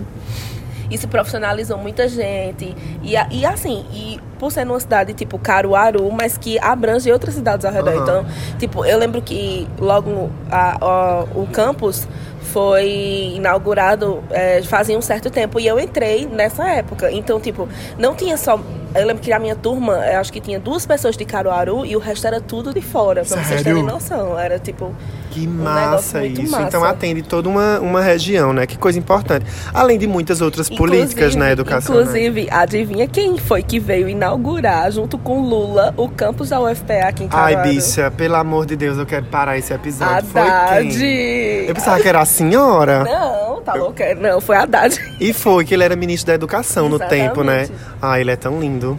E 0.90 0.98
se 0.98 1.08
profissionalizou 1.08 1.78
muita 1.78 2.08
gente. 2.08 2.76
E, 3.04 3.14
e 3.32 3.46
assim, 3.46 3.86
e 3.92 4.20
por 4.40 4.52
ser 4.52 4.66
numa 4.66 4.80
cidade 4.80 5.14
tipo 5.14 5.38
Caruaru, 5.40 6.12
mas 6.12 6.38
que 6.38 6.60
abrange 6.60 7.12
outras 7.12 7.36
cidades 7.36 7.66
ao 7.66 7.72
redor. 7.72 7.92
Aham. 7.94 8.02
Então, 8.04 8.26
tipo, 8.60 8.86
eu 8.86 8.98
lembro 8.98 9.22
que 9.22 9.68
logo 9.80 10.30
a- 10.52 10.78
a- 10.82 11.24
o 11.36 11.48
campus 11.52 12.08
foi 12.42 13.34
inaugurado 13.36 14.24
é, 14.30 14.62
fazia 14.64 14.98
um 14.98 15.02
certo 15.02 15.30
tempo 15.30 15.60
e 15.60 15.66
eu 15.68 15.80
entrei 15.80 16.26
nessa 16.28 16.68
época. 16.68 17.12
Então, 17.12 17.40
tipo, 17.40 17.68
não 17.98 18.14
tinha 18.16 18.38
só. 18.38 18.60
Eu 18.96 19.08
lembro 19.08 19.24
que 19.24 19.32
a 19.32 19.40
minha 19.40 19.56
turma, 19.56 19.94
eu 19.94 20.20
acho 20.20 20.32
que 20.32 20.40
tinha 20.40 20.60
duas 20.60 20.86
pessoas 20.86 21.18
de 21.18 21.26
Caruaru 21.26 21.86
e 21.86 21.96
o 21.96 22.00
resto 22.00 22.28
era 22.28 22.40
tudo 22.40 22.74
de 22.74 22.82
fora, 22.82 23.22
pra 23.22 23.30
vocês 23.30 23.48
Sério? 23.48 23.64
terem 23.64 23.84
noção. 23.84 24.38
Era 24.38 24.60
tipo. 24.60 24.94
Que 25.32 25.48
negócio 25.48 25.64
massa 25.64 26.26
isso. 26.26 26.52
massa. 26.52 26.68
Então 26.68 26.84
atende 26.84 27.24
toda 27.24 27.50
uma, 27.50 27.80
uma 27.80 28.02
região, 28.02 28.54
né? 28.54 28.68
Que 28.68 28.78
coisa 28.78 29.00
importante. 29.00 29.46
Além 29.74 29.98
de 29.98 30.06
muitas 30.06 30.42
outras 30.42 30.70
políticas, 30.70 31.36
né, 31.36 31.54
educacionais. 31.54 32.08
Inclusive, 32.08 32.48
adivinha 32.52 33.08
quem 33.08 33.38
foi 33.40 33.64
que 33.64 33.80
veio 33.80 34.08
inaugurar, 34.08 34.92
junto 34.92 35.18
com 35.18 35.42
Lula, 35.42 35.92
o 35.98 36.08
campus 36.08 36.50
da 36.50 36.62
UFPA 36.62 37.08
aqui 37.08 37.24
em 37.24 37.30
Ai, 37.32 37.54
Caruaru? 37.54 37.70
bicha, 37.74 38.12
pelo 38.12 38.36
amor 38.36 38.68
de 38.68 38.76
Deus, 38.76 38.98
eu 39.00 39.08
quero 39.08 39.26
parar 39.26 39.58
esse 39.58 39.74
episódio. 39.74 40.30
Foi 40.30 40.42
Haddad! 40.42 40.96
quem? 41.00 41.66
Eu 41.68 41.74
pensava 41.74 42.00
que 42.00 42.08
era 42.08 42.22
a 42.22 42.26
senhora. 42.26 43.04
Não, 43.04 43.53
tá 43.64 43.74
louca. 43.74 44.14
Não, 44.16 44.40
foi 44.42 44.56
Haddad. 44.56 45.00
E 45.20 45.34
foi 45.34 45.66
que 45.66 45.74
ele 45.74 45.84
era 45.84 45.96
ministro 45.96 46.28
da 46.28 46.34
educação 46.36 46.90
no 46.90 46.98
Exatamente. 46.98 47.28
tempo, 47.30 47.44
né? 47.44 47.68
Ah, 48.02 48.20
ele 48.20 48.32
é 48.32 48.36
tão 48.36 48.60
lindo. 48.60 48.98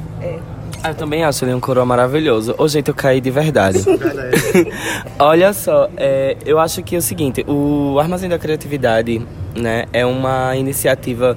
Ah, 0.82 0.90
Eu 0.90 0.94
também 0.94 1.24
acho 1.24 1.44
ele 1.44 1.54
um 1.54 1.60
coroa 1.60 1.86
maravilhoso. 1.86 2.54
Ô, 2.58 2.66
gente, 2.68 2.88
eu 2.88 2.94
caí 2.94 3.20
de 3.20 3.30
verdade. 3.30 3.78
Olha 5.18 5.52
só, 5.52 5.88
é, 5.96 6.36
eu 6.44 6.58
acho 6.58 6.82
que 6.82 6.94
é 6.94 6.98
o 6.98 7.02
seguinte, 7.02 7.44
o 7.48 7.98
Armazém 7.98 8.28
da 8.28 8.38
Criatividade, 8.38 9.20
né, 9.56 9.84
é 9.92 10.04
uma 10.04 10.56
iniciativa 10.56 11.36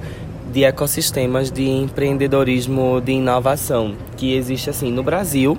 de 0.52 0.64
ecossistemas 0.64 1.50
de 1.50 1.68
empreendedorismo 1.68 3.00
de 3.00 3.12
inovação 3.12 3.94
que 4.16 4.34
existe 4.34 4.70
assim 4.70 4.90
no 4.90 5.02
Brasil, 5.02 5.56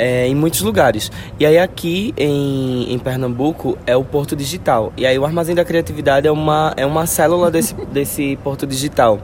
é, 0.00 0.26
em 0.26 0.34
muitos 0.34 0.62
lugares. 0.62 1.12
E 1.38 1.44
aí 1.44 1.58
aqui 1.58 2.14
em, 2.16 2.90
em 2.90 2.98
Pernambuco 2.98 3.76
é 3.86 3.94
o 3.94 4.02
Porto 4.02 4.34
Digital. 4.34 4.94
E 4.96 5.04
aí 5.04 5.18
o 5.18 5.26
Armazém 5.26 5.54
da 5.54 5.64
Criatividade 5.64 6.26
é 6.26 6.32
uma, 6.32 6.72
é 6.74 6.86
uma 6.86 7.04
célula 7.04 7.50
desse, 7.50 7.74
desse 7.92 8.38
Porto 8.42 8.66
Digital. 8.66 9.20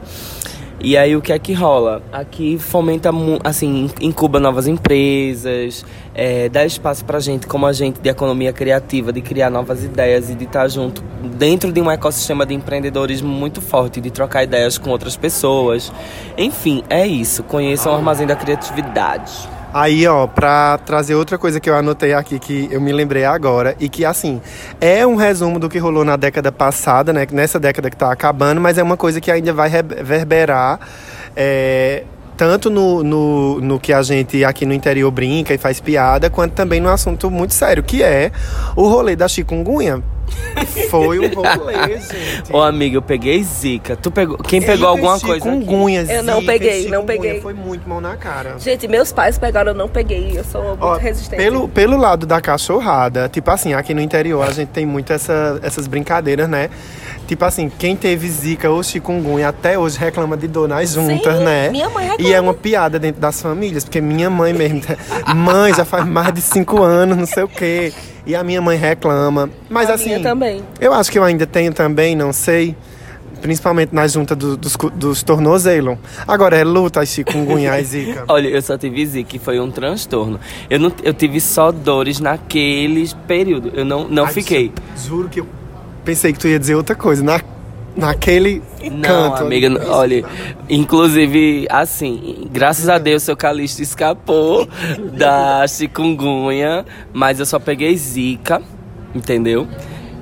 E 0.79 0.95
aí 0.95 1.15
o 1.15 1.21
que 1.23 1.33
é 1.33 1.39
que 1.39 1.53
rola? 1.53 2.03
Aqui 2.11 2.59
fomenta, 2.59 3.09
assim, 3.43 3.89
incuba 3.99 4.39
novas 4.39 4.67
empresas, 4.67 5.83
é, 6.13 6.47
dá 6.49 6.63
espaço 6.63 7.03
pra 7.03 7.19
gente, 7.19 7.47
como 7.47 7.65
a 7.65 7.73
gente, 7.73 7.99
de 7.99 8.07
economia 8.07 8.53
criativa, 8.53 9.11
de 9.11 9.19
criar 9.19 9.49
novas 9.49 9.83
ideias 9.83 10.29
e 10.29 10.35
de 10.35 10.43
estar 10.43 10.67
junto 10.67 11.01
dentro 11.35 11.71
de 11.71 11.81
um 11.81 11.89
ecossistema 11.89 12.45
de 12.45 12.53
empreendedorismo 12.53 13.27
muito 13.27 13.59
forte, 13.59 13.99
de 13.99 14.11
trocar 14.11 14.43
ideias 14.43 14.77
com 14.77 14.91
outras 14.91 15.17
pessoas. 15.17 15.91
Enfim, 16.37 16.83
é 16.87 17.07
isso. 17.07 17.41
Conheçam 17.41 17.91
o 17.91 17.95
Armazém 17.95 18.27
da 18.27 18.35
Criatividade. 18.35 19.56
Aí, 19.79 20.07
ó, 20.07 20.25
pra 20.25 20.79
trazer 20.79 21.13
outra 21.13 21.37
coisa 21.37 21.59
que 21.59 21.69
eu 21.69 21.75
anotei 21.75 22.11
aqui, 22.11 22.39
que 22.39 22.67
eu 22.71 22.81
me 22.81 22.91
lembrei 22.91 23.25
agora, 23.25 23.75
e 23.79 23.87
que, 23.87 24.03
assim, 24.03 24.41
é 24.81 25.05
um 25.05 25.15
resumo 25.15 25.59
do 25.59 25.69
que 25.69 25.77
rolou 25.77 26.03
na 26.03 26.15
década 26.15 26.51
passada, 26.51 27.13
né? 27.13 27.27
Nessa 27.31 27.59
década 27.59 27.87
que 27.87 27.95
tá 27.95 28.11
acabando, 28.11 28.59
mas 28.59 28.79
é 28.79 28.81
uma 28.81 28.97
coisa 28.97 29.21
que 29.21 29.29
ainda 29.29 29.53
vai 29.53 29.69
reverberar. 29.69 30.79
é, 31.35 32.05
tanto 32.35 32.71
no, 32.71 33.03
no, 33.03 33.61
no 33.61 33.79
que 33.79 33.93
a 33.93 34.01
gente 34.01 34.43
aqui 34.43 34.65
no 34.65 34.73
interior 34.73 35.11
brinca 35.11 35.53
e 35.53 35.59
faz 35.59 35.79
piada, 35.79 36.27
quanto 36.27 36.53
também 36.53 36.81
no 36.81 36.89
assunto 36.89 37.29
muito 37.29 37.53
sério, 37.53 37.83
que 37.83 38.01
é 38.01 38.31
o 38.75 38.87
rolê 38.87 39.15
da 39.15 39.27
chikungunya. 39.27 40.01
Foi 40.89 41.19
um 41.19 41.29
rolê, 41.33 41.97
gente. 41.99 42.51
Ô, 42.51 42.61
amiga, 42.61 42.97
eu 42.97 43.01
peguei 43.01 43.43
zica. 43.43 43.95
Tu 43.95 44.11
pegou... 44.11 44.37
Quem 44.37 44.59
pegou 44.61 44.75
Eita, 44.75 44.87
alguma 44.87 45.19
coisa 45.19 45.45
chikungunya, 45.45 46.01
Eu 46.09 46.23
não 46.23 46.43
peguei, 46.45 46.87
não 46.89 47.01
chikungunya, 47.01 47.05
peguei. 47.05 47.41
Foi 47.41 47.53
muito 47.53 47.87
mão 47.87 48.01
na 48.01 48.15
cara. 48.17 48.55
Gente, 48.59 48.87
meus 48.87 49.11
pais 49.11 49.37
pegaram, 49.37 49.71
eu 49.71 49.77
não 49.77 49.87
peguei. 49.87 50.33
Eu 50.35 50.43
sou 50.43 50.63
muito 50.63 50.83
Ó, 50.83 50.95
resistente. 50.97 51.41
Pelo, 51.41 51.67
pelo 51.69 51.97
lado 51.97 52.25
da 52.25 52.41
cachorrada, 52.41 53.29
tipo 53.29 53.49
assim, 53.51 53.73
aqui 53.73 53.93
no 53.93 54.01
interior 54.01 54.43
a 54.47 54.51
gente 54.51 54.69
tem 54.69 54.85
muito 54.85 55.11
essa, 55.13 55.59
essas 55.63 55.87
brincadeiras, 55.87 56.49
né? 56.49 56.69
Tipo 57.27 57.43
assim, 57.45 57.69
quem 57.69 57.95
teve 57.95 58.27
zika 58.29 58.69
ou 58.69 58.81
chikungunya 58.81 59.49
até 59.49 59.77
hoje 59.77 59.97
reclama 59.99 60.37
de 60.37 60.47
dor 60.47 60.67
nas 60.67 60.91
juntas, 60.93 61.37
Sim, 61.37 61.43
né? 61.43 61.69
minha 61.69 61.89
mãe 61.89 62.05
E 62.05 62.09
reclama. 62.11 62.35
é 62.35 62.41
uma 62.41 62.53
piada 62.53 62.97
dentro 62.97 63.19
das 63.19 63.41
famílias, 63.41 63.83
porque 63.83 63.99
minha 63.99 64.29
mãe 64.29 64.53
mesmo, 64.53 64.81
mãe 65.35 65.73
já 65.73 65.83
faz 65.83 66.05
mais 66.05 66.33
de 66.33 66.41
cinco 66.41 66.81
anos, 66.81 67.17
não 67.17 67.25
sei 67.25 67.43
o 67.43 67.47
quê. 67.49 67.91
E 68.27 68.35
a 68.35 68.43
minha 68.43 68.61
mãe 68.61 68.77
reclama. 68.77 69.49
Mas 69.69 69.89
A 69.89 69.93
assim, 69.95 70.05
minha 70.09 70.19
também. 70.21 70.61
eu 70.79 70.93
acho 70.93 71.09
que 71.09 71.17
eu 71.17 71.23
ainda 71.23 71.47
tenho 71.47 71.73
também, 71.73 72.15
não 72.15 72.31
sei. 72.33 72.75
Principalmente 73.41 73.93
na 73.93 74.07
junta 74.07 74.35
do- 74.35 74.57
dos, 74.57 74.75
dos 74.95 75.23
tornozelos. 75.23 75.97
Agora 76.27 76.57
é 76.57 76.63
luta, 76.63 77.05
chikungunya 77.05 77.79
e 77.79 77.83
zika. 77.85 78.25
Olha, 78.27 78.47
eu 78.47 78.61
só 78.61 78.77
tive 78.77 79.05
zica 79.05 79.35
e 79.35 79.39
foi 79.39 79.59
um 79.59 79.69
transtorno. 79.71 80.39
Eu, 80.69 80.79
não, 80.79 80.91
eu 81.03 81.13
tive 81.13 81.39
só 81.39 81.71
dores 81.71 82.19
naquele 82.19 83.09
período. 83.27 83.71
Eu 83.75 83.85
não, 83.85 84.07
não 84.09 84.25
Ai, 84.25 84.33
fiquei. 84.33 84.71
Juro 85.07 85.29
que 85.29 85.39
eu 85.39 85.47
pensei 86.03 86.33
que 86.33 86.39
tu 86.39 86.47
ia 86.47 86.57
dizer 86.59 86.75
outra 86.75 86.95
coisa. 86.95 87.23
Na, 87.23 87.39
naquele 87.97 88.61
Não, 88.91 89.01
canto. 89.01 89.43
amiga, 89.43 89.69
não- 89.69 89.89
olha, 89.89 90.23
inclusive, 90.69 91.65
assim, 91.69 92.47
graças 92.51 92.87
a 92.87 92.97
Deus 92.97 93.23
seu 93.23 93.35
Calixto 93.35 93.81
escapou 93.81 94.67
da 95.17 95.65
chikungunya, 95.67 96.85
mas 97.11 97.39
eu 97.39 97.45
só 97.45 97.59
peguei 97.59 97.97
zika, 97.97 98.61
entendeu? 99.15 99.67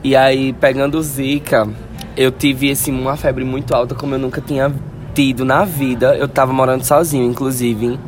E 0.03 0.15
aí, 0.15 0.53
pegando 0.53 1.01
zika, 1.01 1.67
eu 2.15 2.31
tive, 2.31 2.71
assim, 2.71 2.91
uma 2.91 3.17
febre 3.17 3.43
muito 3.43 3.73
alta, 3.73 3.93
como 3.95 4.15
eu 4.15 4.19
nunca 4.19 4.39
tinha 4.39 4.71
tido 5.13 5.43
na 5.43 5.65
vida. 5.65 6.15
Eu 6.15 6.27
tava 6.27 6.53
morando 6.53 6.83
sozinho, 6.83 7.25
inclusive, 7.29 7.99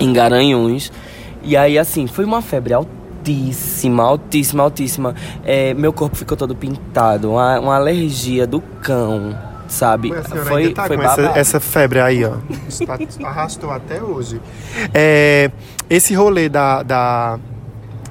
em 0.00 0.12
Garanhuns. 0.12 0.90
E 1.42 1.56
aí, 1.56 1.78
assim, 1.78 2.06
foi 2.06 2.24
uma 2.24 2.40
febre 2.42 2.72
altíssima, 3.20 4.02
altíssima, 4.02 4.62
altíssima. 4.62 5.14
É, 5.44 5.74
meu 5.74 5.92
corpo 5.92 6.16
ficou 6.16 6.36
todo 6.36 6.56
pintado, 6.56 7.30
uma, 7.32 7.60
uma 7.60 7.76
alergia 7.76 8.46
do 8.46 8.60
cão, 8.60 9.36
sabe? 9.68 10.08
Mas 10.08 10.26
a 10.26 10.28
senhora 10.28 10.48
Foi, 10.48 10.62
ainda 10.62 10.74
tá 10.74 10.86
foi 10.86 10.96
com 10.96 11.02
essa, 11.02 11.22
essa 11.38 11.60
febre 11.60 12.00
aí, 12.00 12.24
ó. 12.24 12.36
Está- 12.68 12.98
Arrastou 13.24 13.70
até 13.70 14.02
hoje. 14.02 14.40
É, 14.94 15.50
esse 15.88 16.14
rolê 16.14 16.48
da, 16.48 16.82
da, 16.82 17.38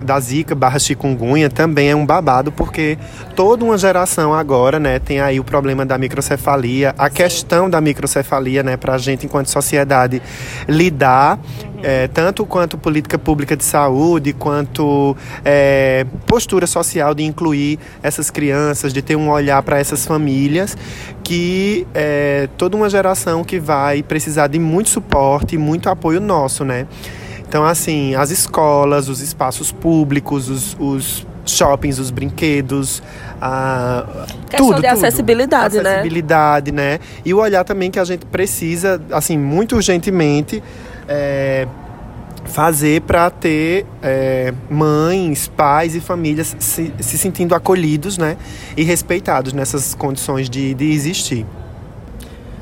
da 0.02 0.20
zika 0.20 0.56
barra 0.56 0.80
chikungunya 0.80 1.50
também 1.50 1.90
é 1.90 1.96
um 1.96 2.06
babado, 2.06 2.52
porque 2.52 2.98
toda 3.36 3.64
uma 3.64 3.78
geração 3.78 4.34
agora, 4.34 4.80
né, 4.80 5.00
tem 5.00 5.20
aí 5.20 5.40
o 5.40 5.44
problema 5.44 5.86
da 5.86 5.98
microcefalia, 5.98 6.94
a 6.98 7.10
questão 7.10 7.70
da 7.70 7.82
microcefalia, 7.82 8.64
né, 8.64 8.78
pra 8.78 8.98
gente, 8.98 9.26
enquanto 9.26 9.48
sociedade, 9.48 10.22
lidar, 10.68 11.40
é, 11.82 12.08
tanto 12.08 12.46
quanto 12.46 12.78
política 12.78 13.18
pública 13.18 13.56
de 13.56 13.64
saúde, 13.64 14.34
quanto 14.34 15.16
é, 15.46 16.06
postura 16.26 16.68
social 16.68 17.14
de 17.14 17.24
incluir 17.24 17.80
essas 18.04 18.30
crianças, 18.30 18.94
de 18.94 19.02
ter 19.02 19.16
um 19.16 19.30
olhar 19.30 19.62
para 19.64 19.80
essas 19.80 20.06
famílias, 20.06 20.78
que 21.24 21.88
é 21.94 22.50
toda 22.58 22.76
uma 22.76 22.90
geração 22.90 23.44
que 23.44 23.60
vai 23.60 24.04
precisar 24.04 24.48
de 24.48 24.60
muito 24.60 24.90
suporte 24.90 25.56
e 25.56 25.58
muito 25.58 25.90
apoio 25.90 26.20
nosso, 26.20 26.66
né? 26.66 26.88
Então, 27.50 27.66
assim, 27.66 28.14
as 28.14 28.30
escolas, 28.30 29.10
os 29.10 29.22
espaços 29.22 29.72
públicos, 29.72 30.50
os, 30.50 30.78
os 30.80 31.26
shoppings, 31.48 31.98
os 31.98 32.12
brinquedos, 32.12 33.02
a, 33.42 34.28
Questão 34.48 34.68
tudo, 34.68 34.82
de 34.82 34.88
tudo. 34.88 34.94
acessibilidade, 34.94 35.82
né? 35.82 35.90
Acessibilidade, 35.90 36.72
né? 36.72 37.00
E 37.26 37.34
o 37.34 37.40
olhar 37.40 37.64
também 37.64 37.90
que 37.90 37.98
a 37.98 38.06
gente 38.06 38.24
precisa, 38.28 39.02
assim, 39.12 39.36
muito 39.36 39.76
urgentemente, 39.76 40.62
é, 41.08 41.68
fazer 42.46 43.02
para 43.02 43.32
ter 43.32 43.84
é, 44.04 44.54
mães, 44.70 45.48
pais 45.48 45.96
e 45.96 46.00
famílias 46.00 46.56
se, 46.60 46.94
se 47.00 47.18
sentindo 47.18 47.56
acolhidos, 47.56 48.16
né? 48.16 48.38
E 48.78 48.84
respeitados 48.84 49.54
nessas 49.54 49.96
condições 49.96 50.48
de, 50.48 50.76
de 50.76 50.92
existir. 50.92 51.48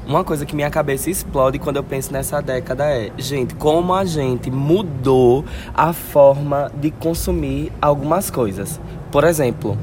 Uma 0.08 0.24
coisa 0.24 0.46
que 0.46 0.56
minha 0.56 0.70
cabeça 0.70 1.10
explode 1.10 1.60
quando 1.60 1.76
eu 1.76 1.84
penso 1.84 2.14
nessa 2.14 2.42
década 2.42 2.86
é, 2.86 3.12
gente, 3.18 3.54
como 3.56 3.94
a 3.94 4.06
gente 4.06 4.50
mudou 4.50 5.44
a 5.74 5.92
forma 5.92 6.72
de 6.80 6.92
consumir 6.92 7.74
algumas 7.82 8.30
coisas. 8.30 8.80
Por 9.12 9.26
exemplo, 9.26 9.78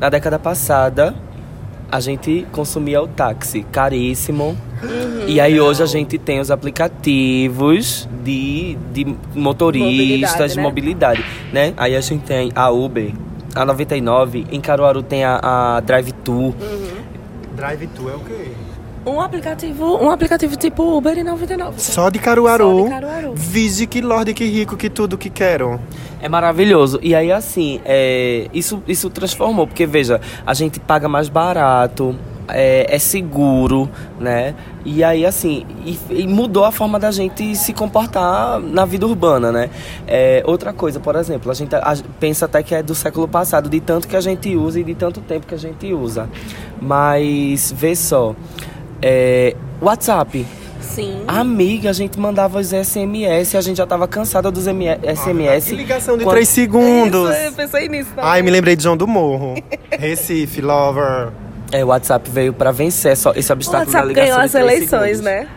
na 0.00 0.08
década 0.08 0.38
passada, 0.38 1.14
a 1.92 2.00
gente 2.00 2.46
consumia 2.52 3.02
o 3.02 3.06
táxi, 3.06 3.64
caríssimo. 3.70 4.56
E 5.26 5.38
aí 5.40 5.60
hoje 5.60 5.82
a 5.82 5.86
gente 5.86 6.16
tem 6.16 6.40
os 6.40 6.50
aplicativos 6.50 8.08
de, 8.24 8.78
de 8.94 9.14
motoristas, 9.34 9.84
Mobilidade, 9.84 10.52
de 10.52 10.56
né? 10.56 10.62
mobilidade, 10.62 11.24
né? 11.52 11.74
Aí 11.76 11.94
a 11.94 12.00
gente 12.00 12.24
tem 12.24 12.50
a 12.54 12.70
Uber, 12.70 13.12
a 13.54 13.64
99, 13.64 14.46
em 14.50 14.60
Caruaru 14.60 15.02
tem 15.02 15.22
a, 15.22 15.76
a 15.76 15.80
Drive 15.80 16.12
Tour. 16.12 16.54
Drive 17.54 17.86
Tu 17.88 18.08
é 18.08 18.14
o 18.14 18.20
quê? 18.20 18.52
Um 19.06 19.20
aplicativo, 19.20 20.02
um 20.02 20.10
aplicativo 20.10 20.56
tipo 20.56 20.96
Uber 20.96 21.16
e 21.16 21.22
99. 21.22 21.80
Só 21.80 22.10
de 22.10 22.18
Caruaru. 22.18 22.78
Só 22.78 22.84
de 22.84 22.90
Caruaru. 22.90 23.34
Vige 23.36 23.86
que 23.86 24.00
lorde, 24.00 24.34
que 24.34 24.44
rico, 24.44 24.76
que 24.76 24.90
tudo 24.90 25.16
que 25.16 25.30
quero. 25.30 25.80
É 26.20 26.28
maravilhoso. 26.28 26.98
E 27.00 27.14
aí, 27.14 27.30
assim, 27.30 27.80
é, 27.84 28.48
isso, 28.52 28.82
isso 28.88 29.08
transformou, 29.08 29.64
porque 29.66 29.86
veja, 29.86 30.20
a 30.44 30.52
gente 30.54 30.80
paga 30.80 31.08
mais 31.08 31.28
barato, 31.28 32.16
é, 32.48 32.86
é 32.92 32.98
seguro, 32.98 33.88
né? 34.18 34.56
E 34.84 35.04
aí, 35.04 35.24
assim, 35.24 35.64
e, 35.84 35.96
e 36.10 36.26
mudou 36.26 36.64
a 36.64 36.72
forma 36.72 36.98
da 36.98 37.12
gente 37.12 37.54
se 37.54 37.72
comportar 37.72 38.58
na 38.58 38.84
vida 38.84 39.06
urbana, 39.06 39.52
né? 39.52 39.70
É, 40.08 40.42
outra 40.46 40.72
coisa, 40.72 40.98
por 40.98 41.14
exemplo, 41.14 41.48
a 41.50 41.54
gente 41.54 41.74
a- 41.76 41.96
pensa 42.18 42.46
até 42.46 42.60
que 42.60 42.74
é 42.74 42.82
do 42.82 42.94
século 42.94 43.28
passado, 43.28 43.68
de 43.68 43.78
tanto 43.80 44.08
que 44.08 44.16
a 44.16 44.20
gente 44.20 44.56
usa 44.56 44.80
e 44.80 44.84
de 44.84 44.96
tanto 44.96 45.20
tempo 45.20 45.46
que 45.46 45.54
a 45.54 45.58
gente 45.58 45.92
usa. 45.92 46.28
Mas, 46.80 47.72
vê 47.76 47.94
só, 47.94 48.34
é, 49.02 49.54
WhatsApp. 49.80 50.46
Sim. 50.80 51.22
Amiga, 51.26 51.90
a 51.90 51.92
gente 51.92 52.18
mandava 52.18 52.58
os 52.58 52.68
SMS, 52.72 53.54
a 53.56 53.60
gente 53.60 53.76
já 53.76 53.86
tava 53.86 54.06
cansada 54.08 54.50
dos 54.50 54.64
SMS. 54.64 55.68
Que 55.70 55.76
ligação 55.76 56.16
de 56.16 56.24
Quando- 56.24 56.34
3 56.36 56.48
segundos. 56.48 57.30
Isso, 57.30 57.38
eu 57.46 57.52
pensei 57.52 57.88
nisso. 57.88 58.10
também. 58.14 58.30
Ai, 58.30 58.42
me 58.42 58.50
lembrei 58.50 58.76
de 58.76 58.82
João 58.84 58.96
do 58.96 59.06
Morro. 59.06 59.54
Recife, 59.90 60.60
Lover. 60.62 61.28
É, 61.72 61.84
o 61.84 61.88
WhatsApp 61.88 62.30
veio 62.30 62.52
pra 62.52 62.70
vencer 62.72 63.16
só 63.16 63.32
esse 63.34 63.50
O 63.50 63.54
obstáculo 63.54 63.90
da 63.92 63.98
WhatsApp 63.98 64.08
ligação 64.08 64.36
ganhou 64.36 64.38
de 64.40 64.44
as 64.46 64.54
eleições, 64.54 65.18
segundos. 65.18 65.20
né? 65.20 65.48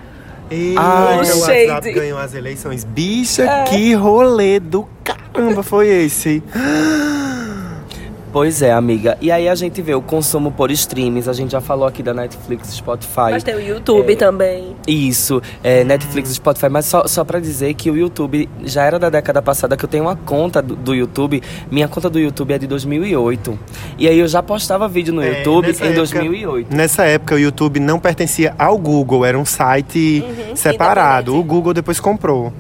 E 0.52 0.74
Ah, 0.78 0.82
o 1.12 1.14
o 1.14 1.18
WhatsApp 1.20 1.68
shade. 1.68 1.92
ganhou 1.94 2.18
as 2.20 2.34
eleições. 2.34 2.84
Bicha, 2.84 3.44
É. 3.44 3.64
que 3.66 3.94
rolê 3.94 4.60
do 4.60 4.88
caramba 5.04 5.62
foi 5.62 5.88
esse? 5.88 6.42
Pois 8.32 8.62
é, 8.62 8.72
amiga. 8.72 9.18
E 9.20 9.32
aí 9.32 9.50
a 9.50 9.56
gente 9.56 9.82
vê 9.82 9.96
o 9.96 10.02
consumo 10.04 10.52
por 10.52 10.70
streams, 10.70 11.28
a 11.28 11.34
gente 11.34 11.52
já 11.52 11.60
falou 11.60 11.88
aqui 11.88 12.04
da 12.04 12.14
Netflix, 12.14 12.76
Spotify. 12.76 13.32
Mas 13.32 13.44
tem 13.44 13.56
o 13.56 13.60
YouTube 13.60 14.16
também. 14.16 14.76
Isso, 14.88 15.42
é, 15.64 15.84
Netflix 15.84 16.30
e 16.30 16.36
Spotify, 16.36 16.70
mas 16.70 16.86
só, 16.86 17.08
só 17.08 17.24
pra 17.24 17.40
dizer 17.40 17.74
que 17.74 17.90
o 17.90 17.98
YouTube 17.98 18.48
já 18.64 18.84
era 18.84 19.00
da 19.00 19.10
década 19.10 19.42
passada, 19.42 19.76
que 19.76 19.84
eu 19.84 19.90
tenho 19.90 20.04
uma 20.04 20.16
conta 20.16 20.62
do, 20.62 20.76
do 20.76 20.94
YouTube. 20.94 21.42
Minha 21.72 21.88
conta 21.88 22.08
do 22.08 22.20
YouTube 22.20 22.54
é 22.54 22.60
de 22.60 22.68
2008. 22.68 23.58
E 23.98 24.08
aí 24.08 24.20
eu 24.20 24.28
já 24.28 24.44
postava 24.44 24.88
vídeo 24.88 25.12
no 25.14 25.24
É, 25.24 25.40
YouTube 25.40 25.66
em 25.68 25.72
época- 25.72 25.94
2008. 25.94 26.76
Nessa 26.76 27.06
época, 27.06 27.34
o 27.34 27.40
YouTube 27.40 27.80
não 27.80 28.00
pertencia 28.00 28.54
ao 28.60 28.78
Google, 28.78 29.26
era 29.26 29.40
um 29.40 29.46
site 29.46 30.24
separado. 30.54 31.36
O 31.36 31.44
Google 31.44 31.74
depois 31.74 32.00
comprou. 32.00 32.54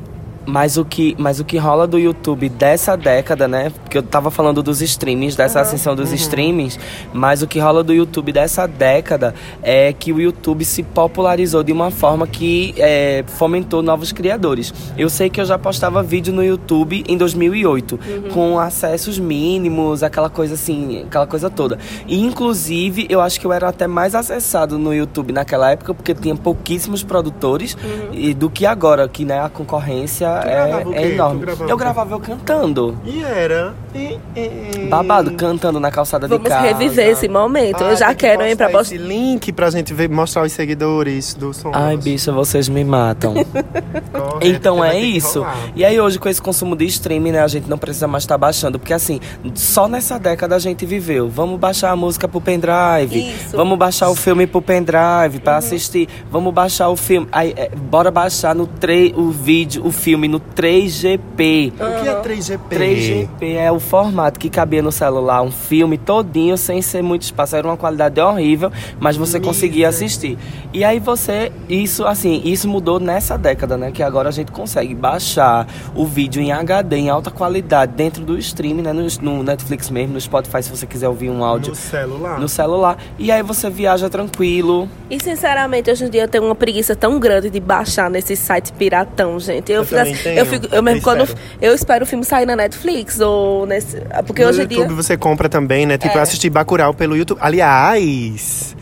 Mas 0.45 0.77
o 0.77 0.85
que, 0.85 1.15
mas 1.17 1.39
o 1.39 1.45
que 1.45 1.57
rola 1.57 1.85
do 1.85 1.99
YouTube 1.99 2.49
dessa 2.49 2.95
década, 2.95 3.47
né? 3.47 3.71
Porque 3.83 3.97
eu 3.97 4.03
tava 4.03 4.31
falando 4.31 4.63
dos 4.63 4.81
streamings, 4.81 5.35
dessa 5.35 5.61
ascensão 5.61 5.95
dos 5.95 6.11
streamings, 6.11 6.79
mas 7.13 7.41
o 7.41 7.47
que 7.47 7.59
rola 7.59 7.83
do 7.83 7.93
YouTube 7.93 8.31
dessa 8.31 8.67
década 8.67 9.35
é 9.61 9.93
que 9.93 10.11
o 10.11 10.19
YouTube 10.19 10.65
se 10.65 10.83
popularizou 10.83 11.63
de 11.63 11.71
uma 11.71 11.91
forma 11.91 12.25
que 12.25 12.73
é, 12.77 13.23
fomentou 13.27 13.81
novos 13.81 14.11
criadores. 14.11 14.73
Eu 14.97 15.09
sei 15.09 15.29
que 15.29 15.39
eu 15.39 15.45
já 15.45 15.57
postava 15.57 16.01
vídeo 16.01 16.33
no 16.33 16.43
YouTube 16.43 17.03
em 17.07 17.17
2008, 17.17 17.99
com 18.33 18.59
acessos 18.59 19.19
mínimos, 19.19 20.03
aquela 20.03 20.29
coisa 20.29 20.55
assim, 20.55 21.03
aquela 21.03 21.27
coisa 21.27 21.49
toda. 21.49 21.77
E 22.07 22.23
inclusive, 22.23 23.05
eu 23.09 23.21
acho 23.21 23.39
que 23.39 23.45
eu 23.45 23.53
era 23.53 23.69
até 23.69 23.87
mais 23.87 24.15
acessado 24.15 24.77
no 24.77 24.93
YouTube 24.93 25.33
naquela 25.33 25.71
época, 25.71 25.93
porque 25.93 26.13
tinha 26.13 26.35
pouquíssimos 26.35 27.03
produtores 27.03 27.77
e 28.11 28.33
do 28.33 28.49
que 28.49 28.65
agora, 28.65 29.07
que 29.07 29.25
né, 29.25 29.41
a 29.41 29.49
concorrência 29.49 30.28
é, 30.37 30.67
gravava 30.67 30.95
é 30.95 31.11
enorme. 31.13 31.41
gravava 31.41 31.69
Eu 31.69 31.77
gravava 31.77 32.15
eu 32.15 32.19
cantando. 32.19 32.97
E 33.05 33.23
era. 33.23 33.73
E- 33.93 34.17
e- 34.35 34.87
Babado, 34.89 35.31
cantando 35.31 35.79
na 35.79 35.89
calçada 35.91 36.27
Vamos 36.27 36.43
de 36.43 36.49
casa. 36.49 36.67
reviver 36.67 37.07
esse 37.09 37.27
momento. 37.27 37.83
Ah, 37.83 37.91
eu 37.91 37.95
já 37.97 38.13
quero, 38.13 38.43
hein, 38.43 38.55
pra 38.55 38.67
postar 38.67 38.79
postar. 38.79 38.95
esse 38.95 39.03
link 39.03 39.51
pra 39.51 39.69
gente 39.69 39.93
ver, 39.93 40.09
mostrar 40.09 40.43
os 40.43 40.51
seguidores 40.51 41.33
do 41.33 41.53
som. 41.53 41.71
Ai, 41.73 41.97
bicha, 41.97 42.31
vocês 42.31 42.69
me 42.69 42.83
matam. 42.83 43.33
Correto, 44.11 44.45
Então 44.47 44.83
é 44.83 44.97
isso. 44.99 45.45
E 45.75 45.83
aí 45.85 45.99
hoje 45.99 46.19
com 46.19 46.27
esse 46.29 46.41
consumo 46.41 46.75
de 46.75 46.85
streaming, 46.85 47.31
né, 47.31 47.41
a 47.43 47.47
gente 47.47 47.69
não 47.69 47.77
precisa 47.77 48.07
mais 48.07 48.23
estar 48.23 48.37
baixando, 48.37 48.79
porque 48.79 48.93
assim, 48.93 49.19
só 49.55 49.87
nessa 49.87 50.17
década 50.19 50.55
a 50.55 50.59
gente 50.59 50.85
viveu. 50.85 51.29
Vamos 51.29 51.59
baixar 51.59 51.91
a 51.91 51.95
música 51.95 52.27
pro 52.27 52.41
pendrive. 52.41 53.29
Isso. 53.31 53.55
Vamos 53.55 53.77
baixar 53.77 54.09
o 54.09 54.15
filme 54.15 54.45
pro 54.47 54.61
pendrive 54.61 55.39
pra 55.43 55.57
assistir. 55.57 56.07
Vamos 56.31 56.53
baixar 56.53 56.89
o 56.89 56.95
filme. 56.95 57.27
Aí, 57.31 57.53
é, 57.55 57.69
bora 57.75 58.09
baixar 58.11 58.53
no 58.55 58.65
3 58.67 59.13
o 59.15 59.29
vídeo, 59.29 59.85
o 59.85 59.91
filme 59.91 60.18
no 60.27 60.39
3GP. 60.39 61.73
O 61.73 62.01
que 62.03 62.09
é 62.09 62.15
3GP? 62.21 62.59
3GP 62.69 63.55
é 63.55 63.71
o 63.71 63.79
formato 63.79 64.39
que 64.39 64.49
cabia 64.49 64.81
no 64.81 64.91
celular, 64.91 65.41
um 65.41 65.51
filme 65.51 65.97
todinho, 65.97 66.57
sem 66.57 66.81
ser 66.81 67.01
muito 67.01 67.23
espaço. 67.23 67.55
Era 67.55 67.67
uma 67.67 67.77
qualidade 67.77 68.19
horrível, 68.19 68.71
mas 68.99 69.15
você 69.17 69.39
conseguia 69.39 69.87
assistir. 69.89 70.37
E 70.73 70.83
aí 70.83 70.99
você, 70.99 71.51
isso 71.67 72.05
assim, 72.05 72.41
isso 72.45 72.67
mudou 72.67 72.99
nessa 72.99 73.37
década, 73.37 73.77
né? 73.77 73.91
Que 73.91 74.03
agora 74.03 74.29
a 74.29 74.31
gente 74.31 74.51
consegue 74.51 74.93
baixar 74.93 75.67
o 75.95 76.05
vídeo 76.05 76.41
em 76.41 76.51
HD, 76.51 76.95
em 76.97 77.09
alta 77.09 77.31
qualidade, 77.31 77.93
dentro 77.93 78.23
do 78.23 78.37
stream, 78.37 78.75
né? 78.77 78.93
No, 78.93 79.07
no 79.21 79.43
Netflix 79.43 79.89
mesmo, 79.89 80.13
no 80.13 80.21
Spotify, 80.21 80.61
se 80.63 80.69
você 80.69 80.85
quiser 80.85 81.07
ouvir 81.07 81.29
um 81.29 81.43
áudio 81.43 81.69
No 81.71 81.75
celular. 81.75 82.39
no 82.39 82.47
celular. 82.49 82.97
E 83.17 83.31
aí 83.31 83.41
você 83.41 83.69
viaja 83.69 84.09
tranquilo. 84.09 84.87
E 85.09 85.19
sinceramente, 85.21 85.89
hoje 85.91 86.05
em 86.05 86.09
dia 86.09 86.23
eu 86.23 86.27
tenho 86.27 86.43
uma 86.45 86.55
preguiça 86.55 86.95
tão 86.95 87.19
grande 87.19 87.49
de 87.49 87.59
baixar 87.59 88.09
nesse 88.09 88.35
site 88.35 88.71
piratão, 88.73 89.39
gente. 89.39 89.71
Eu, 89.71 89.79
Eu 89.81 89.85
fico 89.85 89.99
assim- 90.01 90.08
tenho. 90.15 90.39
eu 90.39 90.45
fico, 90.45 90.67
eu 90.73 90.81
mesmo 90.83 90.99
Eu 90.99 91.03
quando 91.03 91.23
espero. 91.23 91.39
eu 91.61 91.73
espero 91.75 92.03
o 92.03 92.07
filme 92.07 92.23
sair 92.25 92.45
na 92.45 92.55
Netflix 92.55 93.19
ou 93.19 93.65
nesse, 93.65 93.97
porque 94.25 94.43
no 94.43 94.49
hoje 94.49 94.59
em 94.59 94.61
YouTube 94.63 94.87
dia 94.87 94.95
você 94.95 95.17
compra 95.17 95.47
também, 95.49 95.85
né? 95.85 95.97
Tipo, 95.97 96.13
É. 96.15 96.17
eu 96.17 96.21
assisti 96.23 96.49
Bacurau 96.49 96.93
pelo 96.93 97.15
YouTube. 97.15 97.39
Aliás, 97.41 98.75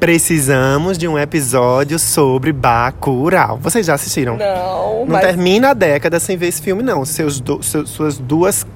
precisamos 0.00 0.96
de 0.96 1.06
um 1.08 1.18
episódio 1.18 1.98
sobre 1.98 2.52
Bacurau. 2.52 3.58
Vocês 3.58 3.84
já 3.86 3.94
assistiram? 3.94 4.36
não, 4.36 5.00
Não 5.00 5.06
mas 5.08 5.20
termina 5.22 5.70
a 5.70 5.74
década 5.74 6.18
sem 6.20 6.36
ver 6.36 6.48
esse 6.48 6.62
filme, 6.62 6.82
não. 6.82 7.04
Seus 7.04 7.40
du- 7.40 7.62
seus- 7.62 7.90
suas 7.90 8.18
duas... 8.18 8.66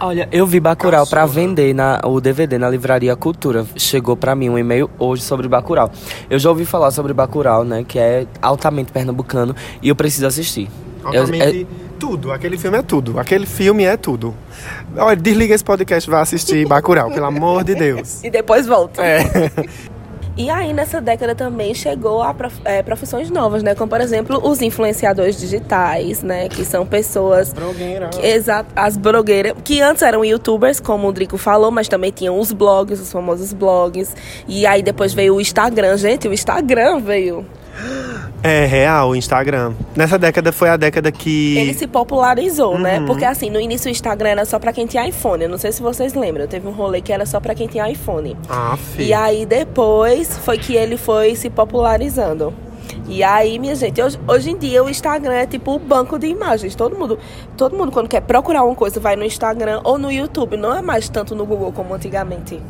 Olha, 0.00 0.28
eu 0.30 0.46
vi 0.46 0.60
Bacurau 0.60 1.04
pra 1.08 1.26
vender 1.26 1.74
na, 1.74 2.00
o 2.04 2.20
DVD 2.20 2.56
na 2.56 2.70
Livraria 2.70 3.16
Cultura. 3.16 3.66
Chegou 3.76 4.16
pra 4.16 4.32
mim 4.36 4.48
um 4.48 4.56
e-mail 4.56 4.88
hoje 4.96 5.22
sobre 5.22 5.48
Bacurau. 5.48 5.90
Eu 6.30 6.38
já 6.38 6.48
ouvi 6.48 6.64
falar 6.64 6.92
sobre 6.92 7.12
Bacurau, 7.12 7.64
né? 7.64 7.84
Que 7.86 7.98
é 7.98 8.24
altamente 8.40 8.92
pernambucano 8.92 9.56
e 9.82 9.88
eu 9.88 9.96
preciso 9.96 10.24
assistir. 10.28 10.70
Obviamente, 11.04 11.66
tudo. 11.98 12.32
Aquele 12.32 12.56
filme 12.58 12.78
é 12.78 12.82
tudo. 12.82 13.18
Aquele 13.18 13.46
filme 13.46 13.84
é 13.84 13.96
tudo. 13.96 14.34
Olha, 14.96 15.16
desliga 15.16 15.54
esse 15.54 15.64
podcast 15.64 16.08
vai 16.08 16.20
assistir 16.22 16.66
Bacurau, 16.66 17.10
pelo 17.10 17.26
amor 17.26 17.64
de 17.64 17.74
Deus. 17.74 18.22
e 18.24 18.30
depois 18.30 18.66
volta. 18.66 19.02
É. 19.04 19.24
E 20.36 20.48
aí, 20.50 20.72
nessa 20.72 21.00
década 21.00 21.34
também 21.34 21.74
chegou 21.74 22.22
a 22.22 22.32
prof- 22.32 22.60
é, 22.64 22.80
profissões 22.80 23.28
novas, 23.28 23.60
né? 23.60 23.74
Como, 23.74 23.90
por 23.90 24.00
exemplo, 24.00 24.38
os 24.48 24.62
influenciadores 24.62 25.36
digitais, 25.36 26.22
né? 26.22 26.48
Que 26.48 26.64
são 26.64 26.86
pessoas... 26.86 27.52
que- 28.10 28.24
Exato, 28.24 28.70
as 28.76 28.96
blogueiras, 28.96 29.54
que 29.64 29.80
antes 29.80 30.00
eram 30.00 30.24
youtubers, 30.24 30.78
como 30.78 31.08
o 31.08 31.12
Drico 31.12 31.36
falou, 31.36 31.72
mas 31.72 31.88
também 31.88 32.12
tinham 32.12 32.38
os 32.38 32.52
blogs, 32.52 33.00
os 33.00 33.10
famosos 33.10 33.52
blogs. 33.52 34.14
E 34.46 34.64
aí 34.64 34.80
depois 34.80 35.12
veio 35.12 35.34
o 35.34 35.40
Instagram. 35.40 35.96
Gente, 35.96 36.28
o 36.28 36.32
Instagram 36.32 37.00
veio. 37.00 37.44
É 38.42 38.64
real, 38.66 39.10
o 39.10 39.16
Instagram. 39.16 39.72
Nessa 39.96 40.16
década 40.18 40.52
foi 40.52 40.68
a 40.68 40.76
década 40.76 41.10
que. 41.10 41.56
Ele 41.58 41.74
se 41.74 41.86
popularizou, 41.86 42.78
né? 42.78 43.00
Uhum. 43.00 43.06
Porque 43.06 43.24
assim, 43.24 43.50
no 43.50 43.60
início 43.60 43.88
o 43.88 43.90
Instagram 43.90 44.28
era 44.30 44.44
só 44.44 44.58
pra 44.58 44.72
quem 44.72 44.86
tinha 44.86 45.06
iPhone. 45.08 45.42
Eu 45.44 45.50
não 45.50 45.58
sei 45.58 45.72
se 45.72 45.82
vocês 45.82 46.14
lembram. 46.14 46.46
Teve 46.46 46.68
um 46.68 46.72
rolê 46.72 47.00
que 47.00 47.12
era 47.12 47.26
só 47.26 47.40
pra 47.40 47.54
quem 47.54 47.66
tinha 47.66 47.90
iPhone. 47.90 48.36
Ah, 48.48 48.76
E 48.76 48.96
filho. 48.96 49.18
aí 49.18 49.44
depois 49.44 50.38
foi 50.38 50.56
que 50.58 50.74
ele 50.76 50.96
foi 50.96 51.34
se 51.34 51.50
popularizando. 51.50 52.54
E 53.06 53.22
aí, 53.22 53.58
minha 53.58 53.74
gente, 53.74 54.00
hoje, 54.02 54.18
hoje 54.26 54.50
em 54.50 54.56
dia 54.56 54.82
o 54.82 54.88
Instagram 54.88 55.34
é 55.34 55.46
tipo 55.46 55.74
o 55.74 55.78
banco 55.78 56.18
de 56.18 56.26
imagens. 56.26 56.74
Todo 56.74 56.96
mundo, 56.96 57.18
todo 57.56 57.76
mundo 57.76 57.92
quando 57.92 58.08
quer 58.08 58.20
procurar 58.22 58.64
uma 58.64 58.74
coisa 58.74 58.98
vai 58.98 59.16
no 59.16 59.24
Instagram 59.24 59.80
ou 59.84 59.98
no 59.98 60.10
YouTube. 60.10 60.56
Não 60.56 60.76
é 60.76 60.82
mais 60.82 61.08
tanto 61.08 61.34
no 61.34 61.46
Google 61.46 61.72
como 61.72 61.94
antigamente. 61.94 62.60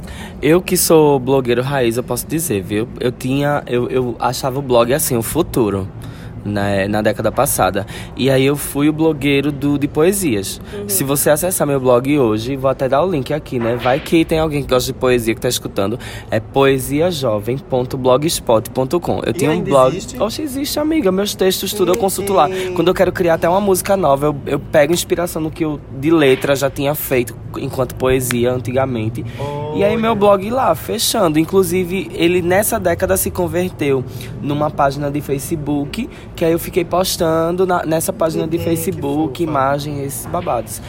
Eu 0.43 0.61
que 0.61 0.77
sou 0.77 1.19
blogueiro 1.19 1.63
raiz, 1.63 1.97
eu 1.97 2.03
posso 2.03 2.27
dizer, 2.27 2.63
viu? 2.63 2.89
Eu 3.01 3.13
tinha. 3.13 3.63
Eu, 3.67 3.89
eu 3.89 4.17
achava 4.19 4.59
o 4.59 4.63
blog 4.63 4.93
assim, 4.93 5.17
o 5.17 5.23
futuro. 5.23 5.89
Na, 6.49 6.89
na 6.89 7.03
década 7.03 7.31
passada. 7.31 7.87
E 8.17 8.31
aí 8.31 8.45
eu 8.45 8.57
fui 8.57 8.89
o 8.89 8.93
blogueiro 8.93 9.53
do, 9.53 9.79
de 9.79 9.87
poesias. 9.87 10.61
Se 10.87 11.05
você 11.05 11.29
acessar 11.31 11.67
meu 11.67 11.79
blog 11.79 12.19
hoje, 12.19 12.57
vou 12.57 12.71
até 12.71 12.89
dar 12.89 13.05
o 13.05 13.11
link 13.11 13.33
aqui, 13.33 13.59
né? 13.59 13.77
Vai 13.77 14.01
que 14.01 14.25
tem 14.25 14.39
alguém 14.39 14.63
que 14.63 14.69
gosta 14.69 14.91
de 14.93 14.99
poesia 14.99 15.35
que 15.35 15.41
tá 15.41 15.49
escutando. 15.49 15.99
É 16.31 16.41
poesiajovem.blogspot.com. 16.41 19.21
Eu 19.25 19.33
tinha 19.33 19.51
um 19.51 19.55
ainda 19.55 19.71
blog. 19.71 19.97
existe? 19.97 20.21
Oxe, 20.21 20.43
existe, 20.43 20.81
amiga. 20.81 21.13
Meus 21.13 21.35
textos, 21.35 21.73
tudo 21.73 21.93
eu 21.93 21.99
consulto 21.99 22.33
lá. 22.33 22.49
Quando 22.75 22.89
eu 22.89 22.95
quero 22.95 23.13
criar 23.13 23.35
até 23.35 23.49
uma 23.49 23.61
música 23.61 23.97
nova, 23.97 24.27
eu, 24.27 24.37
eu 24.47 24.59
pego 24.59 24.93
inspiração 24.93 25.41
no 25.43 25.51
que 25.51 25.65
eu 25.65 25.79
de 25.99 26.11
letra 26.11 26.57
já 26.57 26.71
tinha 26.71 26.95
feito 26.95 27.37
enquanto 27.57 27.95
poesia 27.95 28.53
antigamente. 28.53 29.25
E 29.75 29.85
aí 29.85 29.97
meu 29.97 30.15
blog 30.15 30.49
lá, 30.51 30.75
fechando. 30.75 31.39
Inclusive, 31.39 32.11
ele 32.15 32.43
nessa 32.43 32.79
década 32.79 33.17
se 33.17 33.31
converteu 33.31 34.05
numa 34.41 34.71
página 34.71 35.11
de 35.11 35.21
Facebook, 35.21 36.09
que 36.39 36.45
aí 36.45 36.53
eu 36.53 36.59
fiquei 36.59 36.85
postando 36.85 37.67
na- 37.67 37.85
nessa 37.85 38.13
página 38.13 38.47
de 38.47 38.57
Uhum, 38.59 38.63
Facebook, 38.63 39.43
imagens, 39.43 39.99
esses 40.07 40.27
babados. 40.27 40.81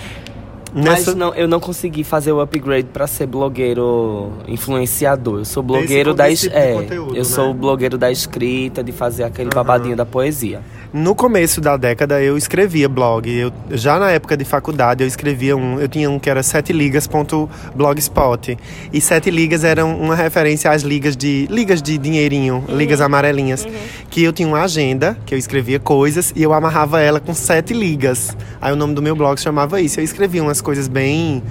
Nessa- 0.71 1.09
Mas 1.11 1.15
não, 1.15 1.33
eu 1.33 1.47
não 1.47 1.59
consegui 1.59 2.03
fazer 2.03 2.31
o 2.31 2.39
upgrade 2.39 2.87
pra 2.93 3.07
ser 3.07 3.25
blogueiro 3.25 4.31
influenciador. 4.47 5.39
Eu 5.39 5.45
sou 5.45 5.63
blogueiro 5.63 6.13
da 6.13 6.29
es- 6.29 6.41
tipo 6.41 6.55
é, 6.55 6.73
conteúdo, 6.73 7.11
eu 7.15 7.17
né? 7.17 7.23
sou 7.23 7.49
o 7.49 7.53
blogueiro 7.55 7.97
da 7.97 8.11
escrita, 8.11 8.83
de 8.83 8.91
fazer 8.91 9.23
aquele 9.23 9.49
babadinho 9.49 9.95
da 9.95 10.05
poesia. 10.05 10.61
No 10.91 11.13
começo 11.13 11.61
da 11.61 11.77
década 11.77 12.19
eu 12.19 12.35
escrevia 12.35 12.89
blog. 12.89 13.29
Eu, 13.29 13.53
já 13.69 13.99
na 13.99 14.09
época 14.09 14.35
de 14.35 14.43
faculdade 14.43 15.03
eu 15.03 15.07
escrevia 15.07 15.55
um. 15.55 15.79
Eu 15.79 15.87
tinha 15.87 16.09
um 16.09 16.17
que 16.17 16.27
era 16.27 16.41
seteligas.blogspot. 16.41 18.57
E 18.91 18.99
sete 18.99 19.29
ligas 19.29 19.63
eram 19.63 19.95
uma 19.99 20.15
referência 20.15 20.71
às 20.71 20.81
ligas 20.81 21.15
de. 21.15 21.45
ligas 21.47 21.79
de 21.79 21.95
dinheirinho, 21.95 22.65
ligas 22.69 23.01
amarelinhas. 23.01 23.67
Que 24.09 24.23
eu 24.23 24.33
tinha 24.33 24.47
uma 24.47 24.63
agenda, 24.63 25.15
que 25.27 25.35
eu 25.35 25.37
escrevia 25.37 25.79
coisas 25.79 26.33
e 26.35 26.41
eu 26.41 26.53
amarrava 26.53 26.99
ela 26.99 27.19
com 27.19 27.35
sete 27.35 27.71
ligas. 27.71 28.35
Aí 28.59 28.73
o 28.73 28.75
nome 28.75 28.95
do 28.95 29.01
meu 29.01 29.15
blog 29.15 29.39
chamava 29.39 29.79
isso. 29.79 29.99
Eu 29.99 30.03
escrevia 30.03 30.41
umas 30.41 30.59
coisas 30.59 30.87
bem 30.87 31.43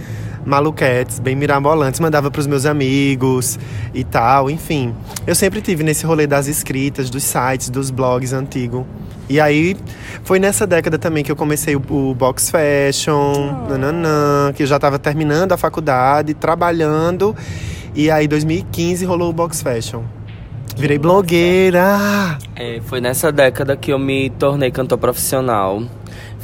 maluquetes, 0.49 1.19
bem 1.19 1.37
mirabolantes, 1.37 2.01
mandava 2.01 2.31
pros 2.31 2.47
meus 2.47 2.67
amigos 2.67 3.59
e 3.95 4.03
tal, 4.03 4.51
enfim. 4.51 4.95
Eu 5.27 5.35
sempre 5.35 5.61
tive 5.61 5.85
nesse 5.85 6.05
rolê 6.05 6.27
das 6.27 6.47
escritas, 6.47 7.11
dos 7.11 7.23
sites, 7.23 7.71
dos 7.71 7.91
blogs 7.91 8.33
antigos. 8.33 8.85
E 9.29 9.39
aí, 9.39 9.77
foi 10.25 10.39
nessa 10.39 10.67
década 10.67 10.99
também 10.99 11.23
que 11.23 11.31
eu 11.31 11.37
comecei 11.37 11.77
o, 11.77 11.83
o 11.91 12.15
box 12.15 12.51
fashion, 12.51 13.67
nananã, 13.69 14.53
que 14.55 14.63
eu 14.63 14.67
já 14.67 14.79
tava 14.79 14.99
terminando 14.99 15.53
a 15.53 15.57
faculdade, 15.59 16.33
trabalhando. 16.33 17.37
E 17.95 18.11
aí, 18.11 18.27
2015, 18.27 19.05
rolou 19.05 19.29
o 19.29 19.33
box 19.33 19.61
fashion. 19.61 20.03
Virei 20.79 20.99
blogueira! 20.99 22.39
É, 22.55 22.81
foi 22.87 23.01
nessa 23.01 23.33
década 23.33 23.77
que 23.77 23.93
eu 23.93 23.99
me 23.99 24.31
tornei 24.31 24.71
cantor 24.71 24.97
profissional. 24.97 25.83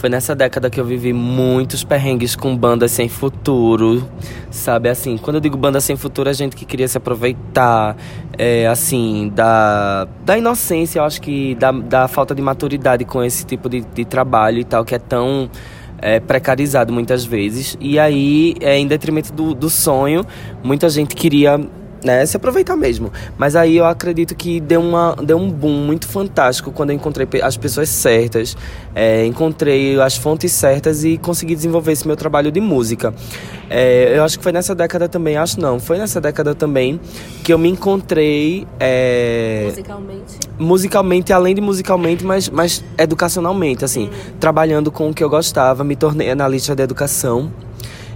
Foi 0.05 0.11
nessa 0.11 0.35
década 0.35 0.69
que 0.69 0.79
eu 0.79 0.85
vivi 0.85 1.15
muitos 1.15 1.83
perrengues 1.83 2.37
com 2.37 2.55
bandas 2.55 2.91
sem 2.91 3.09
futuro, 3.09 4.07
sabe? 4.51 4.91
Assim, 4.91 5.17
quando 5.17 5.37
eu 5.37 5.41
digo 5.41 5.57
banda 5.57 5.81
sem 5.81 5.97
futuro, 5.97 6.29
é 6.29 6.35
gente 6.35 6.55
que 6.55 6.67
queria 6.67 6.87
se 6.87 6.99
aproveitar, 6.99 7.97
é, 8.37 8.67
assim, 8.67 9.33
da, 9.35 10.07
da 10.23 10.37
inocência, 10.37 10.99
eu 10.99 11.05
acho 11.05 11.23
que 11.23 11.55
da, 11.55 11.73
da 11.73 12.07
falta 12.07 12.35
de 12.35 12.43
maturidade 12.43 13.07
com 13.07 13.25
esse 13.25 13.47
tipo 13.47 13.67
de, 13.67 13.81
de 13.81 14.05
trabalho 14.05 14.59
e 14.59 14.65
tal, 14.65 14.85
que 14.85 14.95
é 14.95 14.99
tão 14.99 15.49
é, 15.97 16.21
precarizado 16.21 16.93
muitas 16.93 17.25
vezes. 17.25 17.75
E 17.81 17.99
aí, 17.99 18.57
é, 18.61 18.79
em 18.79 18.87
detrimento 18.87 19.33
do, 19.33 19.55
do 19.55 19.71
sonho, 19.71 20.23
muita 20.63 20.87
gente 20.91 21.15
queria 21.15 21.59
né, 22.05 22.25
se 22.27 22.37
aproveitar 22.37 22.77
mesmo. 22.77 23.11
Mas 23.39 23.57
aí 23.57 23.79
eu 23.79 23.87
acredito 23.87 24.35
que 24.35 24.61
deu, 24.61 24.81
uma, 24.81 25.17
deu 25.17 25.39
um 25.39 25.51
boom 25.51 25.73
muito 25.73 26.07
fantástico 26.07 26.71
quando 26.71 26.91
eu 26.91 26.97
encontrei 26.97 27.27
as 27.43 27.57
pessoas 27.57 27.89
certas, 27.89 28.57
é, 28.95 29.25
encontrei 29.25 29.99
as 30.01 30.17
fontes 30.17 30.53
certas 30.53 31.03
e 31.03 31.17
consegui 31.17 31.55
desenvolver 31.55 31.93
esse 31.93 32.07
meu 32.07 32.17
trabalho 32.17 32.53
de 32.53 32.61
música. 32.61 33.15
É, 33.71 34.19
eu 34.19 34.23
acho 34.23 34.37
que 34.39 34.43
foi 34.43 34.53
nessa 34.53 34.75
década 34.75 35.09
também, 35.09 35.37
acho 35.37 35.59
não, 35.59 35.81
foi 35.81 35.97
nessa 35.97 36.21
década 36.21 36.55
também 36.55 37.01
que 37.43 37.53
eu 37.53 37.59
me 37.59 37.69
encontrei 37.69 38.67
é, 38.79 39.65
Musicalmente. 39.71 40.39
musicalmente, 40.59 41.33
além 41.33 41.55
de 41.55 41.61
musicalmente, 41.61 42.25
mas, 42.25 42.49
mas 42.51 42.85
educacionalmente, 42.99 43.85
assim, 43.85 44.11
trabalhando 44.39 44.93
com 44.93 45.09
o 45.09 45.15
que 45.15 45.25
eu 45.25 45.31
gostava, 45.31 45.83
me 45.83 45.97
tornei 45.97 46.31
analista 46.31 46.75
de 46.75 46.83
educação. 46.83 47.51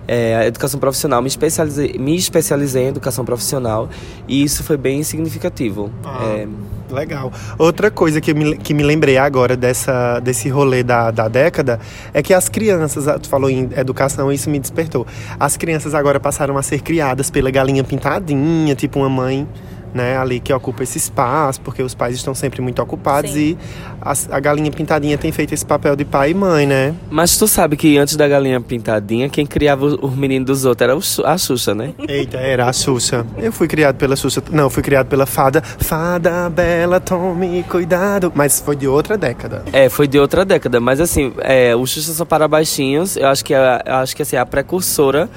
É, 0.08 0.36
a 0.36 0.46
educação 0.46 0.80
profissional, 0.80 1.20
me 1.20 1.28
especializei, 1.28 1.98
me 1.98 2.16
especializei 2.16 2.84
em 2.84 2.88
educação 2.88 3.24
profissional 3.24 3.90
e 4.26 4.42
isso 4.42 4.64
foi 4.64 4.78
bem 4.78 5.02
significativo. 5.02 5.90
É, 6.22 6.48
Legal. 6.90 7.30
Outra 7.58 7.90
coisa 7.90 8.20
que, 8.20 8.32
me, 8.32 8.56
que 8.56 8.72
me 8.72 8.82
lembrei 8.82 9.18
agora 9.18 9.56
dessa, 9.56 10.20
desse 10.20 10.48
rolê 10.48 10.82
da, 10.82 11.10
da 11.10 11.28
década 11.28 11.78
é 12.14 12.22
que 12.22 12.32
as 12.32 12.48
crianças, 12.48 13.06
ah, 13.06 13.18
tu 13.18 13.28
falou 13.28 13.50
em 13.50 13.68
educação, 13.76 14.32
isso 14.32 14.48
me 14.48 14.58
despertou. 14.58 15.06
As 15.38 15.56
crianças 15.56 15.94
agora 15.94 16.18
passaram 16.18 16.56
a 16.56 16.62
ser 16.62 16.80
criadas 16.80 17.30
pela 17.30 17.50
galinha 17.50 17.84
pintadinha, 17.84 18.74
tipo 18.74 18.98
uma 18.98 19.08
mãe. 19.08 19.46
Né, 19.94 20.18
ali 20.18 20.38
que 20.38 20.52
ocupa 20.52 20.82
esse 20.82 20.98
espaço, 20.98 21.60
porque 21.62 21.82
os 21.82 21.94
pais 21.94 22.14
estão 22.14 22.34
sempre 22.34 22.60
muito 22.60 22.80
ocupados 22.82 23.30
Sim. 23.30 23.38
e 23.38 23.58
as- 24.00 24.28
a, 24.30 24.38
galinha 24.38 24.70
pintadinha 24.70 25.16
tem 25.16 25.32
feito 25.32 25.54
esse 25.54 25.64
papel 25.64 25.96
de 25.96 26.04
pai 26.04 26.30
e 26.30 26.34
mãe, 26.34 26.66
né? 26.66 26.94
Mas 27.10 27.36
tu 27.38 27.48
sabe 27.48 27.76
que 27.76 27.96
antes 27.96 28.14
da 28.14 28.28
galinha 28.28 28.60
pintadinha, 28.60 29.28
quem 29.28 29.46
criava 29.46 29.86
os 29.86 29.98
os 30.00 30.14
meninos 30.16 30.46
dos 30.46 30.64
outros 30.64 31.18
era 31.18 31.32
a 31.32 31.38
Xuxa, 31.38 31.74
né? 31.74 31.92
Eita, 32.06 32.36
era 32.36 32.68
a 32.68 32.72
Xuxa. 32.72 33.26
Eu 33.36 33.52
fui 33.52 33.66
criado 33.66 33.96
pela 33.96 34.14
Xuxa. 34.14 34.42
Não, 34.50 34.68
fui 34.70 34.82
criado 34.82 35.06
pela 35.06 35.26
fada. 35.26 35.62
Fada 35.62 36.48
bela, 36.50 37.00
tome 37.00 37.62
cuidado. 37.64 38.32
Mas 38.34 38.60
foi 38.60 38.76
de 38.76 38.86
outra 38.86 39.16
década. 39.16 39.62
É, 39.72 39.88
foi 39.88 40.06
de 40.06 40.18
outra 40.18 40.44
década, 40.44 40.80
mas 40.80 41.00
assim, 41.00 41.32
é, 41.38 41.74
o 41.74 41.86
Xuxa 41.86 42.12
só 42.12 42.24
para 42.24 42.46
baixinhos, 42.46 43.16
eu 43.16 43.26
acho 43.28 43.44
que 43.44 43.54
é, 43.54 43.82
eu 43.86 43.94
acho 43.96 44.14
que 44.14 44.22
assim, 44.22 44.36
é 44.36 44.38
a 44.38 44.46
precursora 44.46 45.28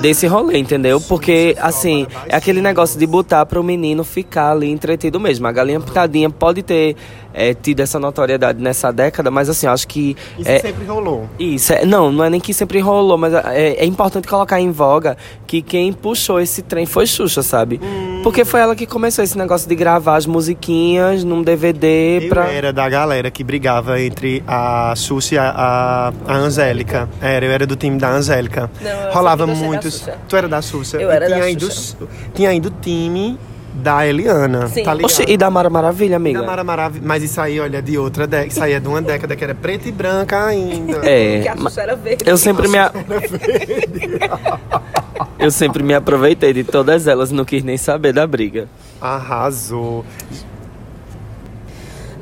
desse 0.00 0.26
rolê, 0.26 0.58
entendeu? 0.58 1.00
Porque, 1.00 1.54
assim, 1.60 2.06
é 2.28 2.34
aquele 2.36 2.60
negócio 2.60 2.98
de 2.98 3.06
botar 3.06 3.44
para 3.46 3.60
o 3.60 3.64
menino 3.92 4.04
ficar 4.04 4.52
ali 4.52 4.70
entretido 4.70 5.20
mesmo. 5.20 5.46
A 5.46 5.52
galinha 5.52 5.78
pintadinha 5.80 6.30
pode 6.30 6.62
ter 6.62 6.96
é, 7.34 7.52
tido 7.54 7.80
essa 7.80 7.98
notoriedade 7.98 8.60
nessa 8.62 8.90
década, 8.92 9.30
mas 9.30 9.48
assim, 9.48 9.66
eu 9.66 9.72
acho 9.72 9.86
que. 9.86 10.16
Isso 10.38 10.50
é, 10.50 10.58
sempre 10.58 10.84
rolou. 10.86 11.28
Isso, 11.38 11.72
é, 11.72 11.84
não, 11.84 12.10
não 12.10 12.24
é 12.24 12.30
nem 12.30 12.40
que 12.40 12.52
sempre 12.54 12.80
rolou, 12.80 13.16
mas 13.18 13.32
é, 13.34 13.74
é 13.74 13.84
importante 13.84 14.26
colocar 14.26 14.60
em 14.60 14.70
voga 14.70 15.16
que 15.46 15.60
quem 15.62 15.92
puxou 15.92 16.40
esse 16.40 16.62
trem 16.62 16.86
foi 16.86 17.06
Xuxa, 17.06 17.42
sabe? 17.42 17.80
Porque 18.22 18.44
foi 18.44 18.60
ela 18.60 18.74
que 18.74 18.86
começou 18.86 19.22
esse 19.22 19.36
negócio 19.36 19.68
de 19.68 19.74
gravar 19.74 20.16
as 20.16 20.26
musiquinhas 20.26 21.24
num 21.24 21.42
DVD 21.42 22.20
Eu 22.24 22.28
pra. 22.28 22.50
era 22.50 22.72
da 22.72 22.88
galera 22.88 23.30
que 23.30 23.44
brigava 23.44 24.00
entre 24.00 24.42
a 24.46 24.94
Xuxa 24.96 25.34
e 25.34 25.38
a, 25.38 25.50
a, 25.50 26.12
a 26.26 26.36
Angélica. 26.36 27.08
Era, 27.20 27.44
eu 27.44 27.50
era 27.52 27.66
do 27.66 27.76
time 27.76 27.98
da 27.98 28.10
Angélica. 28.10 28.70
Rolava 29.12 29.46
da 29.46 29.54
muitos. 29.54 29.94
Xuxa. 29.98 30.18
Tu 30.28 30.36
era 30.36 30.48
da 30.48 30.62
Xuxa? 30.62 30.96
Eu 30.98 31.10
E 31.10 31.12
era 31.14 31.28
da 31.28 31.34
tinha 31.34 31.44
ainda 31.46 31.66
Xuxa. 31.66 31.96
o- 32.00 32.08
Tinha 32.34 32.50
ainda 32.50 32.68
o 32.68 32.70
time 32.80 33.38
da 33.74 34.06
Eliana. 34.06 34.68
Sim. 34.68 34.82
Tá 34.82 34.92
ligado? 34.94 35.10
Oxe, 35.10 35.24
e 35.26 35.36
da 35.36 35.50
Mara 35.50 35.70
Maravilha, 35.70 36.12
E 36.12 36.16
amiga? 36.16 36.40
da 36.40 36.46
Mara 36.46 36.62
Marav- 36.64 37.00
Mas 37.02 37.22
isso 37.22 37.40
aí, 37.40 37.58
olha, 37.58 37.80
de 37.82 37.96
outra 37.98 38.26
década. 38.26 38.48
Isso 38.48 38.62
aí 38.62 38.72
é 38.74 38.80
de 38.80 38.86
uma 38.88 39.00
década 39.00 39.34
que 39.34 39.42
era 39.42 39.54
preta 39.54 39.88
e 39.88 39.92
branca 39.92 40.44
ainda. 40.46 41.00
Que 41.00 41.08
É, 41.08 41.48
a 41.48 41.54
ma- 41.56 41.70
Xuxa 41.70 41.82
era 41.82 41.96
verde. 41.96 42.24
eu 42.26 42.36
sempre 42.36 42.68
me. 42.68 42.78
a- 42.78 42.92
Eu 45.38 45.50
sempre 45.50 45.82
me 45.82 45.94
aproveitei 45.94 46.52
de 46.52 46.62
todas 46.64 47.06
elas, 47.06 47.30
não 47.32 47.44
quis 47.44 47.64
nem 47.64 47.76
saber 47.76 48.12
da 48.12 48.26
briga. 48.26 48.68
Arrasou. 49.00 50.04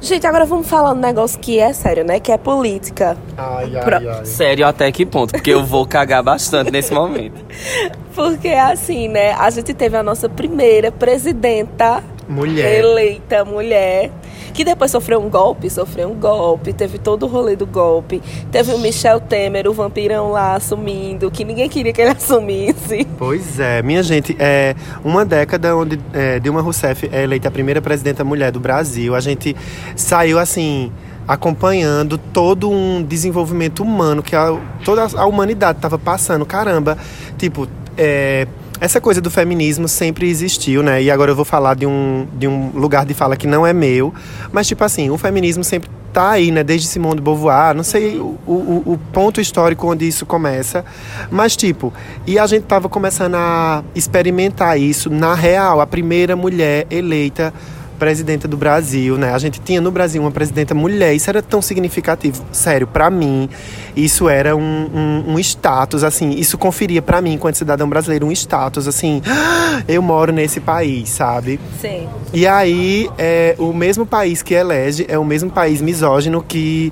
Gente, 0.01 0.27
agora 0.27 0.47
vamos 0.47 0.67
falar 0.67 0.93
um 0.93 0.97
negócio 0.99 1.39
que 1.39 1.59
é 1.59 1.73
sério, 1.75 2.05
né? 2.05 2.19
Que 2.19 2.33
é 2.33 2.39
política. 2.39 3.17
Ai, 3.37 3.77
ai, 3.77 3.85
Pro- 3.85 3.97
ai. 4.11 4.25
Sério, 4.25 4.67
até 4.67 4.91
que 4.91 5.05
ponto? 5.05 5.33
Porque 5.33 5.51
eu 5.51 5.63
vou 5.65 5.87
cagar 5.87 6.23
bastante 6.23 6.71
nesse 6.71 6.93
momento. 6.95 7.35
Porque 8.15 8.49
assim, 8.49 9.09
né? 9.09 9.33
A 9.33 9.51
gente 9.51 9.73
teve 9.75 9.97
a 9.97 10.03
nossa 10.03 10.29
primeira 10.29 10.91
presidenta 10.91 12.03
Mulher. 12.29 12.79
eleita 12.81 13.45
mulher. 13.45 14.11
Que 14.53 14.65
depois 14.65 14.91
sofreu 14.91 15.21
um 15.21 15.29
golpe, 15.29 15.71
sofreu 15.71 16.11
um 16.11 16.15
golpe, 16.15 16.73
teve 16.73 16.99
todo 16.99 17.25
o 17.25 17.27
rolê 17.27 17.57
do 17.57 17.67
golpe. 17.67 18.23
Teve 18.51 18.73
o 18.73 18.79
Michel 18.79 19.21
Temer, 19.21 19.69
o 19.69 19.73
vampirão 19.73 20.31
lá 20.31 20.55
assumindo, 20.55 21.31
que 21.31 21.45
ninguém 21.45 21.69
queria 21.69 21.93
que 21.93 22.01
ele 22.01 22.11
assumisse. 22.17 23.07
Pois 23.19 23.59
é, 23.61 23.83
minha 23.83 24.03
gente, 24.03 24.37
é 24.39 24.75
uma 25.05 25.25
década 25.25 25.77
onde 25.77 26.01
é, 26.13 26.39
Dilma 26.39 26.61
Rousseff 26.61 27.09
é 27.13 27.23
eleita 27.23 27.49
a 27.49 27.51
primeira 27.51 27.81
presidenta 27.81 28.25
mulher 28.25 28.51
do 28.51 28.61
Brasil. 28.61 29.15
A 29.15 29.21
gente 29.21 29.57
saiu 29.97 30.39
assim 30.39 30.93
acompanhando 31.27 32.19
todo 32.19 32.69
um 32.69 33.03
desenvolvimento 33.03 33.83
humano 33.85 34.23
que 34.23 34.35
a, 34.35 34.59
toda 34.85 35.07
a 35.17 35.27
humanidade 35.27 35.79
estava 35.79 35.99
passando. 35.99 36.45
Caramba, 36.45 36.99
tipo, 37.39 37.69
é, 37.97 38.49
essa 38.81 39.01
coisa 39.01 39.21
do 39.21 39.31
feminismo 39.31 39.87
sempre 39.87 40.29
existiu, 40.29 40.83
né? 40.83 41.03
E 41.03 41.11
agora 41.11 41.31
eu 41.31 41.37
vou 41.37 41.45
falar 41.45 41.75
de 41.75 41.87
um, 41.87 42.27
de 42.35 42.49
um 42.49 42.71
lugar 42.75 43.05
de 43.05 43.13
fala 43.13 43.37
que 43.37 43.47
não 43.47 43.67
é 43.67 43.73
meu, 43.73 44.13
mas 44.51 44.67
tipo 44.67 44.83
assim, 44.83 45.11
o 45.11 45.19
feminismo 45.19 45.63
sempre 45.63 45.91
tá 46.13 46.31
aí, 46.31 46.51
né? 46.51 46.65
Desde 46.65 46.89
Simone 46.89 47.17
de 47.17 47.23
Beauvoir, 47.23 47.75
não 47.75 47.85
sei 47.85 48.17
o, 48.17 48.39
o, 48.47 48.83
o 48.87 49.01
ponto 49.13 49.41
histórico 49.41 49.87
onde 49.87 50.09
isso 50.09 50.25
começa, 50.25 50.85
mas 51.31 51.55
tipo, 51.57 51.93
e 52.27 52.39
a 52.39 52.47
gente 52.47 52.65
tava 52.65 52.89
começando 52.89 53.35
a 53.35 53.85
experimentar 53.95 54.81
isso 54.81 55.11
na 55.11 55.35
real, 55.35 55.81
a 55.81 55.87
primeira 55.87 56.35
mulher 56.35 56.87
eleita 56.91 57.53
presidenta 58.01 58.49
do 58.49 58.57
Brasil, 58.57 59.19
né? 59.19 59.35
A 59.35 59.39
gente 59.39 59.61
tinha 59.61 59.79
no 59.79 59.91
Brasil 59.91 60.23
uma 60.23 60.31
presidenta 60.31 60.75
mulher, 60.75 61.15
isso 61.15 61.29
era 61.29 61.43
tão 61.43 61.61
significativo. 61.61 62.43
Sério, 62.51 62.87
pra 62.87 63.11
mim, 63.11 63.49
isso 63.95 64.27
era 64.27 64.57
um, 64.57 64.63
um, 64.63 65.35
um 65.35 65.39
status, 65.39 66.03
assim, 66.03 66.31
isso 66.31 66.57
conferia 66.57 67.03
pra 67.03 67.21
mim, 67.21 67.35
enquanto 67.35 67.57
cidadão 67.57 67.87
brasileiro, 67.87 68.27
um 68.27 68.33
status, 68.33 68.89
assim, 68.89 69.21
eu 69.87 70.01
moro 70.01 70.33
nesse 70.33 70.61
país, 70.61 71.11
sabe? 71.11 71.61
Sim. 71.79 72.09
E 72.33 72.47
aí, 72.47 73.11
é, 73.19 73.55
o 73.59 73.75
mesmo 73.75 74.07
país 74.07 74.43
que 74.43 74.55
elege 74.55 75.05
é 75.07 75.19
o 75.19 75.25
mesmo 75.25 75.51
país 75.51 75.83
misógino 75.83 76.43
que 76.43 76.91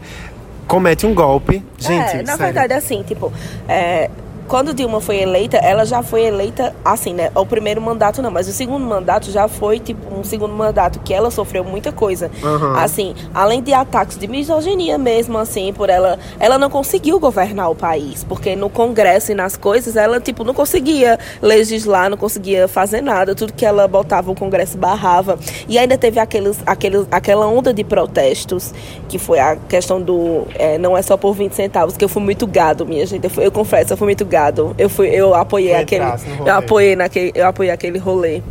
comete 0.67 1.07
um 1.07 1.15
golpe. 1.15 1.65
Gente, 1.79 2.17
é, 2.17 2.23
na 2.23 2.37
sério. 2.37 2.39
verdade, 2.39 2.75
assim, 2.75 3.03
tipo, 3.03 3.33
é, 3.67 4.11
quando 4.49 4.73
Dilma 4.75 5.01
foi 5.01 5.19
eleita, 5.21 5.59
ela 5.59 5.85
já 5.85 6.03
foi 6.03 6.23
eleita 6.25 6.75
assim, 6.85 7.13
né? 7.13 7.31
O 7.35 7.45
primeiro 7.47 7.81
mandato 7.81 8.23
não, 8.23 8.31
mas 8.31 8.49
o 8.49 8.53
segundo 8.53 8.85
mandato 8.85 9.31
já 9.31 9.47
foi 9.47 9.79
tipo 9.79 10.15
um 10.15 10.25
segundo 10.25 10.53
mandato 10.55 10.99
que 11.01 11.13
ela 11.13 11.31
sofreu 11.31 11.63
muita 11.63 11.93
coisa. 11.93 12.31
Aham. 12.43 12.77
Assim, 12.79 13.15
além 13.35 13.63
de 13.63 13.73
ataques 13.73 14.17
de 14.19 14.27
misoginia 14.27 14.97
mesmo, 14.99 15.37
assim, 15.39 15.73
por 15.73 15.91
ela, 15.91 16.19
ela 16.41 16.57
não 16.59 16.71
conseguiu 16.71 17.21
governar 17.21 17.71
o 17.71 17.75
país, 17.75 18.25
porque 18.25 18.57
no 18.57 18.71
Congresso 18.71 19.33
e 19.33 19.35
nas 19.35 19.57
coisas 19.57 19.97
ela 19.97 20.19
tipo 20.21 20.43
não 20.45 20.55
conseguia 20.55 21.19
legislar, 21.43 22.09
não 22.09 22.17
conseguia 22.17 22.67
fazer 22.67 23.03
nada, 23.03 23.35
tudo 23.35 23.53
que 23.53 23.67
ela 23.67 23.87
botava 23.87 24.31
o 24.31 24.35
Congresso 24.35 24.79
barrava. 24.79 25.39
E 25.69 25.79
ainda 25.79 25.99
teve 25.99 26.19
aqueles, 26.19 26.59
aqueles, 26.67 27.07
aquela 27.11 27.47
onda 27.47 27.73
de 27.75 27.85
protestos, 27.85 28.73
que 29.09 29.19
foi 29.19 29.39
a 29.39 29.57
questão 29.57 30.01
do 30.01 30.47
é, 30.55 30.79
não 30.79 30.97
é 30.97 31.03
só 31.03 31.17
por 31.17 31.35
20 31.35 31.53
centavos, 31.53 31.97
que 31.97 32.05
eu 32.05 32.09
fui 32.09 32.23
muito 32.23 32.47
gado, 32.47 32.87
minha 32.87 33.05
gente. 33.07 33.25
Eu, 33.25 33.31
fui- 33.31 33.45
eu 33.47 33.53
confesso, 33.53 33.93
eu 33.93 33.97
fui 33.97 34.07
muito 34.07 34.25
gado. 34.25 34.38
Eu 34.79 34.89
fui, 34.89 35.09
eu 35.09 35.35
apoiei 35.35 35.73
Foi 35.73 35.83
aquele, 35.83 36.05
eu 36.47 36.55
apoiei 36.55 36.97
naquele, 36.97 37.33
eu 37.35 37.47
apoiei 37.47 37.71
aquele 37.71 37.99
rolê. 37.99 38.43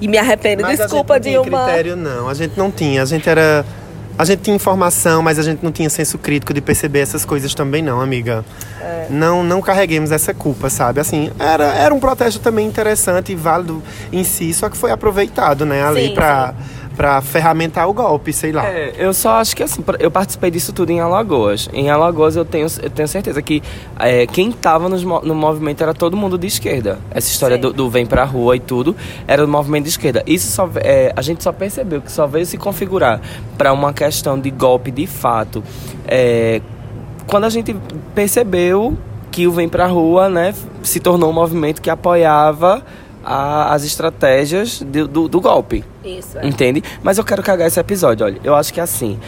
E 0.00 0.08
me 0.08 0.18
arrependo. 0.18 0.62
Mas 0.62 0.78
Desculpa, 0.78 1.14
a 1.14 1.16
gente 1.18 1.26
não 1.26 1.42
tinha 1.42 1.50
Dilma. 1.50 1.64
critério, 1.64 1.96
não. 1.96 2.28
A 2.28 2.34
gente 2.34 2.58
não 2.58 2.70
tinha. 2.70 3.02
A 3.02 3.06
gente 3.06 3.28
era. 3.28 3.64
A 4.18 4.24
gente 4.24 4.42
tinha 4.42 4.54
informação, 4.54 5.22
mas 5.22 5.38
a 5.38 5.42
gente 5.42 5.62
não 5.62 5.72
tinha 5.72 5.88
senso 5.88 6.18
crítico 6.18 6.52
de 6.52 6.60
perceber 6.60 6.98
essas 7.00 7.24
coisas 7.24 7.54
também, 7.54 7.82
não, 7.82 8.00
amiga. 8.00 8.44
É. 8.80 9.06
Não, 9.08 9.42
não 9.42 9.62
carreguemos 9.62 10.12
essa 10.12 10.34
culpa, 10.34 10.68
sabe? 10.68 11.00
Assim, 11.00 11.30
era, 11.38 11.64
era 11.74 11.94
um 11.94 11.98
protesto 11.98 12.38
também 12.38 12.66
interessante 12.66 13.32
e 13.32 13.34
válido 13.34 13.82
em 14.12 14.22
si, 14.22 14.52
só 14.52 14.68
que 14.68 14.76
foi 14.76 14.90
aproveitado, 14.90 15.64
né, 15.64 15.82
ali 15.82 16.08
Sim, 16.08 16.14
pra, 16.14 16.54
pra 16.96 17.20
ferramentar 17.20 17.88
o 17.88 17.92
golpe, 17.92 18.32
sei 18.32 18.52
lá. 18.52 18.66
É, 18.66 18.94
eu 18.98 19.12
só 19.14 19.40
acho 19.40 19.56
que 19.56 19.62
assim, 19.62 19.82
eu 19.98 20.10
participei 20.10 20.50
disso 20.50 20.72
tudo 20.72 20.90
em 20.90 21.00
Alagoas. 21.00 21.68
Em 21.72 21.90
Alagoas 21.90 22.36
eu 22.36 22.44
tenho, 22.44 22.66
eu 22.82 22.90
tenho 22.90 23.08
certeza 23.08 23.40
que 23.40 23.62
é, 23.98 24.26
quem 24.26 24.52
tava 24.52 24.88
nos 24.88 25.02
mo- 25.04 25.20
no 25.22 25.34
movimento 25.34 25.82
era 25.82 25.94
todo 25.94 26.16
mundo 26.16 26.36
de 26.38 26.46
esquerda. 26.46 26.98
Essa 27.10 27.30
história 27.30 27.56
do, 27.58 27.72
do 27.72 27.88
vem 27.90 28.04
pra 28.06 28.24
rua 28.24 28.56
e 28.56 28.60
tudo 28.60 28.94
era 29.26 29.42
do 29.42 29.48
movimento 29.48 29.84
de 29.84 29.90
esquerda. 29.90 30.22
Isso 30.26 30.50
só, 30.52 30.68
é, 30.76 31.12
a 31.16 31.22
gente 31.22 31.42
só 31.42 31.52
percebeu 31.52 32.00
que 32.00 32.12
só 32.12 32.26
veio 32.26 32.44
se 32.46 32.56
configurar 32.58 33.20
para 33.56 33.72
uma 33.72 33.92
questão 33.92 34.38
de 34.38 34.50
golpe 34.50 34.90
de 34.90 35.06
fato. 35.06 35.62
é, 36.06 36.60
quando 37.26 37.44
a 37.44 37.50
gente 37.50 37.74
percebeu 38.14 38.96
que 39.30 39.46
o 39.46 39.52
Vem 39.52 39.68
Pra 39.68 39.86
Rua, 39.86 40.28
né, 40.28 40.54
se 40.82 41.00
tornou 41.00 41.30
um 41.30 41.32
movimento 41.32 41.80
que 41.80 41.88
apoiava 41.88 42.82
a- 43.24 43.72
as 43.74 43.84
estratégias 43.84 44.80
do- 44.80 45.06
do- 45.08 45.28
do 45.28 45.40
golpe. 45.40 45.84
Isso, 46.04 46.38
é. 46.38 46.46
Entende? 46.46 46.82
Mas 47.02 47.18
eu 47.18 47.24
quero 47.24 47.42
cagar 47.42 47.66
esse 47.68 47.78
episódio, 47.80 48.26
olha. 48.26 48.38
Eu 48.42 48.54
acho 48.54 48.72
que 48.72 48.80
é 48.80 48.82
assim. 48.82 49.18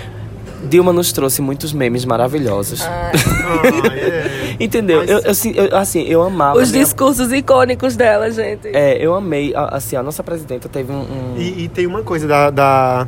Dilma 0.68 0.94
nos 0.94 1.12
trouxe 1.12 1.42
muitos 1.42 1.74
memes 1.74 2.04
maravilhosos. 2.06 2.82
Ah, 2.82 3.10
Ah, 3.12 3.62
é. 3.94 4.56
Entendeu? 4.58 4.98
Mas- 5.00 5.10
Eu, 5.10 5.18
eu, 5.20 5.30
assim, 5.30 5.52
eu- 5.54 5.76
assim, 5.76 6.02
eu 6.04 6.22
amava. 6.22 6.58
os 6.58 6.72
né? 6.72 6.78
discursos 6.78 7.30
icônicos 7.32 7.96
dela, 7.96 8.30
gente. 8.30 8.68
É, 8.68 8.96
eu 8.98 9.14
amei. 9.14 9.52
Assim, 9.54 9.94
a 9.96 10.02
nossa 10.02 10.22
presidenta 10.22 10.66
teve 10.68 10.90
um. 10.90 11.00
um- 11.02 11.34
E, 11.36 11.64
e 11.64 11.68
tem 11.68 11.86
uma 11.86 12.02
coisa 12.02 12.26
da, 12.26 12.48
da, 12.50 13.06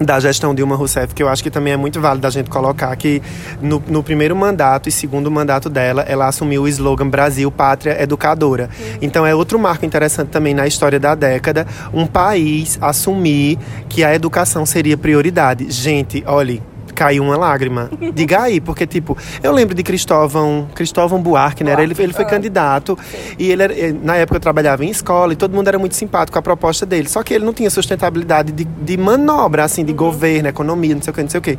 da 0.00 0.18
gestão 0.20 0.54
Dilma 0.54 0.76
Rousseff 0.76 1.14
que 1.14 1.22
eu 1.22 1.28
acho 1.28 1.42
que 1.42 1.50
também 1.50 1.72
é 1.72 1.76
muito 1.76 2.00
válido 2.00 2.26
a 2.26 2.30
gente 2.30 2.48
colocar 2.48 2.94
que 2.96 3.22
no, 3.60 3.82
no 3.86 4.02
primeiro 4.02 4.34
mandato 4.34 4.88
e 4.88 4.92
segundo 4.92 5.30
mandato 5.30 5.68
dela, 5.68 6.02
ela 6.02 6.26
assumiu 6.26 6.62
o 6.62 6.68
slogan 6.68 7.08
Brasil 7.08 7.50
Pátria 7.50 8.02
Educadora. 8.02 8.68
Então 9.00 9.26
é 9.26 9.34
outro 9.34 9.58
marco 9.58 9.84
interessante 9.84 10.28
também 10.28 10.54
na 10.54 10.66
história 10.66 10.98
da 10.98 11.14
década, 11.14 11.66
um 11.92 12.06
país 12.06 12.78
assumir 12.80 13.58
que 13.88 14.04
a 14.04 14.14
educação 14.14 14.64
seria 14.64 14.96
prioridade. 14.96 15.70
Gente, 15.70 16.22
olhe, 16.26 16.62
caiu 16.94 17.22
uma 17.24 17.36
lágrima. 17.36 17.90
Diga 18.14 18.42
aí, 18.42 18.60
porque, 18.60 18.86
tipo, 18.86 19.16
eu 19.42 19.52
lembro 19.52 19.74
de 19.74 19.82
Cristóvão, 19.82 20.68
Cristóvão 20.74 21.20
Buarque, 21.20 21.64
né? 21.64 21.72
Ele, 21.82 21.94
ele 21.98 22.12
foi 22.12 22.24
candidato 22.24 22.98
e 23.38 23.50
ele, 23.50 23.62
era- 23.62 23.72
eh, 23.78 23.92
na 24.02 24.16
época 24.16 24.36
eu 24.36 24.40
trabalhava 24.40 24.84
em 24.84 24.90
escola 24.90 25.32
e 25.32 25.36
todo 25.36 25.54
mundo 25.54 25.68
era 25.68 25.78
muito 25.78 25.94
simpático 25.96 26.32
com 26.34 26.38
a 26.38 26.42
proposta 26.42 26.84
dele. 26.86 27.08
Só 27.08 27.22
que 27.22 27.34
ele 27.34 27.44
não 27.44 27.52
tinha 27.52 27.70
sustentabilidade 27.70 28.52
de, 28.52 28.64
de 28.64 28.96
manobra, 28.96 29.64
assim, 29.64 29.84
de 29.84 29.92
governo, 29.92 30.48
economia, 30.48 30.94
não 30.94 31.02
sei 31.02 31.10
o 31.10 31.14
que, 31.14 31.22
não 31.22 31.30
sei 31.30 31.38
o 31.38 31.42
que. 31.42 31.58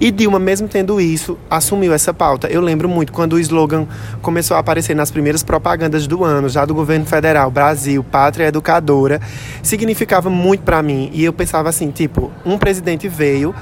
E 0.00 0.10
Dilma, 0.10 0.38
mesmo 0.38 0.68
tendo 0.68 1.00
isso, 1.00 1.38
assumiu 1.50 1.92
essa 1.94 2.12
pauta. 2.12 2.48
Eu 2.48 2.60
lembro 2.60 2.88
muito 2.88 3.12
quando 3.12 3.34
o 3.34 3.38
slogan 3.38 3.86
começou 4.20 4.56
a 4.56 4.60
aparecer 4.60 4.94
nas 4.94 5.10
primeiras 5.10 5.42
propagandas 5.42 6.06
do 6.06 6.24
ano, 6.24 6.48
já 6.48 6.64
do 6.64 6.74
governo 6.74 7.06
federal, 7.06 7.50
Brasil, 7.50 8.02
Pátria 8.04 8.46
Educadora, 8.46 9.20
significava 9.62 10.28
muito 10.30 10.62
pra 10.62 10.82
mim. 10.82 11.10
E 11.12 11.24
eu 11.24 11.32
pensava 11.32 11.68
assim, 11.68 11.90
tipo, 11.90 12.30
um 12.44 12.58
presidente 12.58 13.08
veio 13.08 13.54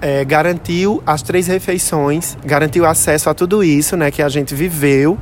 é, 0.00 0.24
garantiu 0.24 1.02
as 1.06 1.22
três 1.22 1.46
refeições, 1.46 2.36
garantiu 2.44 2.84
acesso 2.84 3.30
a 3.30 3.34
tudo 3.34 3.62
isso, 3.64 3.96
né, 3.96 4.10
que 4.10 4.22
a 4.22 4.28
gente 4.28 4.54
viveu, 4.54 5.18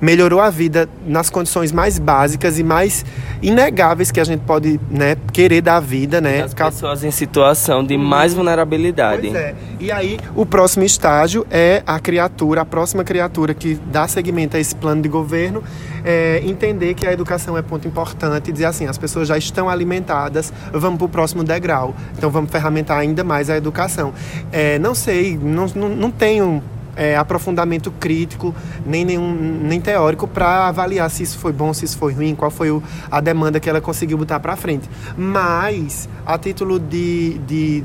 melhorou 0.00 0.40
a 0.40 0.48
vida 0.50 0.88
nas 1.06 1.28
condições 1.28 1.72
mais 1.72 1.98
básicas 1.98 2.58
e 2.58 2.64
mais 2.64 3.04
inegáveis 3.42 4.10
que 4.10 4.20
a 4.20 4.24
gente 4.24 4.40
pode, 4.40 4.80
né, 4.90 5.16
querer 5.32 5.60
da 5.60 5.78
vida, 5.80 6.20
né? 6.20 6.46
Ca- 6.54 6.66
pessoas 6.66 7.04
em 7.04 7.10
situação 7.10 7.84
de 7.84 7.96
mais 7.96 8.32
vulnerabilidade. 8.34 9.28
Pois 9.28 9.34
é. 9.34 9.54
E 9.78 9.90
aí, 9.92 10.18
o 10.34 10.44
próximo 10.46 10.84
estágio 10.84 11.46
é 11.50 11.82
a 11.86 11.98
criatura, 11.98 12.62
a 12.62 12.64
próxima 12.64 13.04
criatura 13.04 13.54
que 13.54 13.78
dá 13.90 14.06
seguimento 14.08 14.56
a 14.56 14.60
esse 14.60 14.74
plano 14.74 15.02
de 15.02 15.08
governo, 15.08 15.62
é 16.04 16.40
entender 16.44 16.94
que 16.94 17.06
a 17.06 17.12
educação 17.12 17.56
é 17.58 17.62
ponto 17.62 17.86
importante 17.86 18.48
e 18.48 18.52
dizer 18.52 18.64
assim, 18.66 18.86
as 18.86 18.96
pessoas 18.96 19.28
já 19.28 19.36
estão 19.36 19.68
alimentadas, 19.68 20.52
vamos 20.72 20.98
para 20.98 21.04
o 21.06 21.08
próximo 21.08 21.44
degrau. 21.44 21.94
Então, 22.16 22.30
vamos 22.30 22.50
ferramentar 22.50 22.98
ainda 22.98 23.22
mais 23.22 23.50
a 23.50 23.56
educação. 23.56 24.12
É, 24.50 24.78
não 24.78 24.94
sei, 24.94 25.38
não, 25.40 25.66
não, 25.74 25.88
não 25.88 26.10
tenho 26.10 26.62
é, 27.00 27.16
aprofundamento 27.16 27.90
crítico, 27.92 28.54
nem 28.84 29.06
nenhum 29.06 29.32
nem 29.62 29.80
teórico 29.80 30.28
para 30.28 30.68
avaliar 30.68 31.08
se 31.10 31.22
isso 31.22 31.38
foi 31.38 31.50
bom, 31.50 31.72
se 31.72 31.86
isso 31.86 31.96
foi 31.96 32.12
ruim, 32.12 32.34
qual 32.34 32.50
foi 32.50 32.70
o- 32.70 32.82
a 33.10 33.20
demanda 33.22 33.58
que 33.58 33.70
ela 33.70 33.80
conseguiu 33.80 34.18
botar 34.18 34.38
para 34.38 34.54
frente. 34.54 34.86
Mas, 35.16 36.06
a 36.26 36.36
título 36.36 36.78
de, 36.78 37.38
de, 37.46 37.82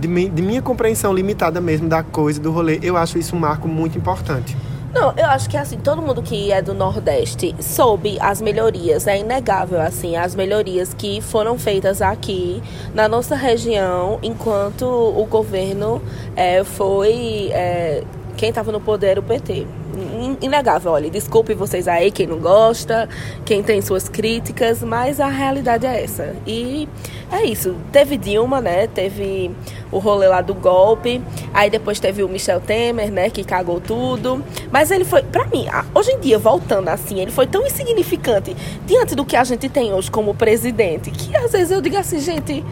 de, 0.00 0.28
de 0.28 0.42
minha 0.42 0.60
compreensão 0.60 1.12
limitada 1.14 1.60
mesmo 1.60 1.88
da 1.88 2.02
coisa, 2.02 2.40
do 2.40 2.50
rolê, 2.50 2.80
eu 2.82 2.96
acho 2.96 3.16
isso 3.16 3.36
um 3.36 3.38
marco 3.38 3.68
muito 3.68 3.96
importante. 3.96 4.56
Não, 4.92 5.12
eu 5.14 5.26
acho 5.26 5.50
que 5.50 5.58
assim, 5.58 5.76
todo 5.76 6.00
mundo 6.00 6.22
que 6.22 6.50
é 6.50 6.62
do 6.62 6.72
Nordeste 6.72 7.54
soube 7.60 8.16
as 8.18 8.40
melhorias, 8.40 9.06
é 9.06 9.18
inegável, 9.18 9.78
assim, 9.78 10.16
as 10.16 10.34
melhorias 10.34 10.94
que 10.94 11.20
foram 11.20 11.58
feitas 11.58 12.00
aqui 12.00 12.62
na 12.94 13.06
nossa 13.06 13.36
região, 13.36 14.18
enquanto 14.22 14.84
o 14.86 15.24
governo 15.26 16.00
é, 16.34 16.64
foi. 16.64 17.50
é, 17.52 18.02
quem 18.36 18.50
estava 18.50 18.70
no 18.70 18.80
poder 18.80 19.06
era 19.08 19.20
o 19.20 19.22
PT. 19.22 19.66
In- 19.96 20.36
Inegável, 20.42 20.92
olha, 20.92 21.08
desculpe 21.10 21.54
vocês 21.54 21.88
aí, 21.88 22.10
quem 22.10 22.26
não 22.26 22.38
gosta, 22.38 23.08
quem 23.44 23.62
tem 23.62 23.80
suas 23.80 24.08
críticas, 24.08 24.82
mas 24.82 25.20
a 25.20 25.28
realidade 25.28 25.86
é 25.86 26.04
essa. 26.04 26.34
E 26.46 26.86
é 27.32 27.44
isso. 27.44 27.74
Teve 27.92 28.16
Dilma, 28.18 28.60
né? 28.60 28.86
Teve 28.88 29.50
o 29.90 29.98
rolê 29.98 30.28
lá 30.28 30.42
do 30.42 30.52
golpe. 30.54 31.22
Aí 31.54 31.70
depois 31.70 31.98
teve 31.98 32.22
o 32.22 32.28
Michel 32.28 32.60
Temer, 32.60 33.10
né? 33.10 33.30
Que 33.30 33.42
cagou 33.42 33.80
tudo. 33.80 34.44
Mas 34.70 34.90
ele 34.90 35.04
foi, 35.04 35.22
pra 35.22 35.46
mim, 35.46 35.66
hoje 35.94 36.10
em 36.12 36.20
dia, 36.20 36.38
voltando 36.38 36.88
assim, 36.88 37.18
ele 37.20 37.30
foi 37.30 37.46
tão 37.46 37.66
insignificante 37.66 38.54
diante 38.86 39.14
do 39.14 39.24
que 39.24 39.34
a 39.36 39.44
gente 39.44 39.68
tem 39.68 39.94
hoje 39.94 40.10
como 40.10 40.34
presidente, 40.34 41.10
que 41.10 41.34
às 41.36 41.52
vezes 41.52 41.70
eu 41.70 41.80
digo 41.80 41.96
assim, 41.96 42.20
gente, 42.20 42.62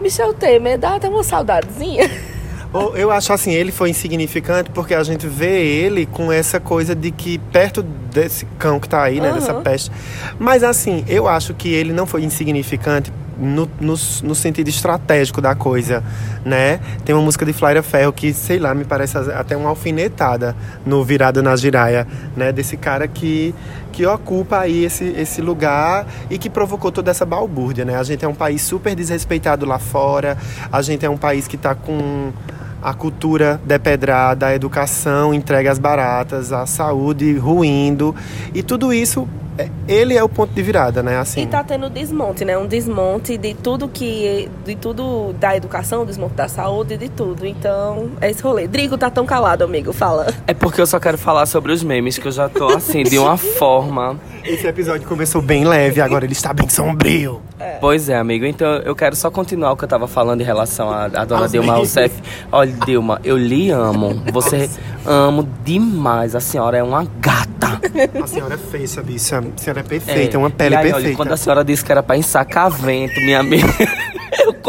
Michel 0.00 0.32
Temer 0.32 0.78
dá 0.78 0.94
até 0.94 1.08
uma 1.08 1.22
saudadezinha. 1.22 2.08
Eu 2.94 3.10
acho 3.10 3.32
assim, 3.32 3.52
ele 3.52 3.72
foi 3.72 3.90
insignificante 3.90 4.70
porque 4.70 4.94
a 4.94 5.02
gente 5.02 5.26
vê 5.26 5.64
ele 5.64 6.06
com 6.06 6.30
essa 6.30 6.60
coisa 6.60 6.94
de 6.94 7.10
que 7.10 7.38
perto 7.52 7.82
desse 7.82 8.44
cão 8.58 8.78
que 8.78 8.88
tá 8.88 9.02
aí, 9.02 9.20
né, 9.20 9.32
dessa 9.32 9.52
Aham. 9.52 9.62
peste. 9.62 9.90
Mas 10.38 10.62
assim, 10.62 11.04
eu 11.08 11.26
acho 11.26 11.52
que 11.54 11.68
ele 11.72 11.92
não 11.92 12.06
foi 12.06 12.22
insignificante 12.22 13.12
no, 13.40 13.68
no, 13.80 13.94
no 14.22 14.34
sentido 14.34 14.68
estratégico 14.68 15.40
da 15.40 15.54
coisa, 15.54 16.04
né? 16.44 16.78
Tem 17.04 17.14
uma 17.14 17.22
música 17.22 17.46
de 17.46 17.52
Flaira 17.52 17.82
Ferro 17.82 18.12
que, 18.12 18.32
sei 18.34 18.58
lá, 18.58 18.74
me 18.74 18.84
parece 18.84 19.16
até 19.16 19.56
uma 19.56 19.70
alfinetada 19.70 20.54
no 20.84 21.02
Virado 21.02 21.42
na 21.42 21.56
Giraia, 21.56 22.06
né? 22.36 22.52
Desse 22.52 22.76
cara 22.76 23.08
que, 23.08 23.54
que 23.92 24.04
ocupa 24.04 24.58
aí 24.58 24.84
esse, 24.84 25.04
esse 25.04 25.40
lugar 25.40 26.06
e 26.28 26.36
que 26.36 26.50
provocou 26.50 26.92
toda 26.92 27.10
essa 27.10 27.24
balbúrdia, 27.24 27.84
né? 27.84 27.96
A 27.96 28.02
gente 28.02 28.24
é 28.24 28.28
um 28.28 28.34
país 28.34 28.60
super 28.60 28.94
desrespeitado 28.94 29.64
lá 29.64 29.78
fora, 29.78 30.36
a 30.70 30.82
gente 30.82 31.06
é 31.06 31.10
um 31.10 31.16
país 31.16 31.48
que 31.48 31.56
tá 31.56 31.74
com 31.74 32.32
a 32.82 32.94
cultura 32.94 33.60
depedrada, 33.64 34.46
a 34.46 34.54
educação 34.54 35.34
entregue 35.34 35.68
às 35.68 35.78
baratas, 35.78 36.52
a 36.52 36.66
saúde 36.66 37.36
ruindo. 37.36 38.14
E 38.54 38.62
tudo 38.62 38.92
isso, 38.92 39.28
ele 39.88 40.14
é 40.16 40.22
o 40.22 40.28
ponto 40.28 40.52
de 40.52 40.62
virada, 40.62 41.02
né? 41.02 41.18
Assim, 41.18 41.42
E 41.42 41.46
tá 41.46 41.62
tendo 41.64 41.90
desmonte, 41.90 42.44
né? 42.44 42.56
Um 42.56 42.66
desmonte 42.66 43.36
de 43.36 43.54
tudo 43.54 43.88
que. 43.88 44.48
De 44.64 44.74
tudo 44.76 45.32
da 45.34 45.56
educação, 45.56 46.04
desmonte 46.06 46.34
da 46.34 46.48
saúde, 46.48 46.96
de 46.96 47.08
tudo. 47.08 47.46
Então, 47.46 48.10
é 48.20 48.30
esse 48.30 48.42
rolê. 48.42 48.66
Drigo 48.66 48.96
tá 48.96 49.10
tão 49.10 49.26
calado, 49.26 49.64
amigo. 49.64 49.92
Fala. 49.92 50.32
É 50.46 50.54
porque 50.54 50.80
eu 50.80 50.86
só 50.86 50.98
quero 51.00 51.18
falar 51.18 51.46
sobre 51.46 51.72
os 51.72 51.82
memes, 51.82 52.18
que 52.18 52.26
eu 52.28 52.32
já 52.32 52.48
tô 52.48 52.68
assim, 52.68 53.02
de 53.02 53.18
uma 53.18 53.36
forma. 53.58 54.16
esse 54.44 54.66
episódio 54.66 55.06
começou 55.06 55.42
bem 55.42 55.64
leve, 55.64 56.00
agora 56.00 56.24
ele 56.24 56.32
está 56.32 56.52
bem 56.52 56.68
sombrio. 56.68 57.40
Pois 57.80 58.08
é, 58.08 58.16
amigo. 58.16 58.44
Então 58.46 58.66
eu 58.78 58.94
quero 58.94 59.14
só 59.14 59.30
continuar 59.30 59.72
o 59.72 59.76
que 59.76 59.84
eu 59.84 59.88
tava 59.88 60.06
falando 60.08 60.40
em 60.40 60.44
relação 60.44 60.90
à, 60.90 61.04
à 61.04 61.24
dona 61.24 61.42
Aos 61.42 61.52
Dilma. 61.52 61.74
Rousseff. 61.74 62.14
Olha, 62.50 62.72
Dilma, 62.86 63.20
eu 63.22 63.36
lhe 63.36 63.70
amo. 63.70 64.22
Você, 64.32 64.68
amo 65.04 65.46
demais. 65.64 66.34
A 66.34 66.40
senhora 66.40 66.78
é 66.78 66.82
uma 66.82 67.04
gata. 67.20 67.80
A 68.22 68.26
senhora 68.26 68.54
é 68.54 68.58
feia, 68.58 69.02
bicha. 69.02 69.42
A 69.54 69.58
senhora 69.60 69.80
é 69.80 69.82
perfeita, 69.82 70.36
é 70.36 70.38
uma 70.38 70.50
pele 70.50 70.74
e 70.74 70.78
aí, 70.78 70.82
perfeita. 70.84 71.08
Olha, 71.08 71.16
quando 71.16 71.32
a 71.32 71.36
senhora 71.36 71.64
disse 71.64 71.84
que 71.84 71.92
era 71.92 72.02
pra 72.02 72.16
ensacar 72.16 72.70
vento, 72.70 73.14
minha 73.20 73.40
amiga. 73.40 73.66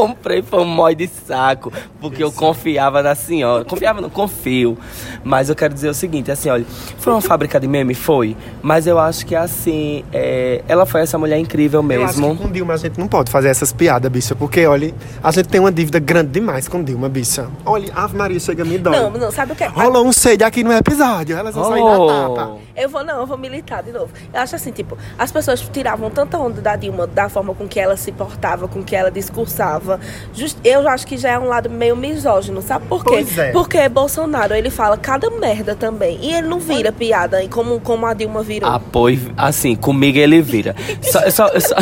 Comprei 0.01 0.41
foi 0.41 0.59
um 0.61 0.65
mói 0.65 0.95
de 0.95 1.07
saco, 1.07 1.71
porque 1.99 2.23
eu 2.23 2.31
confiava 2.31 3.03
na 3.03 3.13
senhora. 3.13 3.63
Confiava, 3.63 4.01
não 4.01 4.09
confio. 4.09 4.75
Mas 5.23 5.47
eu 5.47 5.55
quero 5.55 5.75
dizer 5.75 5.89
o 5.89 5.93
seguinte, 5.93 6.31
assim, 6.31 6.49
olha, 6.49 6.65
foi 6.97 7.13
uma 7.13 7.21
fábrica 7.21 7.59
de 7.59 7.67
meme? 7.67 7.93
Foi. 7.93 8.35
Mas 8.63 8.87
eu 8.87 8.97
acho 8.97 9.23
que 9.27 9.35
assim, 9.35 10.03
é, 10.11 10.63
ela 10.67 10.87
foi 10.87 11.01
essa 11.01 11.19
mulher 11.19 11.37
incrível 11.37 11.85
Eu 11.87 12.03
acho 12.03 12.19
mesmo. 12.19 12.35
que 12.35 12.41
com 12.41 12.51
Dilma 12.51 12.73
a 12.73 12.77
gente 12.77 12.99
não 12.99 13.07
pode 13.07 13.29
fazer 13.29 13.49
essas 13.49 13.71
piadas, 13.71 14.11
bicha, 14.11 14.33
porque, 14.33 14.65
olha, 14.65 14.91
a 15.23 15.31
gente 15.31 15.49
tem 15.49 15.61
uma 15.61 15.71
dívida 15.71 15.99
grande 15.99 16.31
demais 16.31 16.67
com 16.67 16.83
Dilma, 16.83 17.07
bicha. 17.07 17.47
Olha, 17.63 17.93
Ave 17.93 18.17
Maria 18.17 18.39
chega 18.39 18.63
a 18.63 18.65
me 18.65 18.79
dói. 18.79 18.95
Não, 18.95 19.11
não, 19.11 19.31
sabe 19.31 19.53
o 19.53 19.55
que 19.55 19.63
é? 19.63 19.67
Rolou 19.67 20.07
um 20.07 20.11
sede 20.11 20.43
aqui 20.43 20.63
no 20.63 20.73
episódio, 20.73 21.37
elas 21.37 21.53
vão 21.53 21.65
sair 21.65 21.83
na 21.83 21.97
tapa. 21.97 22.57
Eu 22.75 22.89
vou, 22.89 23.03
não, 23.03 23.19
eu 23.19 23.27
vou 23.27 23.37
militar 23.37 23.83
de 23.83 23.91
novo. 23.91 24.11
Eu 24.33 24.39
acho 24.39 24.55
assim, 24.55 24.71
tipo, 24.71 24.97
as 25.19 25.31
pessoas 25.31 25.61
tiravam 25.61 26.09
tanta 26.09 26.39
onda 26.39 26.59
da 26.59 26.75
Dilma, 26.75 27.05
da 27.05 27.29
forma 27.29 27.53
com 27.53 27.67
que 27.67 27.79
ela 27.79 27.95
se 27.95 28.11
portava, 28.11 28.67
com 28.67 28.83
que 28.83 28.95
ela 28.95 29.11
discursava. 29.11 29.90
Just- 30.33 30.57
eu 30.63 30.87
acho 30.87 31.05
que 31.07 31.17
já 31.17 31.31
é 31.31 31.39
um 31.39 31.47
lado 31.47 31.69
meio 31.69 31.95
misógino, 31.95 32.61
sabe 32.61 32.85
por 32.87 33.03
quê? 33.03 33.09
Pois 33.11 33.37
é. 33.37 33.51
Porque 33.51 33.87
Bolsonaro, 33.89 34.53
ele 34.53 34.69
fala 34.69 34.97
cada 34.97 35.29
merda 35.29 35.75
também. 35.75 36.19
E 36.21 36.33
ele 36.33 36.47
não 36.47 36.59
vira 36.59 36.91
piada, 36.91 37.41
como, 37.49 37.79
como 37.79 38.05
a 38.05 38.13
Dilma 38.13 38.41
virou. 38.43 38.69
Apoio, 38.69 39.31
assim, 39.37 39.75
comigo 39.75 40.17
ele 40.17 40.41
vira. 40.41 40.75
Só, 41.01 41.29
só- 41.29 41.59
só- 41.59 41.75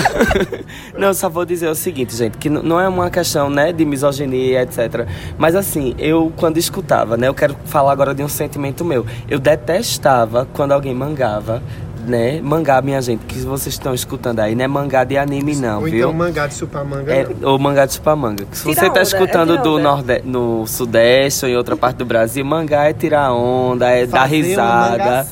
não, 0.97 1.13
só 1.13 1.29
vou 1.29 1.45
dizer 1.45 1.67
o 1.69 1.75
seguinte, 1.75 2.15
gente, 2.15 2.37
que 2.37 2.49
não 2.49 2.79
é 2.79 2.87
uma 2.87 3.09
questão, 3.09 3.49
né, 3.49 3.71
de 3.71 3.85
misoginia, 3.85 4.61
etc. 4.63 5.07
Mas 5.37 5.55
assim, 5.55 5.95
eu 5.97 6.31
quando 6.37 6.57
escutava, 6.57 7.17
né, 7.17 7.27
eu 7.27 7.33
quero 7.33 7.55
falar 7.65 7.91
agora 7.91 8.13
de 8.13 8.23
um 8.23 8.27
sentimento 8.29 8.83
meu. 8.85 9.05
Eu 9.27 9.39
detestava 9.39 10.47
quando 10.53 10.71
alguém 10.71 10.93
mangava, 10.93 11.61
né, 12.05 12.39
mangá, 12.41 12.81
minha 12.81 13.01
gente, 13.01 13.25
que 13.25 13.39
vocês 13.39 13.75
estão 13.75 13.93
escutando 13.93 14.39
aí, 14.39 14.55
não 14.55 14.63
é 14.65 14.67
mangá 14.67 15.03
de 15.03 15.17
anime 15.17 15.55
não, 15.55 15.79
Ou 15.79 15.85
viu? 15.85 15.97
então 15.99 16.13
mangá 16.13 16.47
de 16.47 16.53
chupar 16.55 16.83
manga, 16.85 17.13
É, 17.13 17.27
não. 17.39 17.51
ou 17.51 17.59
mangá 17.59 17.85
de 17.85 17.93
chupamanga. 17.93 18.45
Se 18.51 18.63
Tira 18.63 18.73
você 18.75 18.81
tá 18.85 18.89
onda, 18.91 18.99
é 18.99 19.03
escutando 19.03 19.49
tirar 19.51 19.61
do 19.63 19.73
onda. 19.75 19.83
norde 19.83 20.21
no 20.25 20.65
Sudeste 20.67 21.45
ou 21.45 21.51
em 21.51 21.55
outra 21.57 21.75
parte 21.77 21.97
do 21.97 22.05
Brasil, 22.05 22.43
mangá 22.45 22.85
é 22.89 22.93
tirar 22.93 23.31
onda, 23.33 23.89
é 23.89 24.05
dar 24.05 24.21
Fazer 24.21 24.35
uma 24.35 24.43
risada. 24.87 25.27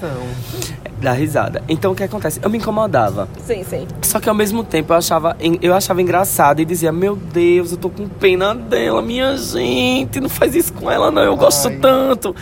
Dar 1.00 1.12
risada. 1.14 1.62
Então 1.70 1.92
o 1.92 1.96
que 1.96 2.02
acontece? 2.04 2.40
Eu 2.42 2.50
me 2.50 2.58
incomodava. 2.58 3.28
Sim, 3.46 3.64
sim. 3.64 3.88
Só 4.02 4.20
que 4.20 4.28
ao 4.28 4.34
mesmo 4.34 4.64
tempo 4.64 4.92
eu 4.94 4.98
achava, 4.98 5.38
eu 5.62 5.76
achava 5.76 6.02
engraçado 6.02 6.60
e 6.60 6.66
dizia, 6.66 6.92
meu 6.92 7.16
Deus, 7.16 7.72
eu 7.72 7.78
tô 7.78 7.88
com 7.90 8.08
pena 8.08 8.56
dela, 8.56 9.00
minha 9.02 9.38
gente, 9.38 10.20
não 10.20 10.28
faz 10.30 10.56
isso 10.56 10.74
com 10.74 10.90
ela 10.90 11.12
não, 11.12 11.22
eu 11.22 11.36
gosto 11.38 11.68
Ai. 11.68 11.76
tanto. 11.78 12.36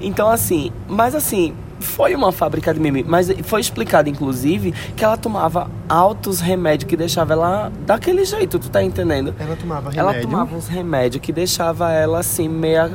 Então 0.00 0.28
assim, 0.28 0.72
mas 0.88 1.14
assim, 1.14 1.54
foi 1.80 2.14
uma 2.14 2.30
fábrica 2.30 2.72
de 2.72 2.78
meme, 2.80 3.04
mas 3.06 3.28
foi 3.42 3.60
explicado 3.60 4.08
inclusive 4.08 4.72
que 4.94 5.04
ela 5.04 5.16
tomava 5.16 5.70
altos 5.88 6.40
remédios 6.40 6.88
que 6.88 6.96
deixava 6.96 7.32
ela 7.32 7.72
daquele 7.86 8.24
jeito, 8.24 8.58
tu 8.58 8.68
tá 8.70 8.82
entendendo? 8.82 9.34
Ela 9.38 9.56
tomava 9.56 9.90
Ela 9.94 10.12
remédio. 10.12 10.30
tomava 10.30 10.54
uns 10.56 10.68
remédios 10.68 11.20
que 11.22 11.32
deixava 11.32 11.90
ela 11.92 12.20
assim, 12.20 12.48
meia. 12.48 12.90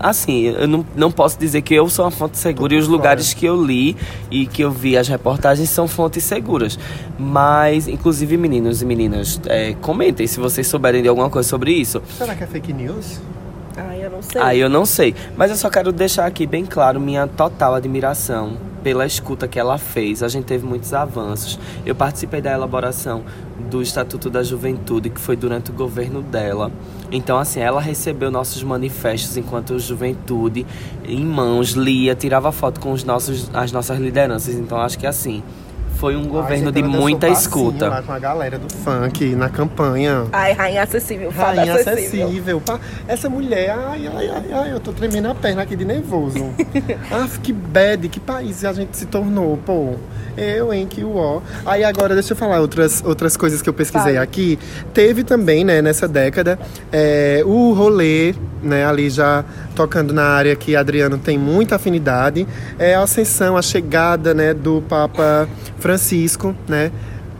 Assim, 0.00 0.42
eu 0.42 0.68
não, 0.68 0.84
não 0.94 1.10
posso 1.10 1.38
dizer 1.38 1.62
que 1.62 1.74
eu 1.74 1.88
sou 1.88 2.04
uma 2.04 2.10
fonte 2.10 2.38
segura 2.38 2.74
e 2.74 2.78
os 2.78 2.84
fora. 2.86 2.96
lugares 2.96 3.34
que 3.34 3.46
eu 3.46 3.60
li 3.62 3.96
e 4.30 4.46
que 4.46 4.62
eu 4.62 4.70
vi 4.70 4.96
as 4.96 5.08
reportagens 5.08 5.68
são 5.70 5.88
fontes 5.88 6.22
seguras. 6.24 6.78
Mas, 7.18 7.88
inclusive, 7.88 8.36
meninos 8.36 8.82
e 8.82 8.84
meninas, 8.84 9.40
é, 9.46 9.74
comentem 9.80 10.26
se 10.26 10.38
vocês 10.38 10.66
souberem 10.66 11.02
de 11.02 11.08
alguma 11.08 11.30
coisa 11.30 11.48
sobre 11.48 11.72
isso. 11.72 12.02
Será 12.16 12.34
que 12.34 12.44
é 12.44 12.46
fake 12.46 12.72
news? 12.72 13.18
Eu 14.06 14.12
não 14.12 14.22
sei. 14.22 14.40
Aí 14.40 14.60
eu 14.60 14.68
não 14.68 14.86
sei. 14.86 15.14
Mas 15.36 15.50
eu 15.50 15.56
só 15.56 15.68
quero 15.68 15.90
deixar 15.90 16.26
aqui 16.26 16.46
bem 16.46 16.64
claro 16.64 17.00
minha 17.00 17.26
total 17.26 17.74
admiração 17.74 18.56
pela 18.84 19.04
escuta 19.04 19.48
que 19.48 19.58
ela 19.58 19.78
fez. 19.78 20.22
A 20.22 20.28
gente 20.28 20.44
teve 20.44 20.64
muitos 20.64 20.94
avanços. 20.94 21.58
Eu 21.84 21.92
participei 21.92 22.40
da 22.40 22.52
elaboração 22.52 23.24
do 23.68 23.82
Estatuto 23.82 24.30
da 24.30 24.44
Juventude, 24.44 25.10
que 25.10 25.20
foi 25.20 25.34
durante 25.34 25.72
o 25.72 25.74
governo 25.74 26.22
dela. 26.22 26.70
Então, 27.10 27.36
assim, 27.36 27.58
ela 27.58 27.80
recebeu 27.80 28.30
nossos 28.30 28.62
manifestos 28.62 29.36
enquanto 29.36 29.76
juventude 29.76 30.64
em 31.04 31.24
mãos, 31.24 31.70
lia, 31.70 32.14
tirava 32.14 32.52
foto 32.52 32.78
com 32.78 32.92
os 32.92 33.02
nossos, 33.02 33.50
as 33.52 33.72
nossas 33.72 33.98
lideranças. 33.98 34.54
Então, 34.54 34.78
acho 34.78 34.96
que 34.96 35.06
assim, 35.06 35.42
foi 35.96 36.16
um 36.16 36.26
governo 36.26 36.66
Ai, 36.66 36.72
de 36.72 36.80
gente, 36.80 36.92
ela 36.92 37.00
muita 37.00 37.28
escuta. 37.28 37.88
Lá 37.88 38.02
com 38.02 38.12
a 38.12 38.18
galera 38.18 38.58
do 38.58 38.72
funk 38.72 39.34
na 39.34 39.48
campanha. 39.48 40.26
Ai, 40.32 40.52
rainha 40.52 40.82
acessível, 40.82 41.32
fada 41.32 41.60
Rainha 41.60 41.74
acessível. 41.74 42.26
acessível. 42.26 42.62
Essa 43.08 43.28
mulher, 43.28 43.70
ai, 43.70 44.06
ai, 44.06 44.28
ai, 44.28 44.52
ai, 44.52 44.72
eu 44.72 44.80
tô 44.80 44.92
tremendo 44.92 45.28
a 45.28 45.34
perna 45.34 45.62
aqui 45.62 45.74
de 45.74 45.84
nervoso. 45.84 46.50
ah, 47.10 47.26
que 47.42 47.52
bad, 47.52 48.08
que 48.08 48.20
país 48.20 48.64
a 48.64 48.72
gente 48.72 48.96
se 48.96 49.06
tornou, 49.06 49.56
pô. 49.58 49.94
Eu, 50.36 50.72
hein, 50.72 50.86
que 50.86 51.02
uó. 51.02 51.40
Aí 51.64 51.82
agora, 51.82 52.12
deixa 52.14 52.34
eu 52.34 52.36
falar 52.36 52.60
outras, 52.60 53.02
outras 53.04 53.36
coisas 53.36 53.62
que 53.62 53.68
eu 53.68 53.72
pesquisei 53.72 54.14
Fala. 54.14 54.22
aqui. 54.22 54.58
Teve 54.92 55.24
também, 55.24 55.64
né, 55.64 55.80
nessa 55.80 56.06
década, 56.06 56.58
é, 56.92 57.42
o 57.46 57.72
rolê, 57.72 58.34
né, 58.62 58.84
ali 58.84 59.08
já 59.08 59.44
tocando 59.76 60.12
na 60.12 60.24
área 60.24 60.56
que 60.56 60.74
Adriano 60.74 61.18
tem 61.18 61.38
muita 61.38 61.76
afinidade, 61.76 62.48
é 62.78 62.94
a 62.94 63.02
ascensão, 63.02 63.56
a 63.56 63.62
chegada, 63.62 64.32
né, 64.32 64.54
do 64.54 64.82
Papa 64.88 65.46
Francisco, 65.78 66.56
né, 66.66 66.90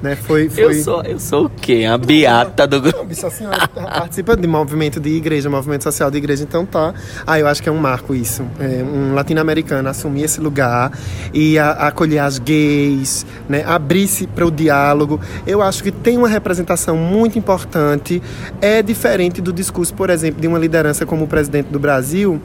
né, 0.07 0.17
foi... 0.17 0.49
foi... 0.49 0.65
Eu 0.65 0.75
sou, 0.83 1.03
eu 1.03 1.19
sou 1.19 1.47
o 1.47 1.51
quê? 1.51 1.85
A 1.89 1.99
beata 1.99 2.67
do 2.67 2.81
grupo. 2.81 2.99
Não, 2.99 3.07
bicho, 3.07 3.27
a 3.27 3.31
senhora 3.31 3.67
participa 3.69 4.37
de 4.37 4.47
movimento 4.47 4.99
de 5.01 5.11
igreja, 5.11 5.51
movimento 5.51 5.83
social 5.83 6.11
de 6.11 6.19
igreja, 6.19 6.45
então 6.45 6.65
tá. 6.65 6.95
Ah, 7.27 7.39
eu 7.39 7.47
acho 7.47 7.63
que 7.63 7.69
é 7.69 7.73
um 7.73 7.79
marco 7.79 8.15
isso. 8.15 8.45
É, 8.61 8.83
um 8.83 9.15
latino-americano 9.15 9.89
assumir 9.89 10.23
esse 10.25 10.41
lugar 10.41 10.93
e 11.35 11.59
a- 11.59 11.73
acolher 11.89 12.21
as 12.21 12.39
gays, 12.39 13.27
né? 13.49 13.65
Abrir-se 13.67 14.27
para 14.27 14.47
o 14.47 14.51
diálogo. 14.51 15.21
Eu 15.47 15.61
acho 15.63 15.83
que 15.83 15.91
tem 15.91 16.17
uma 16.17 16.29
representação 16.29 16.97
muito 16.97 17.39
importante. 17.39 18.23
É 18.61 18.83
diferente 18.83 19.41
do 19.41 19.53
discurso, 19.53 19.93
por 19.95 20.09
exemplo, 20.11 20.41
de 20.41 20.47
uma 20.47 20.59
liderança 20.59 21.05
como 21.05 21.25
o 21.25 21.29
presidente 21.29 21.67
do 21.67 21.79
Brasil, 21.79 22.41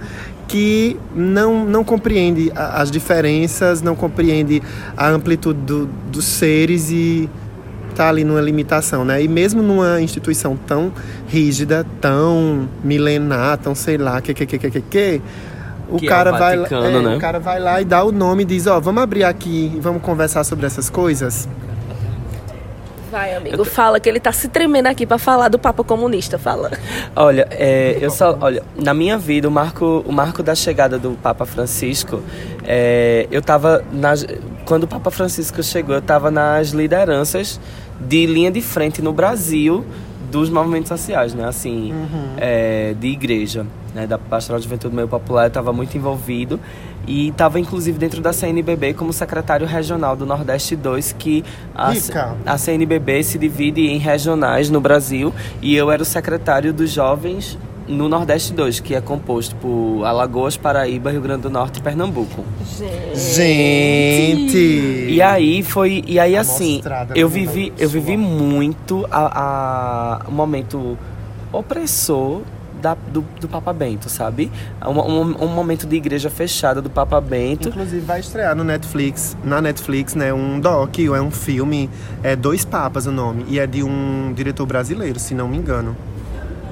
que 0.47 0.97
não, 1.15 1.65
não 1.65 1.83
compreende 1.83 2.51
as 2.55 2.91
diferenças, 2.91 3.81
não 3.81 3.95
compreende 3.95 4.61
a 4.97 5.07
amplitude 5.09 5.59
do- 5.61 5.85
dos 6.11 6.25
seres 6.25 6.89
e 6.91 7.29
tá 8.01 8.09
ali 8.09 8.23
numa 8.23 8.41
limitação, 8.41 9.05
né? 9.05 9.21
E 9.21 9.27
mesmo 9.27 9.61
numa 9.61 10.01
instituição 10.01 10.55
tão 10.55 10.91
rígida, 11.27 11.85
tão 12.01 12.67
milenar, 12.83 13.57
tão 13.59 13.75
sei 13.75 13.95
lá, 13.97 14.19
que 14.19 14.33
que 14.33 14.45
que 14.47 14.57
que 14.57 14.71
que, 14.71 14.81
que 14.81 15.21
o 15.87 15.97
Que 15.97 16.05
é 16.05 16.07
o 16.07 16.09
cara 16.09 16.31
vai 16.31 16.55
lá- 16.55 16.63
Vaticano, 16.63 16.97
é, 16.97 17.01
né? 17.01 17.15
o 17.15 17.19
cara 17.19 17.39
vai 17.39 17.59
lá 17.59 17.79
e 17.79 17.85
dá 17.85 18.03
o 18.03 18.11
nome 18.11 18.41
e 18.41 18.45
diz, 18.45 18.65
ó, 18.65 18.79
vamos 18.79 19.03
abrir 19.03 19.23
aqui 19.23 19.71
e 19.75 19.79
vamos 19.79 20.01
conversar 20.01 20.43
sobre 20.43 20.65
essas 20.65 20.89
coisas. 20.89 21.47
Vai, 23.11 23.35
amigo, 23.35 23.65
fala 23.65 23.99
que 23.99 24.07
ele 24.07 24.21
tá 24.21 24.31
se 24.31 24.47
tremendo 24.47 24.87
aqui 24.87 25.05
pra 25.05 25.17
falar 25.17 25.49
do 25.49 25.59
Papa 25.59 25.83
Comunista, 25.83 26.39
fala. 26.39 26.71
Olha, 27.13 27.45
é, 27.51 27.97
eu 27.99 28.09
só, 28.09 28.37
olha, 28.39 28.63
na 28.81 28.93
minha 28.93 29.17
vida, 29.17 29.49
o 29.49 29.51
marco, 29.51 30.01
o 30.07 30.13
marco 30.13 30.41
da 30.41 30.55
chegada 30.55 30.97
do 30.97 31.11
Papa 31.21 31.45
Francisco, 31.45 32.21
é, 32.63 33.27
eu 33.29 33.41
tava 33.41 33.83
nas, 33.91 34.25
quando 34.63 34.83
o 34.85 34.87
Papa 34.87 35.11
Francisco 35.11 35.61
chegou, 35.61 35.93
eu 35.93 36.01
tava 36.01 36.31
nas 36.31 36.69
lideranças 36.69 37.59
de 38.07 38.25
linha 38.25 38.51
de 38.51 38.61
frente 38.61 39.01
no 39.01 39.13
Brasil 39.13 39.85
dos 40.31 40.49
movimentos 40.49 40.87
sociais, 40.87 41.33
né? 41.33 41.45
Assim, 41.45 41.93
é, 42.37 42.95
de 42.99 43.07
igreja, 43.07 43.65
né? 43.93 44.07
Da 44.07 44.17
Pastoral 44.17 44.59
de 44.59 44.63
Juventude 44.63 44.95
Meio 44.95 45.07
Popular, 45.07 45.43
eu 45.43 45.47
estava 45.49 45.73
muito 45.73 45.95
envolvido 45.97 46.59
e 47.07 47.29
estava 47.29 47.59
inclusive 47.59 47.97
dentro 47.97 48.21
da 48.21 48.31
CNBB 48.31 48.93
como 48.93 49.11
secretário 49.11 49.67
regional 49.67 50.15
do 50.15 50.25
Nordeste 50.25 50.75
2, 50.75 51.13
que 51.13 51.43
a, 51.75 51.91
a 52.45 52.57
CNBB 52.57 53.23
se 53.23 53.37
divide 53.37 53.87
em 53.87 53.97
regionais 53.97 54.69
no 54.69 54.79
Brasil 54.79 55.33
e 55.61 55.75
eu 55.75 55.91
era 55.91 56.01
o 56.01 56.05
secretário 56.05 56.71
dos 56.71 56.91
jovens 56.91 57.57
no 57.87 58.07
Nordeste 58.07 58.53
2, 58.53 58.79
que 58.79 58.95
é 58.95 59.01
composto 59.01 59.55
por 59.55 60.03
Alagoas, 60.05 60.55
Paraíba, 60.57 61.11
Rio 61.11 61.21
Grande 61.21 61.41
do 61.43 61.49
Norte 61.49 61.79
e 61.79 61.81
Pernambuco. 61.81 62.43
Gente! 63.13 65.07
E 65.09 65.21
aí 65.21 65.63
foi. 65.63 66.03
E 66.07 66.19
aí 66.19 66.35
assim, 66.37 66.81
eu 67.15 67.27
vivi, 67.29 67.73
eu 67.77 67.89
vivi 67.89 68.15
muito 68.17 69.05
a, 69.11 70.21
a- 70.25 70.29
um 70.29 70.31
momento 70.31 70.97
opressor 71.51 72.41
da, 72.81 72.95
do, 72.95 73.23
do 73.39 73.47
Papa 73.47 73.71
Bento, 73.73 74.09
sabe? 74.09 74.51
Um, 74.85 74.91
um, 74.99 75.43
um 75.43 75.47
momento 75.47 75.85
de 75.85 75.95
igreja 75.95 76.29
fechada 76.29 76.81
do 76.81 76.89
Papa 76.89 77.19
Bento. 77.21 77.69
Inclusive 77.69 78.01
vai 78.01 78.19
estrear 78.19 78.55
no 78.55 78.63
Netflix, 78.63 79.37
na 79.43 79.61
Netflix, 79.61 80.15
né, 80.15 80.33
um 80.33 80.59
doc, 80.59 80.97
é 80.99 81.21
um 81.21 81.29
filme, 81.29 81.89
é 82.23 82.35
Dois 82.35 82.65
Papas 82.65 83.05
o 83.05 83.11
nome, 83.11 83.45
e 83.47 83.59
é 83.59 83.67
de 83.67 83.83
um 83.83 84.33
diretor 84.35 84.65
brasileiro, 84.65 85.19
se 85.19 85.35
não 85.35 85.47
me 85.47 85.57
engano. 85.57 85.95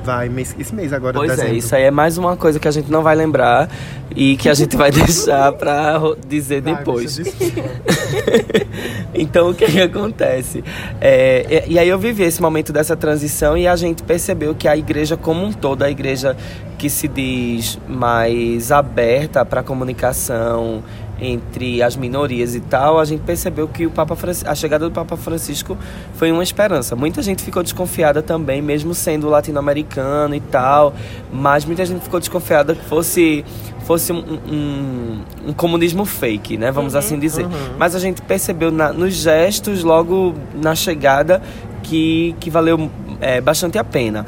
Vai 0.04 0.30
mês, 0.30 0.56
esse 0.60 0.74
mês 0.74 0.92
agora, 0.94 1.14
Pois 1.14 1.32
dezembro. 1.32 1.54
é, 1.54 1.58
isso 1.58 1.76
aí 1.76 1.84
é 1.84 1.92
mais 1.92 2.18
uma 2.18 2.36
coisa 2.38 2.60
que 2.60 2.68
a 2.68 2.72
gente 2.72 2.92
não 2.92 3.02
vai 3.04 3.16
lembrar 3.16 3.70
e 4.16 4.36
que 4.38 4.50
a 4.50 4.54
gente 4.54 4.76
vai 4.76 4.90
deixar 4.92 5.52
pra 5.54 5.98
ro- 5.98 6.18
dizer 6.28 6.62
Vai, 6.62 6.76
depois. 6.76 7.20
então 9.14 9.50
o 9.50 9.54
que, 9.54 9.66
que 9.66 9.82
acontece? 9.82 10.64
É, 11.02 11.64
e, 11.68 11.74
e 11.74 11.80
aí 11.80 11.88
eu 11.90 11.98
vivi 12.00 12.24
esse 12.24 12.42
momento 12.42 12.72
dessa 12.72 12.96
transição 12.96 13.58
e 13.58 13.68
a 13.68 13.76
gente 13.76 14.04
percebeu 14.04 14.56
que 14.56 14.68
a 14.68 14.76
igreja 14.78 15.18
como 15.18 15.46
um 15.46 15.52
todo, 15.52 15.84
a 15.84 15.90
igreja 15.92 16.36
que 16.78 16.90
se 16.90 17.08
diz 17.08 17.78
mais 17.88 18.72
aberta 18.72 19.44
para 19.46 19.62
comunicação 19.62 20.82
entre 21.22 21.82
as 21.84 21.96
minorias 21.96 22.56
e 22.56 22.60
tal, 22.60 23.00
a 23.00 23.06
gente 23.06 23.22
percebeu 23.22 23.68
que 23.68 23.86
o 23.86 23.92
Papa 23.92 24.16
Franci- 24.16 24.48
a 24.48 24.56
chegada 24.56 24.86
do 24.88 24.92
Papa 24.92 25.18
Francisco 25.18 25.78
foi 26.14 26.32
uma 26.32 26.44
esperança. 26.44 26.96
Muita 26.96 27.22
gente 27.22 27.44
ficou 27.44 27.62
desconfiada 27.64 28.22
também, 28.22 28.62
mesmo 28.62 28.94
sendo 28.94 29.28
latino-americano 29.30 30.34
e 30.36 30.40
tal, 30.40 30.94
mas 31.32 31.66
muita 31.66 31.86
gente 31.86 32.02
ficou 32.04 32.20
desconfiada 32.20 32.74
que 32.76 32.86
fosse 32.86 33.44
fosse 33.86 34.14
um, 34.14 34.20
um- 34.20 35.22
um 35.48 35.54
comunismo 35.54 36.06
fake, 36.06 36.58
né? 36.58 36.72
Vamos 36.72 36.96
assim 36.96 37.18
dizer. 37.18 37.48
Mas 37.78 37.96
a 37.96 38.00
gente 38.00 38.22
percebeu 38.22 38.70
na- 38.72 38.94
nos 38.94 39.16
gestos, 39.16 39.84
logo 39.84 40.36
na 40.54 40.76
chegada, 40.76 41.42
que, 41.82 42.36
que 42.40 42.52
valeu 42.52 42.90
é, 43.20 43.42
bastante 43.42 43.80
a 43.80 43.84
pena. 43.84 44.28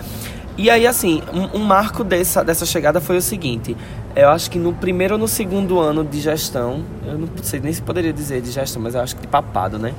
E 0.58 0.70
aí, 0.70 0.86
assim, 0.88 1.22
um, 1.34 1.60
um 1.60 1.64
marco 1.64 2.04
dessa, 2.04 2.44
dessa 2.44 2.66
chegada 2.66 3.00
foi 3.00 3.18
o 3.18 3.22
seguinte. 3.22 3.78
Eu 4.16 4.30
acho 4.30 4.51
que 4.51 4.59
no 4.59 4.74
primeiro 4.74 5.16
ou 5.16 5.20
no 5.20 5.28
segundo 5.28 5.80
ano 5.80 6.03
de 6.03 6.20
gestão, 6.20 6.84
eu 7.05 7.18
não 7.18 7.30
sei 7.41 7.59
nem 7.59 7.72
se 7.72 7.82
poderia 7.82 8.12
dizer 8.12 8.41
de 8.41 8.51
gestão, 8.51 8.82
mas 8.82 8.95
eu 8.95 9.01
acho 9.01 9.16
que 9.16 9.22
de 9.22 9.28
papado, 9.28 9.80
né? 9.80 9.93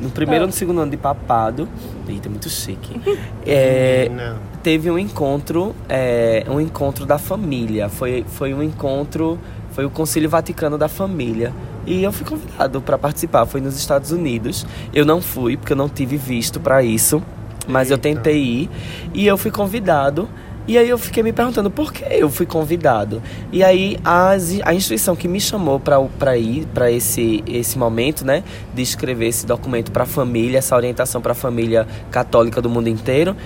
No 0.00 0.10
primeiro 0.10 0.44
ou 0.44 0.46
no 0.48 0.52
segundo 0.52 0.80
ano 0.80 0.90
de 0.90 0.96
papado, 0.96 1.68
eita, 2.08 2.28
muito 2.28 2.48
chique. 2.48 3.00
É, 3.46 4.08
Não. 4.08 4.36
teve 4.62 4.90
um 4.90 4.98
encontro, 4.98 5.74
é, 5.88 6.44
um 6.48 6.60
encontro 6.60 7.04
da 7.04 7.18
família. 7.18 7.88
Foi, 7.88 8.24
foi 8.28 8.54
um 8.54 8.62
encontro, 8.62 9.38
foi 9.72 9.84
o 9.84 9.90
Concílio 9.90 10.28
Vaticano 10.30 10.78
da 10.78 10.88
Família. 10.88 11.52
E 11.86 12.02
eu 12.02 12.12
fui 12.12 12.24
convidado 12.24 12.80
para 12.80 12.96
participar. 12.96 13.46
Foi 13.46 13.60
nos 13.60 13.76
Estados 13.76 14.12
Unidos. 14.12 14.64
Eu 14.94 15.04
não 15.04 15.20
fui 15.20 15.56
porque 15.56 15.72
eu 15.72 15.76
não 15.76 15.88
tive 15.88 16.16
visto 16.16 16.60
para 16.60 16.82
isso, 16.82 17.22
mas 17.66 17.90
eu 17.90 17.96
Eita. 17.96 18.08
tentei 18.08 18.42
ir 18.42 18.70
e 19.12 19.26
eu 19.26 19.36
fui 19.36 19.50
convidado. 19.50 20.28
E 20.66 20.78
aí 20.78 20.88
eu 20.88 20.96
fiquei 20.96 21.22
me 21.24 21.32
perguntando 21.32 21.70
por 21.70 21.92
que 21.92 22.04
eu 22.14 22.30
fui 22.30 22.46
convidado. 22.46 23.20
E 23.50 23.64
aí 23.64 23.96
as, 24.04 24.60
a 24.64 24.72
instituição 24.72 25.16
que 25.16 25.26
me 25.26 25.40
chamou 25.40 25.80
para 25.80 26.36
ir 26.38 26.66
para 26.72 26.90
esse 26.90 27.42
esse 27.46 27.76
momento, 27.78 28.24
né, 28.24 28.44
de 28.72 28.80
escrever 28.82 29.26
esse 29.26 29.44
documento 29.44 29.90
para 29.90 30.04
a 30.04 30.06
família, 30.06 30.58
essa 30.58 30.76
orientação 30.76 31.20
para 31.20 31.32
a 31.32 31.34
família 31.34 31.86
católica 32.10 32.62
do 32.62 32.70
mundo 32.70 32.88
inteiro, 32.88 33.36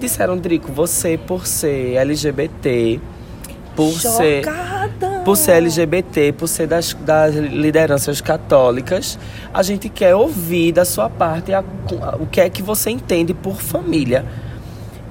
disseram, 0.00 0.36
Drico, 0.38 0.72
você 0.72 1.18
por 1.18 1.46
ser 1.46 1.94
LGBT, 1.96 2.98
por 3.76 3.92
ser 3.92 4.42
Chocada! 4.44 5.22
por 5.24 5.36
ser 5.36 5.52
LGBT, 5.52 6.32
por 6.32 6.48
ser 6.48 6.66
das, 6.66 6.94
das 6.94 7.34
lideranças 7.34 8.20
católicas, 8.20 9.18
a 9.54 9.62
gente 9.62 9.88
quer 9.88 10.14
ouvir 10.14 10.72
da 10.72 10.84
sua 10.84 11.08
parte 11.08 11.52
a- 11.52 11.60
a- 12.00 12.16
o 12.16 12.26
que 12.26 12.40
é 12.40 12.50
que 12.50 12.62
você 12.62 12.90
entende 12.90 13.32
por 13.34 13.60
família. 13.60 14.24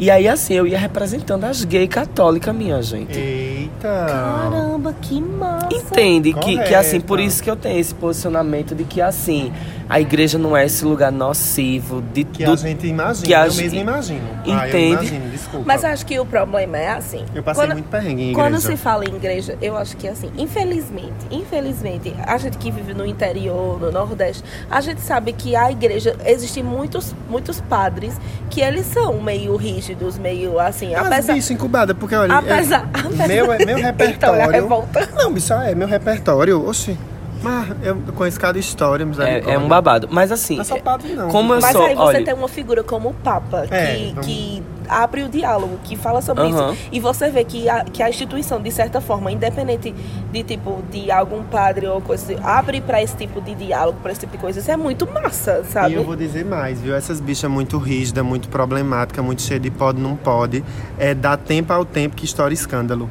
E 0.01 0.09
aí, 0.09 0.27
assim, 0.27 0.55
eu 0.55 0.65
ia 0.65 0.79
representando 0.79 1.43
as 1.43 1.63
gays 1.63 1.87
católicas, 1.87 2.55
minha 2.55 2.81
gente. 2.81 3.15
Eita! 3.15 4.07
Caramba, 4.07 4.95
que 4.99 5.21
massa! 5.21 5.69
Entende 5.71 6.33
que, 6.33 6.57
que 6.57 6.73
assim, 6.73 6.99
por 6.99 7.19
isso 7.19 7.43
que 7.43 7.51
eu 7.51 7.55
tenho 7.55 7.79
esse 7.79 7.93
posicionamento 7.93 8.73
de 8.73 8.83
que 8.83 8.99
assim, 8.99 9.53
a 9.91 9.99
igreja 9.99 10.37
não 10.37 10.55
é 10.55 10.65
esse 10.65 10.85
lugar 10.85 11.11
nocivo 11.11 12.01
de 12.13 12.23
Que 12.23 12.45
do- 12.45 12.53
a 12.53 12.55
gente 12.55 12.87
imagina, 12.87 13.25
que 13.27 13.33
a 13.33 13.45
eu 13.45 13.51
gente- 13.51 13.63
mesmo 13.63 13.79
imagino. 13.81 14.21
Ah, 14.47 14.63
eu 14.65 14.69
Entende? 14.69 14.91
imagino, 14.93 15.29
desculpa. 15.29 15.65
Mas 15.67 15.83
acho 15.83 16.05
que 16.05 16.17
o 16.17 16.25
problema 16.25 16.77
é 16.77 16.89
assim. 16.91 17.25
Eu 17.35 17.43
passei 17.43 17.63
quando, 17.65 17.73
muito 17.73 17.89
perrengue 17.89 18.23
em 18.29 18.33
Quando 18.33 18.55
igreja. 18.55 18.67
se 18.69 18.77
fala 18.77 19.03
em 19.03 19.13
igreja, 19.15 19.57
eu 19.61 19.75
acho 19.75 19.97
que 19.97 20.07
assim, 20.07 20.31
infelizmente, 20.37 21.25
infelizmente, 21.29 22.15
a 22.25 22.37
gente 22.37 22.57
que 22.57 22.71
vive 22.71 22.93
no 22.93 23.05
interior, 23.05 23.79
no 23.81 23.91
Nordeste, 23.91 24.43
a 24.69 24.79
gente 24.79 25.01
sabe 25.01 25.33
que 25.33 25.55
a 25.57 25.69
igreja, 25.69 26.15
existem 26.25 26.63
muitos, 26.63 27.13
muitos 27.29 27.59
padres 27.59 28.13
que 28.49 28.61
eles 28.61 28.85
são 28.85 29.21
meio 29.21 29.57
rígidos, 29.57 30.17
meio 30.17 30.57
assim, 30.57 30.93
Mas, 30.95 31.07
apesar. 31.07 31.33
bicho, 31.33 31.51
incubada, 31.51 31.93
porque 31.93 32.15
olha. 32.15 32.33
Apesar, 32.37 32.89
é, 32.93 32.99
apesar- 32.99 33.27
meu, 33.27 33.51
é- 33.51 33.65
meu 33.65 33.77
Então, 33.81 33.89
é 33.89 33.91
repertório. 33.91 34.51
revolta. 34.51 35.09
Não, 35.15 35.33
bicho, 35.33 35.51
é 35.53 35.75
meu 35.75 35.87
repertório. 35.87 36.65
Oxi. 36.65 36.97
Mas 37.41 37.69
eu 37.83 37.95
conheço 38.15 38.39
cada 38.39 38.59
história, 38.59 39.05
é, 39.19 39.53
é 39.53 39.57
um 39.57 39.67
babado. 39.67 40.07
Mas 40.11 40.31
assim, 40.31 40.55
Não 40.55 40.61
é 40.61 40.65
só 40.65 40.77
padre, 40.79 41.13
não. 41.13 41.27
como 41.29 41.53
eu 41.53 41.61
Mas 41.61 41.71
sou, 41.71 41.85
aí 41.85 41.95
você 41.95 42.01
olha, 42.17 42.25
tem 42.25 42.33
uma 42.33 42.47
figura 42.47 42.83
como 42.83 43.09
o 43.09 43.13
Papa, 43.13 43.65
É, 43.71 43.95
que, 43.95 44.09
vamos- 44.11 44.25
que 44.25 44.63
abre 44.87 45.23
o 45.23 45.29
diálogo, 45.29 45.79
que 45.83 45.95
fala 45.95 46.21
sobre 46.21 46.43
Aham. 46.43 46.73
isso. 46.73 46.81
E 46.91 46.99
você 46.99 47.29
vê 47.31 47.43
que 47.43 47.67
a, 47.67 47.83
que 47.85 48.03
a 48.03 48.09
instituição, 48.09 48.61
de 48.61 48.69
certa 48.71 49.01
forma, 49.01 49.31
independente 49.31 49.93
de 50.31 50.43
tipo 50.43 50.83
de 50.91 51.09
algum 51.09 51.43
padre 51.43 51.87
ou 51.87 51.99
coisa, 52.01 52.23
assim, 52.23 52.37
abre 52.43 52.79
pra 52.81 53.01
esse 53.01 53.15
tipo 53.15 53.41
de 53.41 53.55
diálogo, 53.55 53.97
pra 54.03 54.11
esse 54.11 54.21
tipo 54.21 54.33
de 54.33 54.37
coisa. 54.37 54.59
Isso 54.59 54.69
é 54.69 54.77
muito 54.77 55.07
massa, 55.11 55.63
sabe? 55.63 55.93
E 55.93 55.95
eu 55.95 56.03
vou 56.03 56.15
dizer 56.15 56.45
mais, 56.45 56.79
viu? 56.81 56.93
Essas 56.95 57.19
bichas 57.19 57.49
muito 57.49 57.77
rígidas, 57.77 58.23
muito 58.23 58.49
problemática, 58.49 59.21
muito 59.23 59.41
cheia 59.41 59.59
de 59.59 59.71
pode, 59.71 59.99
não 59.99 60.15
pode. 60.15 60.63
É 60.99 61.13
dar 61.15 61.37
tempo 61.37 61.71
ao 61.73 61.85
tempo 61.85 62.15
que 62.15 62.25
estoura 62.25 62.53
escândalo. 62.53 63.09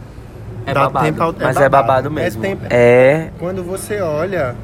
É 0.70 0.74
dá 0.74 0.80
babado, 0.82 1.06
tempo 1.06 1.22
ao- 1.22 1.30
é 1.30 1.34
mas 1.44 1.56
é 1.56 1.68
babado. 1.68 1.86
babado 1.86 2.06
É 2.08 2.10
mesmo. 2.10 2.42
tempo- 2.42 2.62
É, 2.70 3.28
Quando 3.38 3.62
você 3.62 4.00
olha, 4.00 4.54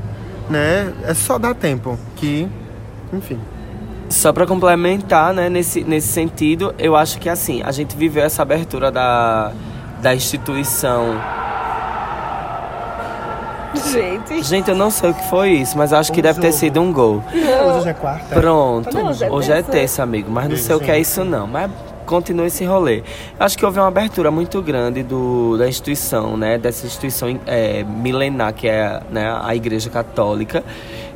né? 0.48 0.92
É 1.04 1.14
só 1.14 1.38
dar 1.38 1.54
tempo. 1.54 1.98
Que, 2.16 2.48
enfim. 3.12 3.38
Só 4.08 4.32
para 4.32 4.46
complementar, 4.46 5.34
né, 5.34 5.48
nesse, 5.48 5.82
nesse 5.82 6.08
sentido, 6.08 6.72
eu 6.78 6.94
acho 6.94 7.18
que 7.18 7.28
assim, 7.28 7.60
a 7.64 7.72
gente 7.72 7.96
viveu 7.96 8.22
essa 8.22 8.42
abertura 8.42 8.90
da, 8.90 9.50
da 10.00 10.14
instituição. 10.14 11.16
Gente. 13.92 14.42
Gente, 14.42 14.70
eu 14.70 14.76
não 14.76 14.90
sei 14.90 15.10
o 15.10 15.14
que 15.14 15.28
foi 15.28 15.50
isso, 15.50 15.76
mas 15.76 15.92
acho 15.92 16.10
que 16.12 16.20
Um 16.20 16.22
deve 16.22 16.40
ter 16.40 16.48
jogo. 16.48 16.58
sido 16.58 16.80
um 16.80 16.92
gol. 16.92 17.22
Hoje 17.76 17.88
é 17.88 17.92
quarta. 17.92 18.34
Pronto, 18.34 18.94
Não, 18.96 19.08
hoje 19.10 19.24
é 19.24 19.30
hoje 19.30 19.52
é 19.52 19.62
terça. 19.62 20.02
amigo, 20.02 20.30
mas 20.30 20.44
não 20.44 20.50
Beijo, 20.50 20.64
sei 20.64 20.76
o 20.76 20.80
que 20.80 20.90
é 20.90 20.98
isso 20.98 21.24
não. 21.24 21.46
Mas 21.46 21.70
continua 22.06 22.46
esse 22.46 22.64
rolê. 22.64 23.02
Acho 23.38 23.58
que 23.58 23.66
houve 23.66 23.78
uma 23.78 23.88
abertura 23.88 24.30
muito 24.30 24.62
grande 24.62 25.02
do, 25.02 25.58
da 25.58 25.68
instituição, 25.68 26.36
né? 26.36 26.56
Dessa 26.56 26.86
instituição 26.86 27.38
é, 27.46 27.84
milenar 27.84 28.54
que 28.54 28.68
é 28.68 29.02
né, 29.10 29.38
a 29.42 29.54
Igreja 29.54 29.90
Católica. 29.90 30.64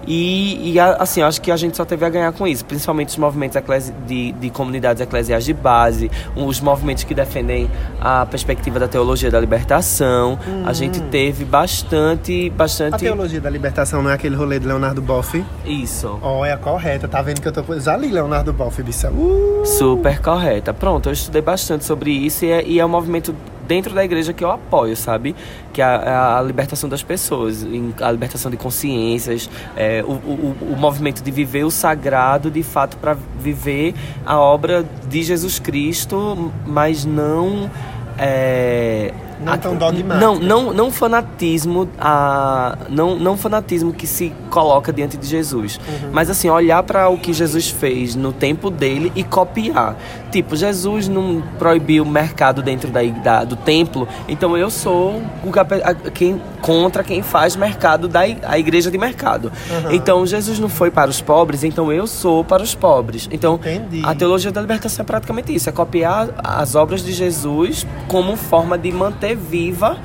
E, 0.07 0.72
e, 0.72 0.80
a- 0.80 0.96
assim, 0.96 1.22
acho 1.22 1.40
que 1.40 1.51
a 1.51 1.57
gente 1.57 1.76
só 1.76 1.84
teve 1.84 2.05
a 2.05 2.09
ganhar 2.09 2.32
com 2.32 2.46
isso, 2.46 2.64
principalmente 2.64 3.09
os 3.11 3.16
movimentos 3.16 3.57
eclesi- 3.57 3.92
de, 4.07 4.32
de 4.32 4.51
comunidades 4.51 5.01
eclesiais 5.03 5.44
de 5.44 5.53
base, 5.53 6.11
os 6.34 6.61
movimentos 6.61 7.05
que 7.05 7.14
defendem 7.14 7.70
a 8.01 8.24
perspectiva 8.26 8.78
da 8.78 8.88
teologia 8.88 9.30
da 9.30 9.38
libertação. 9.38 10.38
A 10.64 10.72
gente 10.72 11.01
teve 11.03 11.44
bastante, 11.44 12.51
A 12.55 12.57
bastante 12.59 12.98
teologia 12.98 13.40
da 13.40 13.51
libertação 13.51 14.03
não 14.03 14.11
é 14.11 14.14
aquele 14.14 14.36
rolê 14.36 14.59
de 14.59 14.66
Leonardo 14.66 15.01
Boff? 15.03 15.44
isso. 15.64 16.18
Ó, 16.22 16.44
é 16.44 16.53
a 16.53 16.57
correta. 16.57 17.07
Tá 17.09 17.20
vendo 17.22 17.40
que 17.40 17.48
eu 17.48 17.53
tô... 17.53 17.62
Já 17.78 17.96
li 17.96 18.09
Leonardo 18.11 18.53
Boff, 18.53 18.82
bicha. 18.82 19.11
Uh! 19.11 19.62
Super 19.64 20.20
correta. 20.20 20.72
Pronto, 20.72 21.09
eu 21.09 21.12
estudei 21.12 21.42
bastante 21.42 21.84
sobre 21.84 22.11
isso 22.11 22.44
e 22.44 22.51
é, 22.51 22.64
e 22.66 22.80
é 22.80 22.84
um 22.84 22.88
movimento 22.88 23.34
dentro 23.70 23.94
da 23.94 24.04
igreja 24.04 24.32
que 24.32 24.42
eu 24.42 24.50
apoio, 24.50 24.96
sabe? 24.96 25.34
Que 25.72 25.80
é 25.80 25.84
a, 25.84 26.38
a 26.38 26.42
libertação 26.42 26.88
das 26.90 27.04
pessoas, 27.04 27.64
a 28.00 28.10
libertação 28.10 28.50
de 28.50 28.56
consciências, 28.56 29.48
é, 29.76 30.02
o, 30.04 30.10
o, 30.10 30.56
o- 30.70 30.72
o 30.74 30.76
movimento 30.76 31.22
de 31.22 31.30
viver 31.30 31.62
o 31.64 31.70
sagrado 31.70 32.50
de 32.50 32.64
fato 32.64 32.96
para 32.96 33.16
viver 33.38 33.94
a 34.26 34.36
obra 34.38 34.84
de 35.08 35.22
Jesus 35.22 35.60
Cristo, 35.60 36.50
mas 36.66 37.04
não. 37.04 37.70
é, 38.18 39.12
Não 39.45 39.53
a- 39.53 39.59
tão 39.59 39.74
dogmática. 39.76 40.20
Não, 40.26 40.38
não, 40.38 40.72
não 40.72 40.91
fanatismo, 40.91 41.88
a, 41.99 42.76
não, 42.88 43.16
não 43.18 43.36
fanatismo 43.36 43.93
que 43.93 44.07
se 44.07 44.32
coloca 44.51 44.93
diante 44.93 45.16
de 45.16 45.26
Jesus, 45.26 45.78
Uhum. 45.88 46.11
mas 46.12 46.28
assim 46.30 46.49
olhar 46.51 46.82
para 46.82 47.09
o 47.09 47.16
que 47.18 47.32
Jesus 47.32 47.68
fez 47.70 48.14
no 48.14 48.32
tempo 48.32 48.70
dele 48.70 49.12
e 49.14 49.22
copiar. 49.24 49.97
Tipo, 50.30 50.55
Jesus 50.55 51.09
não 51.09 51.43
proibiu 51.59 52.05
o 52.05 52.07
mercado 52.09 52.62
dentro 52.62 52.91
da, 52.91 53.03
da- 53.03 53.45
do 53.45 53.57
templo, 53.57 54.07
então 54.28 54.57
eu 54.57 54.70
sou 54.70 55.20
o 55.45 55.51
a- 55.84 55.95
quem 56.11 56.41
contra 56.61 57.03
quem 57.03 57.22
faz 57.22 57.57
mercado 57.57 58.07
da 58.07 58.20
a 58.20 58.59
igreja 58.59 58.91
de 58.91 58.99
mercado. 58.99 59.51
Então 59.91 60.26
Jesus 60.26 60.59
não 60.59 60.68
foi 60.68 60.91
para 60.91 61.09
os 61.11 61.20
pobres, 61.20 61.64
então 61.64 61.91
eu 61.93 62.07
sou 62.07 62.45
para 62.45 62.62
os 62.62 62.74
pobres. 62.74 63.28
Então 63.32 63.55
Entendi. 63.55 64.03
a 64.05 64.14
teologia 64.14 64.53
da 64.53 64.61
libertação 64.61 65.03
é 65.03 65.07
praticamente 65.07 65.55
isso, 65.55 65.68
é 65.68 65.72
copiar 65.72 66.28
as 66.45 66.74
obras 66.74 67.03
de 67.03 67.12
Jesus 67.12 67.86
como 68.09 68.36
forma 68.36 68.76
de 68.76 68.93
manter 68.93 69.30
viva 69.35 69.99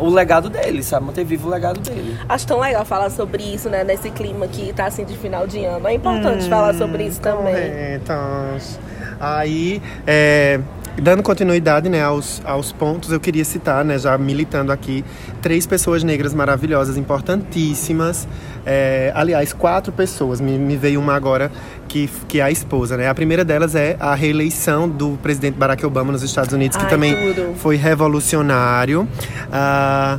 o 0.00 0.08
legado 0.08 0.50
dele, 0.50 0.82
sabe? 0.82 1.06
Manter 1.06 1.24
vivo 1.24 1.48
o 1.48 1.50
legado 1.50 1.80
dele. 1.80 2.18
Acho 2.28 2.46
tão 2.46 2.60
legal 2.60 2.84
falar 2.84 3.10
sobre 3.10 3.42
isso, 3.42 3.68
né? 3.68 3.84
Nesse 3.84 4.10
clima 4.10 4.46
que 4.48 4.72
tá 4.72 4.86
assim 4.86 5.04
de 5.04 5.16
final 5.16 5.46
de 5.46 5.64
ano. 5.64 5.86
É 5.86 5.94
importante 5.94 6.48
falar 6.48 6.74
sobre 6.74 7.04
isso 7.04 7.20
também. 7.20 7.54
Corretas. 7.54 8.80
Aí, 9.18 9.80
é, 10.06 10.60
dando 11.00 11.22
continuidade 11.22 11.88
né, 11.88 12.02
aos, 12.02 12.42
aos 12.44 12.72
pontos, 12.72 13.12
eu 13.12 13.20
queria 13.20 13.44
citar, 13.44 13.84
né, 13.84 13.98
já 13.98 14.16
militando 14.18 14.72
aqui, 14.72 15.04
três 15.40 15.66
pessoas 15.66 16.02
negras 16.02 16.34
maravilhosas, 16.34 16.96
importantíssimas. 16.96 18.26
É, 18.64 19.12
aliás, 19.14 19.52
quatro 19.52 19.92
pessoas, 19.92 20.40
me, 20.40 20.58
me 20.58 20.76
veio 20.76 21.00
uma 21.00 21.14
agora 21.14 21.50
que, 21.86 22.08
que 22.28 22.40
é 22.40 22.42
a 22.42 22.50
esposa. 22.50 22.96
Né? 22.96 23.08
A 23.08 23.14
primeira 23.14 23.44
delas 23.44 23.74
é 23.74 23.96
a 23.98 24.14
reeleição 24.14 24.88
do 24.88 25.18
presidente 25.22 25.56
Barack 25.56 25.84
Obama 25.84 26.12
nos 26.12 26.22
Estados 26.22 26.52
Unidos, 26.52 26.76
que 26.76 26.84
Ai, 26.84 26.90
também 26.90 27.14
tudo. 27.14 27.54
foi 27.56 27.76
revolucionário. 27.76 29.08
Ah, 29.52 30.18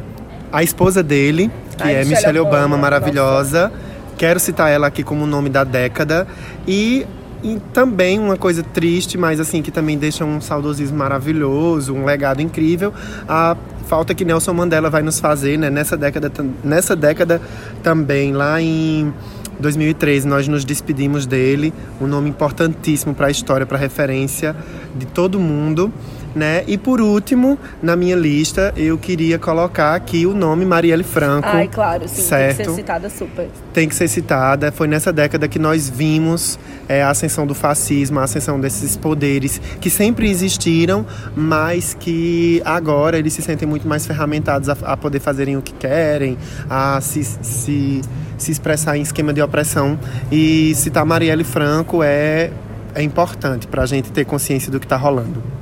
a 0.52 0.64
esposa 0.64 1.04
dele, 1.04 1.52
que 1.78 1.84
Ai, 1.84 1.96
é 1.96 2.00
Michelle 2.00 2.16
Michelle 2.16 2.40
Obama, 2.40 2.66
Obama, 2.66 2.78
maravilhosa. 2.78 3.72
Quero 4.18 4.40
citar 4.40 4.72
ela 4.72 4.88
aqui 4.88 5.04
como 5.04 5.28
nome 5.28 5.50
da 5.50 5.64
década. 5.64 6.28
E, 6.68 7.06
e 7.44 7.60
também 7.74 8.18
uma 8.18 8.38
coisa 8.38 8.64
triste, 8.64 9.18
mas 9.18 9.40
assim, 9.40 9.62
que 9.62 9.70
também 9.70 9.98
deixa 9.98 10.26
um 10.26 10.42
saudosismo 10.42 10.98
maravilhoso, 10.98 11.94
um 11.94 12.06
legado 12.06 12.42
incrível. 12.42 12.94
A 13.28 13.56
falta 13.88 14.14
que 14.14 14.26
Nelson 14.26 14.54
Mandela 14.54 14.90
vai 14.90 15.02
nos 15.02 15.20
fazer, 15.20 15.58
né? 15.58 15.70
Nessa 15.70 15.96
década, 15.96 16.32
nessa 16.64 16.96
década 16.96 17.42
também, 17.84 18.34
lá 18.34 18.62
em 18.62 19.14
2013, 19.60 20.28
nós 20.28 20.48
nos 20.48 20.64
despedimos 20.64 21.26
dele. 21.26 21.74
Um 22.00 22.08
nome 22.08 22.30
importantíssimo 22.30 23.14
para 23.14 23.28
a 23.28 23.32
história, 23.32 23.66
para 23.66 23.78
referência 23.78 24.56
de 24.96 25.06
todo 25.06 25.40
mundo. 25.40 25.92
Né? 26.38 26.64
E 26.68 26.78
por 26.78 27.02
último, 27.02 27.58
na 27.82 27.96
minha 27.96 28.16
lista, 28.16 28.72
eu 28.78 28.96
queria 28.96 29.40
colocar 29.40 29.96
aqui 29.96 30.28
o 30.28 30.36
nome 30.36 30.66
Marielle 30.66 31.04
Franco 31.04 31.48
Ai, 31.48 31.68
claro, 31.68 32.08
sim, 32.08 32.14
tem 32.14 32.24
que 32.24 32.30
certo 32.30 32.56
ser 32.58 32.76
citada 32.76 33.10
super. 33.10 33.50
tem 33.74 33.90
que 33.90 33.96
ser 33.96 34.08
citada. 34.08 34.72
Foi 34.72 34.88
nessa 34.88 35.12
década 35.12 35.48
que 35.48 35.58
nós 35.58 35.90
vimos 35.90 36.60
é, 36.88 37.02
a 37.02 37.10
ascensão 37.10 37.48
do 37.48 37.56
fascismo, 37.56 38.20
a 38.20 38.24
ascensão 38.24 38.60
desses 38.60 38.96
poderes 38.96 39.60
que 39.82 39.90
sempre 39.90 40.30
existiram, 40.30 41.04
mas 41.36 41.96
que 41.96 42.62
agora 42.64 43.18
eles 43.18 43.34
se 43.34 43.42
sentem 43.42 43.68
muito 43.68 43.88
mais 43.88 44.06
ferramentados 44.06 44.70
a, 44.70 44.78
a 44.84 44.96
poder 44.96 45.20
fazerem 45.20 45.58
o 45.58 45.62
que 45.64 45.74
querem, 45.74 46.38
a 46.70 47.02
se, 47.02 47.24
se, 47.24 48.02
se 48.38 48.52
expressar 48.52 48.96
em 48.96 49.02
esquema 49.02 49.34
de 49.34 49.42
opressão. 49.42 49.98
E 50.32 50.76
citar 50.76 51.04
Marielle 51.04 51.44
Franco 51.44 52.04
é, 52.04 52.52
é 52.94 53.02
importante 53.02 53.66
para 53.66 53.82
a 53.82 53.86
gente 53.88 54.12
ter 54.12 54.24
consciência 54.24 54.72
do 54.72 54.80
que 54.80 54.86
está 54.86 54.98
rolando. 54.98 55.58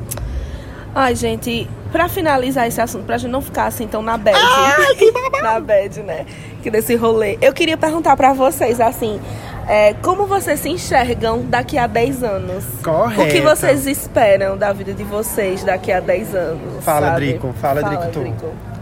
Ai, 0.96 1.14
gente, 1.14 1.68
pra 1.92 2.08
finalizar 2.08 2.66
esse 2.66 2.80
assunto, 2.80 3.04
pra 3.04 3.18
gente 3.18 3.30
não 3.30 3.42
ficar 3.42 3.66
assim 3.66 3.86
tão 3.86 4.02
na 4.02 4.18
bad. 4.18 4.40
na 5.44 5.60
bad, 5.60 6.02
né? 6.02 6.26
Que 6.64 6.72
desse 6.72 6.96
rolê. 6.96 7.38
Eu 7.42 7.52
queria 7.52 7.76
perguntar 7.76 8.16
pra 8.16 8.32
vocês, 8.32 8.80
assim, 8.80 9.20
é, 9.68 9.94
como 9.96 10.26
vocês 10.26 10.58
se 10.62 10.70
enxergam 10.70 11.42
daqui 11.42 11.78
a 11.78 11.86
10 11.86 12.24
anos? 12.24 12.64
Correto. 12.82 13.24
O 13.24 13.28
que 13.28 13.42
vocês 13.42 13.86
esperam 13.88 14.58
da 14.58 14.72
vida 14.72 14.94
de 14.94 15.04
vocês 15.04 15.66
daqui 15.66 15.92
a 15.92 16.00
10 16.00 16.34
anos? 16.34 16.86
Fala, 16.86 17.08
sabe? 17.08 17.26
Drico. 17.26 17.54
Fala, 17.60 17.82
Drico, 17.84 18.08
tu. 18.14 18.75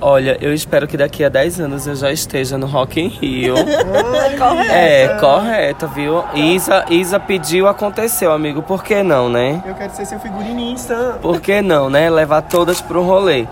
Olha, 0.00 0.36
eu 0.40 0.54
espero 0.54 0.86
que 0.88 0.96
daqui 0.96 1.22
a 1.24 1.28
10 1.28 1.60
anos 1.60 1.86
eu 1.86 1.94
já 1.94 2.10
esteja 2.10 2.56
no 2.56 2.66
Rock 2.66 3.00
in 3.00 3.08
Rio. 3.08 3.54
Correto. 4.38 4.72
É, 4.72 5.08
correto, 5.20 5.88
viu? 5.88 6.24
Isa, 6.34 6.86
Isa 6.88 7.20
pediu, 7.20 7.66
aconteceu, 7.66 8.32
amigo. 8.32 8.62
Por 8.62 8.82
que 8.82 9.02
não, 9.02 9.28
né? 9.28 9.62
Eu 9.66 9.74
quero 9.74 9.94
ser 9.94 10.06
seu 10.06 10.18
figurinista. 10.18 11.18
Por 11.20 11.40
que 11.40 11.60
não, 11.60 11.90
né? 11.90 12.08
Levar 12.08 12.42
todas 12.42 12.80
pro 12.80 13.02
rolê. 13.02 13.46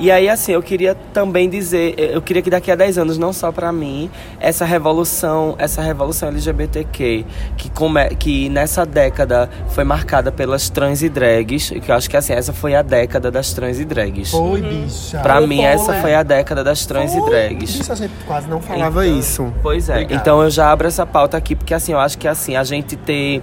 E 0.00 0.10
aí, 0.10 0.30
assim, 0.30 0.52
eu 0.52 0.62
queria 0.62 0.94
também 1.12 1.48
dizer, 1.48 1.94
eu 1.98 2.22
queria 2.22 2.40
que 2.40 2.48
daqui 2.48 2.70
a 2.70 2.74
10 2.74 2.96
anos, 2.96 3.18
não 3.18 3.34
só 3.34 3.52
pra 3.52 3.70
mim, 3.70 4.10
essa 4.40 4.64
revolução, 4.64 5.54
essa 5.58 5.82
revolução 5.82 6.30
LGBTQ, 6.30 7.26
que, 7.56 7.70
come, 7.70 8.08
que 8.16 8.48
nessa 8.48 8.86
década 8.86 9.50
foi 9.68 9.84
marcada 9.84 10.32
pelas 10.32 10.70
trans 10.70 11.02
e 11.02 11.08
drags, 11.10 11.68
que 11.68 11.90
eu 11.90 11.94
acho 11.94 12.08
que 12.08 12.16
assim, 12.16 12.32
essa 12.32 12.50
foi 12.50 12.74
a 12.74 12.80
década 12.80 13.30
das 13.30 13.52
trans 13.52 13.78
e 13.78 13.84
drags. 13.84 14.32
Oi, 14.32 14.62
bicha. 14.62 15.18
Pra 15.18 15.38
Ô, 15.38 15.46
mim, 15.46 15.58
Paula. 15.58 15.70
essa 15.70 15.94
foi 16.00 16.14
a 16.14 16.22
década 16.22 16.64
das 16.64 16.86
trans 16.86 17.12
e 17.14 17.22
drags. 17.26 17.76
Bicha, 17.76 17.92
a 17.92 17.96
gente 17.96 18.14
quase 18.26 18.48
não 18.48 18.58
falava 18.60 19.06
Então, 19.06 19.18
isso. 19.18 19.52
Pois 19.62 19.90
é. 19.90 19.92
Obrigado. 19.92 20.18
Então 20.20 20.42
eu 20.42 20.48
já 20.48 20.72
abro 20.72 20.88
essa 20.88 21.04
pauta 21.04 21.36
aqui, 21.36 21.54
porque 21.54 21.74
assim, 21.74 21.92
eu 21.92 21.98
acho 21.98 22.16
que 22.16 22.26
assim, 22.26 22.56
a 22.56 22.64
gente 22.64 22.96
ter 22.96 23.42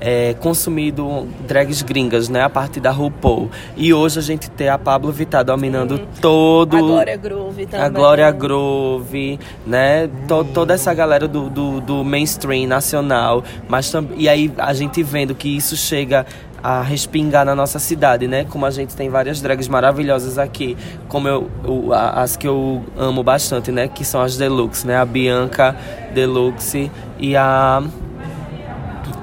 é, 0.00 0.34
consumido 0.34 1.26
drags 1.46 1.82
gringas, 1.82 2.28
né? 2.28 2.42
A 2.42 2.50
partir 2.50 2.80
da 2.80 2.90
RuPaul. 2.90 3.50
E 3.76 3.92
hoje 3.92 4.18
a 4.18 4.22
gente 4.22 4.48
ter 4.50 4.68
a 4.68 4.78
Pablo 4.78 5.10
Vittar 5.12 5.44
dominando 5.44 5.98
todo. 6.20 6.76
A 6.76 6.80
Glória 6.80 7.16
Groove 7.16 7.66
também. 7.66 7.86
A 7.86 7.88
Glória 7.88 8.30
Groove, 8.30 9.38
né? 9.66 10.08
To- 10.28 10.44
toda 10.44 10.74
essa 10.74 10.92
galera 10.94 11.26
do, 11.26 11.48
do, 11.50 11.80
do 11.80 12.04
mainstream 12.04 12.66
nacional. 12.68 13.42
Mas 13.68 13.90
tam- 13.90 14.08
E 14.16 14.28
aí 14.28 14.52
a 14.58 14.72
gente 14.72 15.02
vendo 15.02 15.34
que 15.34 15.48
isso 15.56 15.76
chega 15.76 16.24
a 16.62 16.82
respingar 16.82 17.44
na 17.46 17.54
nossa 17.54 17.78
cidade, 17.78 18.26
né? 18.26 18.44
Como 18.44 18.66
a 18.66 18.70
gente 18.70 18.94
tem 18.96 19.08
várias 19.08 19.40
drags 19.40 19.68
maravilhosas 19.68 20.38
aqui, 20.38 20.76
como 21.08 21.28
eu, 21.28 21.48
eu- 21.64 21.92
as 21.92 22.36
que 22.36 22.48
eu 22.48 22.82
amo 22.96 23.22
bastante, 23.22 23.70
né? 23.70 23.86
Que 23.88 24.04
são 24.04 24.20
as 24.20 24.36
Deluxe, 24.36 24.86
né? 24.86 24.96
A 24.96 25.04
Bianca 25.04 25.76
Deluxe 26.14 26.90
e 27.18 27.36
a 27.36 27.82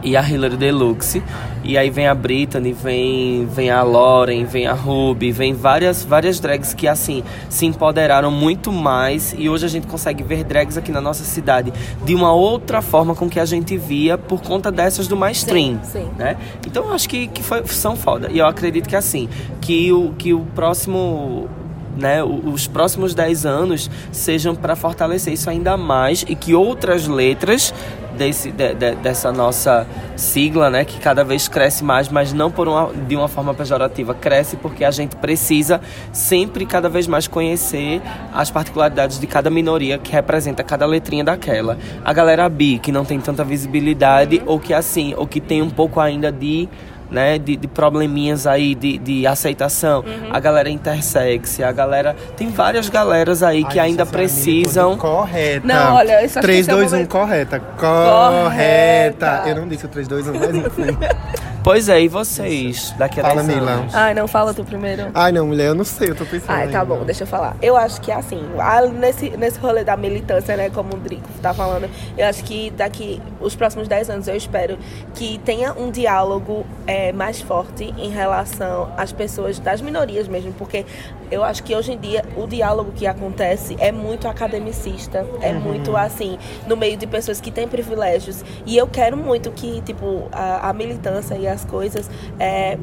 e 0.06 0.16
a 0.16 0.22
Hillary 0.22 0.56
Deluxe. 0.56 1.22
E 1.64 1.78
aí 1.78 1.90
vem 1.90 2.08
a 2.08 2.14
Britney, 2.14 2.72
vem, 2.72 3.48
vem 3.48 3.72
a 3.72 3.82
Lauren, 3.82 4.46
vem 4.46 4.68
a 4.68 4.74
Ruby, 4.74 5.32
vem 5.32 5.54
várias, 5.54 6.06
várias 6.06 6.40
drags 6.40 6.76
que 6.76 6.88
assim 6.88 7.24
se 7.50 7.66
empoderaram 7.66 8.30
muito 8.30 8.72
mais 8.72 9.36
e 9.38 9.50
hoje 9.50 9.66
a 9.66 9.70
gente 9.70 9.88
consegue 9.88 10.24
ver 10.24 10.44
drags 10.44 10.78
aqui 10.78 10.92
na 10.92 11.02
nossa 11.02 11.24
cidade 11.24 11.74
de 12.06 12.14
uma 12.14 12.32
outra 12.32 12.84
forma 12.84 13.16
com 13.16 13.28
que 13.28 13.40
a 13.40 13.46
gente 13.46 13.76
via 13.78 14.16
por 14.16 14.44
conta 14.44 14.72
dessas 14.72 15.08
do 15.08 15.18
mainstream, 15.18 15.80
Sim, 15.84 16.02
sim. 16.02 16.10
né? 16.18 16.38
Então 16.66 16.86
eu 16.86 16.94
acho 16.94 17.10
que, 17.10 17.26
que 17.28 17.42
foi, 17.42 17.66
são 17.66 17.96
foda. 17.96 18.30
E 18.32 18.38
eu 18.38 18.46
acredito 18.46 18.88
que 18.88 18.96
assim, 18.96 19.28
que 19.60 19.92
o, 19.92 20.14
que 20.14 20.34
o 20.36 20.42
próximo 20.54 21.50
né, 21.98 22.24
os 22.24 22.68
próximos 22.68 23.14
10 23.14 23.46
anos 23.46 23.90
sejam 24.12 24.56
para 24.56 24.76
fortalecer 24.76 25.34
isso 25.34 25.50
ainda 25.50 25.78
mais 25.78 26.26
e 26.28 26.36
que 26.36 26.54
outras 26.54 27.08
letras 27.08 27.74
desse, 28.18 28.50
de- 28.52 28.74
de- 28.74 28.96
dessa 28.96 29.32
nossa 29.32 29.86
sigla, 30.16 30.70
né, 30.70 30.86
que 30.86 31.00
cada 31.00 31.24
vez 31.24 31.48
cresce 31.48 31.84
mais, 31.84 32.08
mas 32.08 32.32
não 32.32 32.50
por 32.50 32.68
uma, 32.68 32.90
de 33.08 33.16
uma 33.16 33.28
forma 33.28 33.54
pejorativa, 33.54 34.14
cresce 34.14 34.56
porque 34.56 34.86
a 34.86 34.92
gente 34.92 35.16
precisa 35.18 35.82
sempre 36.14 36.66
cada 36.66 36.88
vez 36.88 37.08
mais 37.08 37.28
conhecer 37.28 38.02
as 38.34 38.50
particularidades 38.50 39.20
de 39.20 39.28
cada 39.28 39.50
minoria 39.50 39.98
que 39.98 40.12
representa 40.12 40.64
cada 40.64 40.86
letrinha 40.86 41.24
daquela. 41.26 41.78
A 42.04 42.14
galera 42.14 42.48
bi, 42.48 42.80
que 42.80 42.92
não 42.92 43.04
tem 43.04 43.20
tanta 43.20 43.44
visibilidade, 43.44 44.42
ou 44.46 44.60
que 44.60 44.74
assim, 44.74 45.14
ou 45.18 45.28
que 45.28 45.42
tem 45.42 45.62
um 45.62 45.70
pouco 45.70 46.00
ainda 46.00 46.32
de 46.32 46.70
né, 47.10 47.38
de, 47.38 47.56
de 47.56 47.68
probleminhas 47.68 48.46
aí 48.48 48.76
de, 48.76 48.98
de 48.98 49.28
aceitação. 49.28 50.00
Uhum. 50.02 50.30
A 50.32 50.40
galera 50.40 50.70
intersex, 50.70 51.60
a 51.60 51.72
galera. 51.72 52.16
Tem 52.36 52.50
várias 52.50 52.90
galeras 52.90 53.44
aí 53.44 53.64
que 53.64 53.80
Ai, 53.80 53.88
ainda 53.88 54.04
essa 54.04 54.12
foi 54.12 54.20
a 54.22 54.24
precisam. 54.24 54.98
Correta. 54.98 55.68
Não, 55.68 55.96
olha, 55.96 56.24
isso 56.26 56.40
acho 56.40 56.48
que 56.48 56.54
3, 56.54 56.60
esse 56.60 56.70
é 56.72 56.74
o 56.74 56.78
2, 56.78 56.92
1, 56.92 56.96
momento- 56.96 57.10
correta. 57.12 57.60
Correta. 57.60 58.44
Correta. 58.44 59.44
Eu 59.48 59.56
não 59.56 59.68
disse 59.68 59.86
o 59.86 59.90
3, 59.90 60.08
2, 60.08 60.28
1, 60.28 60.34
mas 60.40 60.56
enfim. 60.56 60.98
Pois 61.66 61.90
é, 61.90 62.00
e 62.00 62.08
vocês? 62.08 62.94
Daqui 62.96 63.20
a 63.20 63.24
Fala, 63.24 63.42
10 63.42 63.48
Mila. 63.58 63.72
anos. 63.72 63.96
Ai, 63.96 64.14
não 64.14 64.28
fala 64.28 64.54
tu 64.54 64.64
primeiro. 64.64 65.08
Ai, 65.16 65.32
não, 65.32 65.48
mulher, 65.48 65.70
eu 65.70 65.74
não 65.74 65.84
sei, 65.84 66.12
eu 66.12 66.16
tô 66.16 66.24
pensando. 66.24 66.52
Ai, 66.52 66.68
tá 66.68 66.82
ainda. 66.82 66.86
bom, 66.96 67.04
deixa 67.04 67.24
eu 67.24 67.28
falar. 67.28 67.58
Eu 67.60 67.76
acho 67.76 68.00
que 68.02 68.12
assim, 68.12 68.40
a- 68.60 68.82
nesse, 68.86 69.32
nesse 69.32 69.58
rolê 69.58 69.84
da 69.84 69.98
militância, 69.98 70.56
né, 70.56 70.70
como 70.70 70.94
o 70.94 70.98
Drico 70.98 71.28
tá 71.42 71.56
falando, 71.56 71.90
eu 72.16 72.28
acho 72.28 72.44
que 72.44 72.70
daqui 72.70 73.20
os 73.42 73.56
próximos 73.56 73.88
10 73.88 74.12
anos 74.12 74.28
eu 74.28 74.36
espero 74.36 74.78
que 75.16 75.40
tenha 75.40 75.74
um 75.74 75.90
diálogo 75.90 76.68
é, 76.86 77.12
mais 77.12 77.42
forte 77.42 77.92
em 77.98 78.12
relação 78.12 78.92
às 78.96 79.12
pessoas 79.12 79.58
das 79.58 79.82
minorias 79.82 80.28
mesmo, 80.28 80.54
porque 80.54 80.86
eu 81.32 81.44
acho 81.44 81.64
que 81.64 81.76
hoje 81.76 81.92
em 81.92 81.98
dia 81.98 82.24
o 82.36 82.48
diálogo 82.48 82.92
que 82.92 83.08
acontece 83.08 83.76
é 83.80 83.92
muito 83.92 84.28
academicista, 84.28 85.26
é 85.42 85.54
muito 85.54 85.96
assim, 85.96 86.38
no 86.68 86.76
meio 86.78 86.98
de 86.98 87.08
pessoas 87.08 87.42
que 87.42 87.52
têm 87.52 87.68
privilégios. 87.68 88.44
E 88.66 88.78
eu 88.78 88.88
quero 88.88 89.18
muito 89.18 89.52
que, 89.52 89.82
tipo, 89.82 90.28
a, 90.32 90.70
a 90.70 90.74
militância 90.74 91.36
e 91.36 91.48
as 91.48 91.66
coisas. 91.66 92.10
É, 92.40 92.78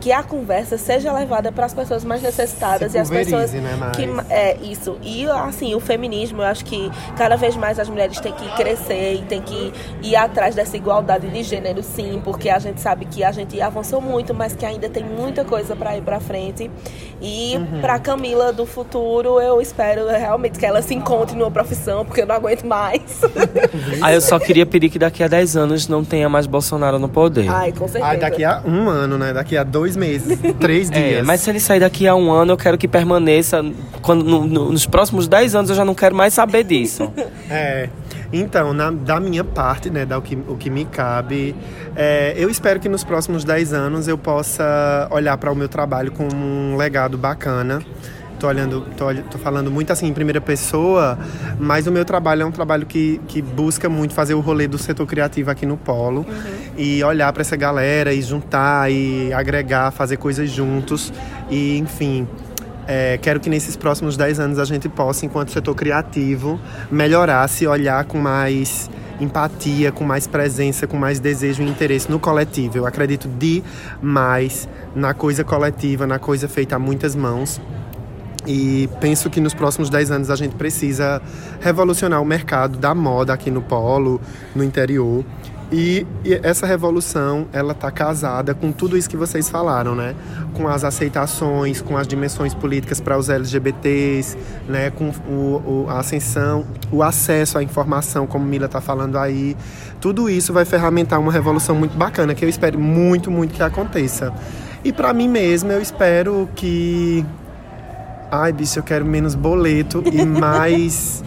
que 0.00 0.12
a 0.12 0.22
conversa 0.22 0.76
seja 0.78 1.12
levada 1.12 1.50
para 1.52 1.66
as 1.66 1.74
pessoas 1.74 2.04
mais 2.04 2.22
necessitadas 2.22 2.94
e 2.94 2.98
as 2.98 3.08
pessoas 3.10 3.52
né, 3.52 3.76
mais. 3.78 3.96
que 3.96 4.06
é 4.30 4.56
isso 4.62 4.96
e 5.02 5.26
assim 5.28 5.74
o 5.74 5.80
feminismo 5.80 6.42
eu 6.42 6.46
acho 6.46 6.64
que 6.64 6.90
cada 7.16 7.36
vez 7.36 7.56
mais 7.56 7.78
as 7.78 7.88
mulheres 7.88 8.18
têm 8.20 8.32
que 8.32 8.48
crescer 8.56 9.14
e 9.14 9.22
têm 9.22 9.40
que 9.42 9.72
ir 10.02 10.16
atrás 10.16 10.54
dessa 10.54 10.76
igualdade 10.76 11.28
de 11.28 11.42
gênero 11.42 11.82
sim 11.82 12.20
porque 12.24 12.48
a 12.50 12.58
gente 12.58 12.80
sabe 12.80 13.04
que 13.04 13.22
a 13.24 13.32
gente 13.32 13.60
avançou 13.60 14.00
muito 14.00 14.34
mas 14.34 14.54
que 14.54 14.64
ainda 14.66 14.88
tem 14.88 15.04
muita 15.04 15.44
coisa 15.44 15.74
para 15.76 15.96
ir 15.96 16.02
para 16.02 16.20
frente 16.20 16.70
e 17.20 17.54
Uhum. 17.54 17.80
para 17.80 17.98
Camila 17.98 18.52
do 18.52 18.66
futuro 18.66 19.40
eu 19.40 19.60
espero 19.60 20.06
realmente 20.08 20.58
que 20.58 20.66
ela 20.66 20.82
se 20.82 20.94
encontre 20.94 21.36
numa 21.36 21.50
profissão 21.50 22.04
porque 22.04 22.22
eu 22.22 22.26
não 22.26 22.34
aguento 22.34 22.64
mais 22.64 23.20
Aí 24.02 24.14
eu 24.16 24.20
só 24.20 24.38
queria 24.38 24.66
pedir 24.66 24.88
que 24.90 24.98
daqui 24.98 25.22
a 25.22 25.28
10 25.28 25.56
anos 25.56 25.88
não 25.88 26.04
tenha 26.04 26.28
mais 26.28 26.46
Bolsonaro 26.46 26.98
no 26.98 27.08
poder. 27.08 27.48
ai 27.48 27.72
com 27.72 27.86
certeza 27.86 28.04
Ai, 28.04 28.16
daqui 28.18 28.44
a 28.44 28.62
um 28.66 28.88
ano, 28.88 29.16
né? 29.18 29.32
Daqui 29.32 29.56
a 29.56 29.64
dois 29.74 29.96
meses, 29.96 30.38
três 30.58 30.90
É, 30.90 31.08
dias. 31.08 31.26
mas 31.26 31.40
se 31.40 31.50
ele 31.50 31.60
sair 31.60 31.80
daqui 31.80 32.06
a 32.08 32.14
um 32.14 32.30
ano, 32.32 32.52
eu 32.52 32.56
quero 32.56 32.78
que 32.78 32.88
permaneça. 32.88 33.62
Quando, 34.00 34.24
no- 34.24 34.46
no- 34.46 34.70
nos 34.72 34.86
próximos 34.86 35.26
10 35.28 35.54
anos 35.54 35.68
eu 35.70 35.76
já 35.76 35.84
não 35.84 35.94
quero 35.94 36.14
mais 36.14 36.32
saber 36.32 36.64
disso. 36.64 37.10
É. 37.50 37.90
Então, 38.32 38.72
na- 38.72 38.90
da 38.90 39.20
minha 39.20 39.44
parte, 39.44 39.90
né, 39.90 40.06
da, 40.06 40.16
o, 40.18 40.22
que, 40.22 40.34
o 40.48 40.56
que 40.56 40.70
me 40.70 40.84
cabe, 40.86 41.54
é, 41.94 42.34
eu 42.36 42.48
espero 42.48 42.80
que 42.80 42.88
nos 42.88 43.04
próximos 43.04 43.44
10 43.44 43.72
anos 43.74 44.08
eu 44.08 44.16
possa 44.16 45.06
olhar 45.10 45.36
para 45.36 45.52
o 45.52 45.54
meu 45.54 45.68
trabalho 45.68 46.10
como 46.10 46.34
um 46.34 46.74
legado 46.76 47.18
bacana. 47.18 47.82
Tô 48.44 48.48
olhando, 48.48 48.82
tô, 48.94 49.06
tô 49.30 49.38
falando 49.38 49.70
muito 49.70 49.90
assim 49.90 50.06
em 50.06 50.12
primeira 50.12 50.38
pessoa, 50.38 51.18
mas 51.58 51.86
o 51.86 51.90
meu 51.90 52.04
trabalho 52.04 52.42
é 52.42 52.44
um 52.44 52.50
trabalho 52.52 52.84
que, 52.84 53.18
que 53.26 53.40
busca 53.40 53.88
muito 53.88 54.12
fazer 54.12 54.34
o 54.34 54.40
rolê 54.40 54.68
do 54.68 54.76
setor 54.76 55.06
criativo 55.06 55.50
aqui 55.50 55.64
no 55.64 55.78
Polo 55.78 56.26
e 56.76 57.02
olhar 57.02 57.32
para 57.32 57.40
essa 57.40 57.56
galera 57.56 58.12
e 58.12 58.20
juntar 58.20 58.92
e 58.92 59.32
agregar, 59.32 59.90
fazer 59.92 60.18
coisas 60.18 60.50
juntos 60.50 61.10
e, 61.50 61.78
enfim, 61.78 62.28
é, 62.86 63.16
quero 63.16 63.40
que 63.40 63.48
nesses 63.48 63.76
próximos 63.76 64.14
10 64.14 64.38
anos 64.38 64.58
a 64.58 64.66
gente 64.66 64.90
possa, 64.90 65.24
enquanto 65.24 65.50
setor 65.50 65.74
criativo, 65.74 66.60
melhorar, 66.90 67.48
se 67.48 67.66
olhar 67.66 68.04
com 68.04 68.18
mais 68.18 68.90
empatia, 69.18 69.90
com 69.90 70.04
mais 70.04 70.26
presença, 70.26 70.86
com 70.86 70.98
mais 70.98 71.18
desejo 71.18 71.62
e 71.62 71.66
interesse 71.66 72.10
no 72.10 72.20
coletivo. 72.20 72.76
Eu 72.76 72.86
acredito 72.86 73.26
demais 73.26 74.68
na 74.94 75.14
coisa 75.14 75.42
coletiva, 75.42 76.06
na 76.06 76.18
coisa 76.18 76.46
feita 76.46 76.76
a 76.76 76.78
muitas 76.78 77.16
mãos. 77.16 77.58
E 78.46 78.88
penso 79.00 79.30
que 79.30 79.40
nos 79.40 79.54
próximos 79.54 79.88
10 79.88 80.10
anos 80.10 80.30
a 80.30 80.36
gente 80.36 80.54
precisa 80.54 81.20
revolucionar 81.60 82.20
o 82.20 82.24
mercado 82.24 82.78
da 82.78 82.94
moda 82.94 83.32
aqui 83.32 83.50
no 83.50 83.62
polo, 83.62 84.20
no 84.54 84.62
interior. 84.62 85.24
E, 85.72 86.06
e 86.24 86.38
essa 86.42 86.66
revolução, 86.66 87.46
ela 87.52 87.72
tá 87.74 87.90
casada 87.90 88.54
com 88.54 88.70
tudo 88.70 88.96
isso 88.98 89.08
que 89.08 89.16
vocês 89.16 89.48
falaram, 89.48 89.94
né? 89.94 90.14
Com 90.52 90.68
as 90.68 90.84
aceitações, 90.84 91.80
com 91.80 91.96
as 91.96 92.06
dimensões 92.06 92.52
políticas 92.54 93.00
para 93.00 93.16
os 93.18 93.28
LGBTs, 93.30 94.36
né? 94.68 94.90
Com 94.90 95.08
o, 95.26 95.32
o- 95.32 95.86
a 95.88 95.98
ascensão, 96.00 96.66
o 96.92 97.02
acesso 97.02 97.56
à 97.58 97.62
informação, 97.62 98.26
como 98.26 98.44
Mila 98.44 98.68
tá 98.68 98.80
falando 98.80 99.16
aí. 99.18 99.56
Tudo 100.00 100.28
isso 100.28 100.52
vai 100.52 100.66
ferramentar 100.66 101.18
uma 101.18 101.32
revolução 101.32 101.74
muito 101.74 101.96
bacana, 101.96 102.34
que 102.34 102.44
eu 102.44 102.48
espero 102.48 102.78
muito, 102.78 103.30
muito 103.30 103.54
que 103.54 103.62
aconteça. 103.62 104.32
E 104.84 104.92
para 104.92 105.12
mim 105.14 105.28
mesmo, 105.28 105.72
eu 105.72 105.80
espero 105.80 106.46
que 106.54 107.24
Ai, 108.30 108.52
bicho, 108.52 108.78
eu 108.78 108.82
quero 108.82 109.04
menos 109.04 109.34
boleto 109.34 110.02
e 110.06 110.24
mais. 110.26 111.22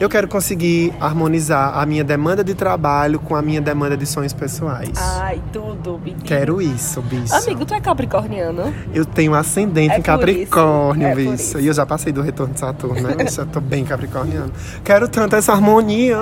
Eu 0.00 0.08
quero 0.08 0.26
conseguir 0.26 0.94
harmonizar 0.98 1.76
a 1.78 1.84
minha 1.84 2.02
demanda 2.02 2.42
de 2.42 2.54
trabalho 2.54 3.20
com 3.20 3.36
a 3.36 3.42
minha 3.42 3.60
demanda 3.60 3.98
de 3.98 4.06
sonhos 4.06 4.32
pessoais. 4.32 4.96
Ai, 4.96 5.42
tudo, 5.52 5.98
menino. 6.02 6.22
Quero 6.24 6.62
isso, 6.62 7.02
bicho. 7.02 7.34
Amigo, 7.34 7.66
tu 7.66 7.74
é 7.74 7.80
capricorniano? 7.80 8.72
Eu 8.94 9.04
tenho 9.04 9.34
ascendente 9.34 9.94
É 9.94 9.98
em 9.98 10.02
Capricórnio, 10.02 11.06
isso, 11.10 11.20
é 11.20 11.32
bicho. 11.32 11.60
E 11.60 11.66
eu 11.66 11.74
já 11.74 11.84
passei 11.84 12.14
do 12.14 12.22
retorno 12.22 12.54
de 12.54 12.60
Saturno, 12.60 13.02
né? 13.02 13.16
Eu 13.18 13.30
já 13.30 13.44
tô 13.44 13.60
bem 13.60 13.84
capricorniano. 13.84 14.50
Quero 14.82 15.06
tanto 15.06 15.36
essa 15.36 15.52
harmonia. 15.52 16.16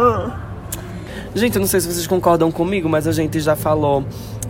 Gente, 1.33 1.55
eu 1.55 1.61
não 1.61 1.69
sei 1.69 1.81
se 1.81 1.87
vocês 1.87 2.07
concordam 2.09 2.51
comigo, 2.51 2.89
mas 2.89 3.07
a 3.07 3.13
gente 3.13 3.39
já 3.39 3.55
falou 3.55 4.05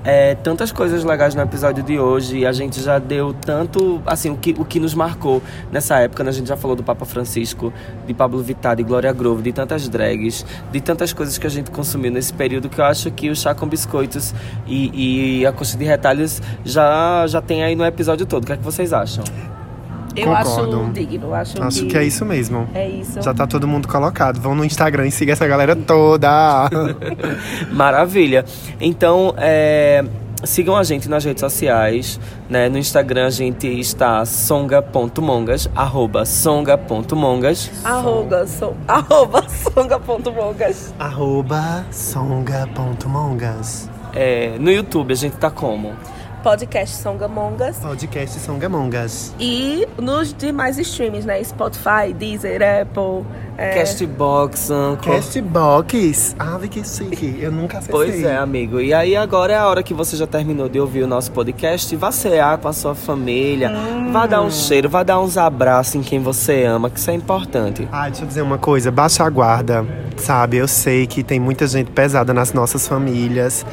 é, 0.09 0.35
tantas 0.37 0.73
coisas 0.73 1.05
legais 1.05 1.35
no 1.35 1.43
episódio 1.43 1.85
de 1.85 2.01
hoje. 2.01 2.47
A 2.47 2.53
gente 2.53 2.81
já 2.81 2.99
deu 2.99 3.35
tanto, 3.35 4.01
assim, 4.07 4.31
o 4.31 4.39
que, 4.39 4.55
o 4.59 4.65
que 4.65 4.81
nos 4.81 4.95
marcou 4.95 5.43
nessa 5.71 5.99
época. 5.99 6.25
Né? 6.25 6.31
A 6.31 6.33
gente 6.33 6.49
já 6.49 6.57
falou 6.57 6.75
do 6.75 6.83
Papa 6.83 7.05
Francisco, 7.05 7.71
de 8.07 8.15
Pablo 8.15 8.43
Vittar, 8.43 8.75
de 8.75 8.83
Glória 8.83 9.13
Groove, 9.13 9.43
de 9.43 9.53
tantas 9.53 9.87
drags, 9.87 10.47
de 10.73 10.81
tantas 10.81 11.13
coisas 11.13 11.37
que 11.37 11.47
a 11.47 11.51
gente 11.51 11.71
consumiu 11.71 12.11
nesse 12.11 12.33
período 12.33 12.71
que 12.71 12.81
eu 12.81 12.87
acho 12.87 13.11
que 13.11 13.29
o 13.29 13.37
chá 13.37 13.55
com 13.55 13.67
biscoitos 13.69 14.35
e, 14.67 15.41
e 15.41 15.47
a 15.47 15.53
coxa 15.53 15.77
de 15.77 15.85
retalhos 15.85 16.41
já, 16.65 17.27
já 17.27 17.43
tem 17.43 17.63
aí 17.63 17.77
no 17.77 17.85
episódio 17.85 18.25
todo. 18.25 18.45
O 18.45 18.47
que 18.47 18.53
é 18.55 18.57
que 18.57 18.65
vocês 18.65 18.95
acham? 18.95 19.23
Eu 20.21 20.27
Concordo. 20.27 20.81
acho 20.83 20.93
digno. 20.93 21.35
Acho, 21.35 21.63
Acho 21.63 21.87
que 21.87 21.97
é 21.97 22.05
isso 22.05 22.25
mesmo. 22.25 22.69
É 22.75 22.89
isso. 22.89 23.21
Já 23.23 23.33
tá 23.35 23.47
todo 23.47 23.67
mundo 23.69 23.87
colocado. 23.89 24.41
Vão 24.41 24.55
no 24.55 24.65
Instagram 24.65 25.07
e 25.07 25.11
siga 25.11 25.33
essa 25.33 25.47
galera 25.47 25.77
toda. 25.77 26.69
Maravilha. 27.73 28.45
Então, 28.81 29.35
é, 29.37 30.05
sigam 30.45 30.77
a 30.77 30.83
gente 30.83 31.09
nas 31.09 31.25
redes 31.25 31.41
sociais. 31.41 32.19
Né? 32.49 32.69
No 32.69 32.79
Instagram 32.79 33.27
a 33.27 33.31
gente 33.31 33.67
está 33.67 34.25
songa.mongas, 34.25 35.69
arroba 35.75 36.25
songa.mongas. 36.25 37.71
Arroba, 37.85 38.47
so, 38.47 38.75
arroba 38.87 39.45
songa.mongas. 39.49 40.95
Arroba 40.99 41.85
songa.mongas. 41.91 43.91
É, 44.15 44.57
no 44.59 44.71
YouTube 44.71 45.13
a 45.13 45.17
gente 45.17 45.37
tá 45.37 45.51
como? 45.51 45.93
Podcast 46.43 46.97
Songamongas. 46.97 47.79
Podcast 47.79 48.39
Songamongas. 48.41 49.35
E 49.41 49.87
nos 50.01 50.33
demais 50.33 50.79
streams, 50.79 51.27
né? 51.27 51.43
Spotify, 51.43 52.13
Deezer, 52.17 52.61
Apple. 52.63 53.27
É... 53.57 53.75
Castbox, 53.75 54.71
Anchor. 54.71 55.17
Castbox. 55.17 56.37
Ave 56.39 56.69
que 56.69 56.85
chique. 56.85 57.37
Eu 57.41 57.51
nunca 57.51 57.79
acessei. 57.79 57.93
Pois 57.93 58.23
é, 58.23 58.37
amigo. 58.37 58.81
E 58.81 58.95
aí 58.95 59.17
agora 59.17 59.53
é 59.53 59.57
a 59.57 59.67
hora 59.67 59.83
que 59.83 59.93
você 59.93 60.17
já 60.17 60.29
terminou 60.29 60.69
de 60.69 60.79
ouvir 60.79 61.03
o 61.03 61.09
nosso 61.09 61.33
podcast. 61.33 61.95
Vá 61.97 62.13
cear 62.13 62.59
com 62.59 62.69
a 62.69 62.73
sua 62.73 62.95
família. 62.95 63.73
Vá 64.13 64.27
dar 64.27 64.43
um 64.43 64.51
cheiro, 64.51 64.89
vá 64.89 65.03
dar 65.03 65.21
uns 65.21 65.37
abraços 65.37 65.97
em 65.97 66.03
quem 66.03 66.21
você 66.21 66.65
ama, 66.65 66.89
que 66.89 67.01
isso 67.01 67.11
é 67.11 67.15
importante. 67.15 67.89
Ah, 67.91 68.07
deixa 68.09 68.23
eu 68.23 68.29
dizer 68.29 68.43
uma 68.43 68.59
coisa, 68.59 68.91
baixa 68.91 69.25
a 69.25 69.29
guarda, 69.29 69.85
sabe? 70.17 70.57
Eu 70.57 70.69
sei 70.69 71.07
que 71.07 71.23
tem 71.25 71.41
muita 71.41 71.67
gente 71.67 71.91
pesada 71.91 72.33
nas 72.33 72.53
nossas 72.53 72.87
famílias, 72.87 73.67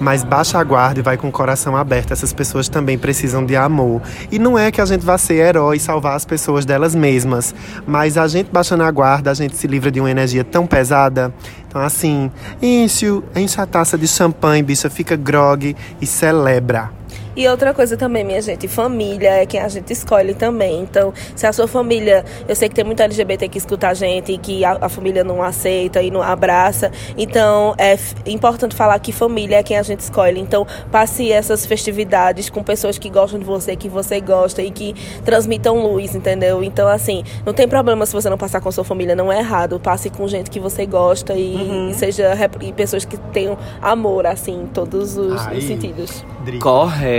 mas 0.00 0.24
baixa 0.24 0.58
a 0.58 0.64
guarda 0.64 1.00
e 1.00 1.02
vai 1.02 1.16
com 1.16 1.28
o 1.28 1.32
coração 1.32 1.76
aberto. 1.76 2.05
Essas 2.12 2.32
pessoas 2.32 2.68
também 2.68 2.98
precisam 2.98 3.44
de 3.44 3.56
amor. 3.56 4.02
E 4.30 4.38
não 4.38 4.58
é 4.58 4.70
que 4.70 4.80
a 4.80 4.84
gente 4.84 5.04
vá 5.04 5.18
ser 5.18 5.34
herói 5.34 5.76
e 5.76 5.80
salvar 5.80 6.16
as 6.16 6.24
pessoas 6.24 6.64
delas 6.64 6.94
mesmas, 6.94 7.54
mas 7.86 8.16
a 8.16 8.26
gente 8.26 8.50
baixando 8.50 8.82
a 8.82 8.90
guarda, 8.90 9.30
a 9.30 9.34
gente 9.34 9.56
se 9.56 9.66
livra 9.66 9.90
de 9.90 10.00
uma 10.00 10.10
energia 10.10 10.44
tão 10.44 10.66
pesada. 10.66 11.32
Então, 11.68 11.80
assim, 11.80 12.30
enche, 12.62 13.06
enche 13.34 13.60
a 13.60 13.66
taça 13.66 13.98
de 13.98 14.08
champanhe, 14.08 14.62
bicha, 14.62 14.88
fica 14.88 15.16
grog 15.16 15.76
e 16.00 16.06
celebra. 16.06 16.90
E 17.36 17.46
outra 17.48 17.74
coisa 17.74 17.98
também, 17.98 18.24
minha 18.24 18.40
gente, 18.40 18.66
família 18.66 19.28
é 19.28 19.44
quem 19.44 19.60
a 19.60 19.68
gente 19.68 19.92
escolhe 19.92 20.32
também. 20.32 20.80
Então, 20.80 21.12
se 21.34 21.46
a 21.46 21.52
sua 21.52 21.68
família, 21.68 22.24
eu 22.48 22.56
sei 22.56 22.66
que 22.66 22.74
tem 22.74 22.82
muita 22.84 23.04
LGBT 23.04 23.46
que 23.48 23.58
escuta 23.58 23.88
a 23.88 23.94
gente 23.94 24.32
e 24.32 24.38
que 24.38 24.64
a, 24.64 24.78
a 24.80 24.88
família 24.88 25.22
não 25.22 25.42
aceita 25.42 26.00
e 26.00 26.10
não 26.10 26.22
abraça. 26.22 26.90
Então, 27.14 27.74
é 27.76 27.98
importante 28.24 28.74
falar 28.74 28.98
que 29.00 29.12
família 29.12 29.56
é 29.58 29.62
quem 29.62 29.76
a 29.76 29.82
gente 29.82 30.00
escolhe. 30.00 30.40
Então, 30.40 30.66
passe 30.90 31.30
essas 31.30 31.66
festividades 31.66 32.48
com 32.48 32.62
pessoas 32.62 32.96
que 32.96 33.10
gostam 33.10 33.38
de 33.38 33.44
você, 33.44 33.76
que 33.76 33.88
você 33.88 34.18
gosta 34.18 34.62
e 34.62 34.70
que 34.70 34.94
transmitam 35.22 35.76
luz, 35.76 36.14
entendeu? 36.14 36.64
Então, 36.64 36.88
assim, 36.88 37.22
não 37.44 37.52
tem 37.52 37.68
problema 37.68 38.06
se 38.06 38.14
você 38.14 38.30
não 38.30 38.38
passar 38.38 38.62
com 38.62 38.72
sua 38.72 38.84
família, 38.84 39.14
não 39.14 39.30
é 39.30 39.40
errado. 39.40 39.78
Passe 39.78 40.08
com 40.08 40.26
gente 40.26 40.48
que 40.48 40.58
você 40.58 40.86
gosta 40.86 41.34
e, 41.34 41.90
e 41.90 41.94
seja 41.94 42.34
e 42.62 42.72
pessoas 42.72 43.04
que 43.04 43.18
tenham 43.18 43.58
amor, 43.82 44.26
assim, 44.26 44.62
em 44.62 44.66
todos 44.66 45.18
os, 45.18 45.46
os 45.48 45.64
sentidos. 45.64 46.24
Dri. 46.46 46.58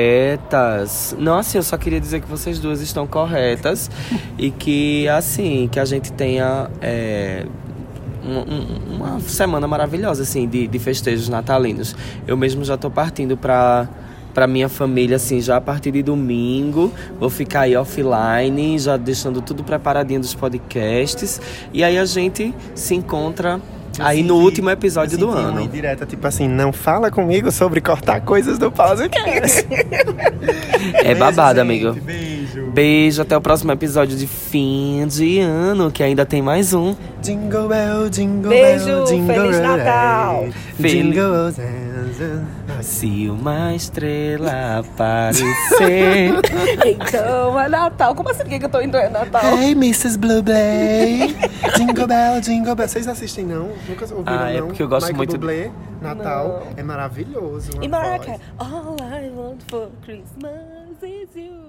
Corretas. 0.08 1.16
Não, 1.20 1.38
assim, 1.38 1.58
eu 1.58 1.64
só 1.64 1.78
queria 1.78 2.00
dizer 2.00 2.22
que 2.22 2.28
vocês 2.30 2.60
duas 2.60 2.82
estão 2.82 3.06
corretas 3.06 3.92
e 4.38 4.50
que, 4.50 5.08
assim, 5.10 5.68
que 5.70 5.80
a 5.80 5.86
gente 5.86 6.14
tenha 6.14 6.70
é, 6.82 7.46
um- 8.26 8.40
um- 8.40 8.96
uma 8.96 9.20
semana 9.20 9.68
maravilhosa, 9.68 10.24
assim, 10.24 10.48
de, 10.48 10.66
de 10.68 10.80
festejos 10.80 11.28
natalinos. 11.28 11.94
Eu 12.26 12.38
mesmo 12.38 12.64
já 12.64 12.78
tô 12.78 12.90
partindo 12.90 13.36
pra 13.38 13.88
pra 14.34 14.46
minha 14.46 14.70
família, 14.70 15.16
assim, 15.16 15.42
já 15.42 15.58
a 15.58 15.62
partir 15.62 15.90
de 15.90 16.04
domingo. 16.04 16.94
Vou 17.20 17.28
ficar 17.28 17.62
aí 17.62 17.76
offline, 17.76 18.78
já 18.78 18.96
deixando 18.96 19.42
tudo 19.42 19.64
preparadinho 19.64 20.20
dos 20.20 20.36
podcasts. 20.36 21.42
E 21.74 21.84
aí 21.84 21.98
a 21.98 22.06
gente 22.06 22.54
se 22.76 22.94
encontra 22.94 23.60
aí 24.00 24.24
no 24.24 24.36
senti- 24.36 24.46
último 24.46 24.70
episódio 24.70 25.16
eu 25.16 25.20
do 25.20 25.26
senti 25.32 25.40
uma 25.40 25.50
ano. 25.50 25.62
indireta, 25.62 26.06
tipo 26.06 26.26
assim, 26.28 26.48
não 26.48 26.72
fala 26.74 27.10
comigo 27.12 27.52
sobre 27.52 27.82
cortar 27.82 28.22
coisas 28.22 28.58
do 28.58 28.72
podcast. 28.72 29.66
É 31.04 31.16
babado, 31.16 31.62
amigo. 31.62 31.94
Beijo. 31.94 32.68
Beijo, 32.72 33.22
até 33.22 33.36
o 33.36 33.42
próximo 33.42 33.72
episódio 33.72 34.16
de 34.18 34.28
fim 34.28 35.06
de 35.08 35.40
ano, 35.40 35.92
que 35.92 36.04
ainda 36.04 36.26
tem 36.26 36.42
mais 36.42 36.74
um. 36.74 36.96
Jingle 37.22 37.68
bell, 37.68 38.10
jingle 38.10 38.50
Beijo, 38.50 38.86
bell, 38.86 39.06
jingle 39.06 39.36
Feliz 39.36 39.58
bell, 39.58 39.78
Natal. 39.78 40.46
Feliz-. 40.80 41.56
Se 42.82 43.30
uma 43.30 43.74
estrela 43.76 44.80
aparecer. 44.80 46.34
Então 46.86 47.60
é 47.60 47.68
Natal. 47.70 48.16
Como 48.16 48.30
assim 48.30 48.44
que 48.46 48.64
eu 48.64 48.70
tô 48.70 48.82
indo 48.82 48.98
é 48.98 49.10
Natal? 49.10 49.42
Hey, 49.58 49.72
Mrs. 49.72 50.18
Blueberry. 50.18 51.36
jingle 51.76 52.08
bell, 52.08 52.42
jingle 52.42 52.76
bell. 52.76 52.88
Vocês 52.88 53.08
assistem, 53.08 53.46
não? 53.46 53.70
Nunca 53.88 54.06
ouviram, 54.14 54.24
Ah, 54.40 54.52
é 54.52 54.60
não? 54.60 54.68
porque 54.68 54.84
eu 54.84 54.88
gosto 54.88 55.08
Michael 55.08 55.18
muito- 55.18 55.38
Bublé, 55.38 55.72
Natal. 56.02 56.64
Não. 56.66 56.74
É 56.78 56.84
maravilhoso. 56.84 57.72
E 57.82 57.88
Mariah. 57.88 58.20
Carey. 58.20 58.40
All 58.60 58.96
I 59.02 59.30
want 59.30 59.62
for 59.70 59.90
Christmas 60.04 60.98
is 61.04 61.30
you. 61.36 61.68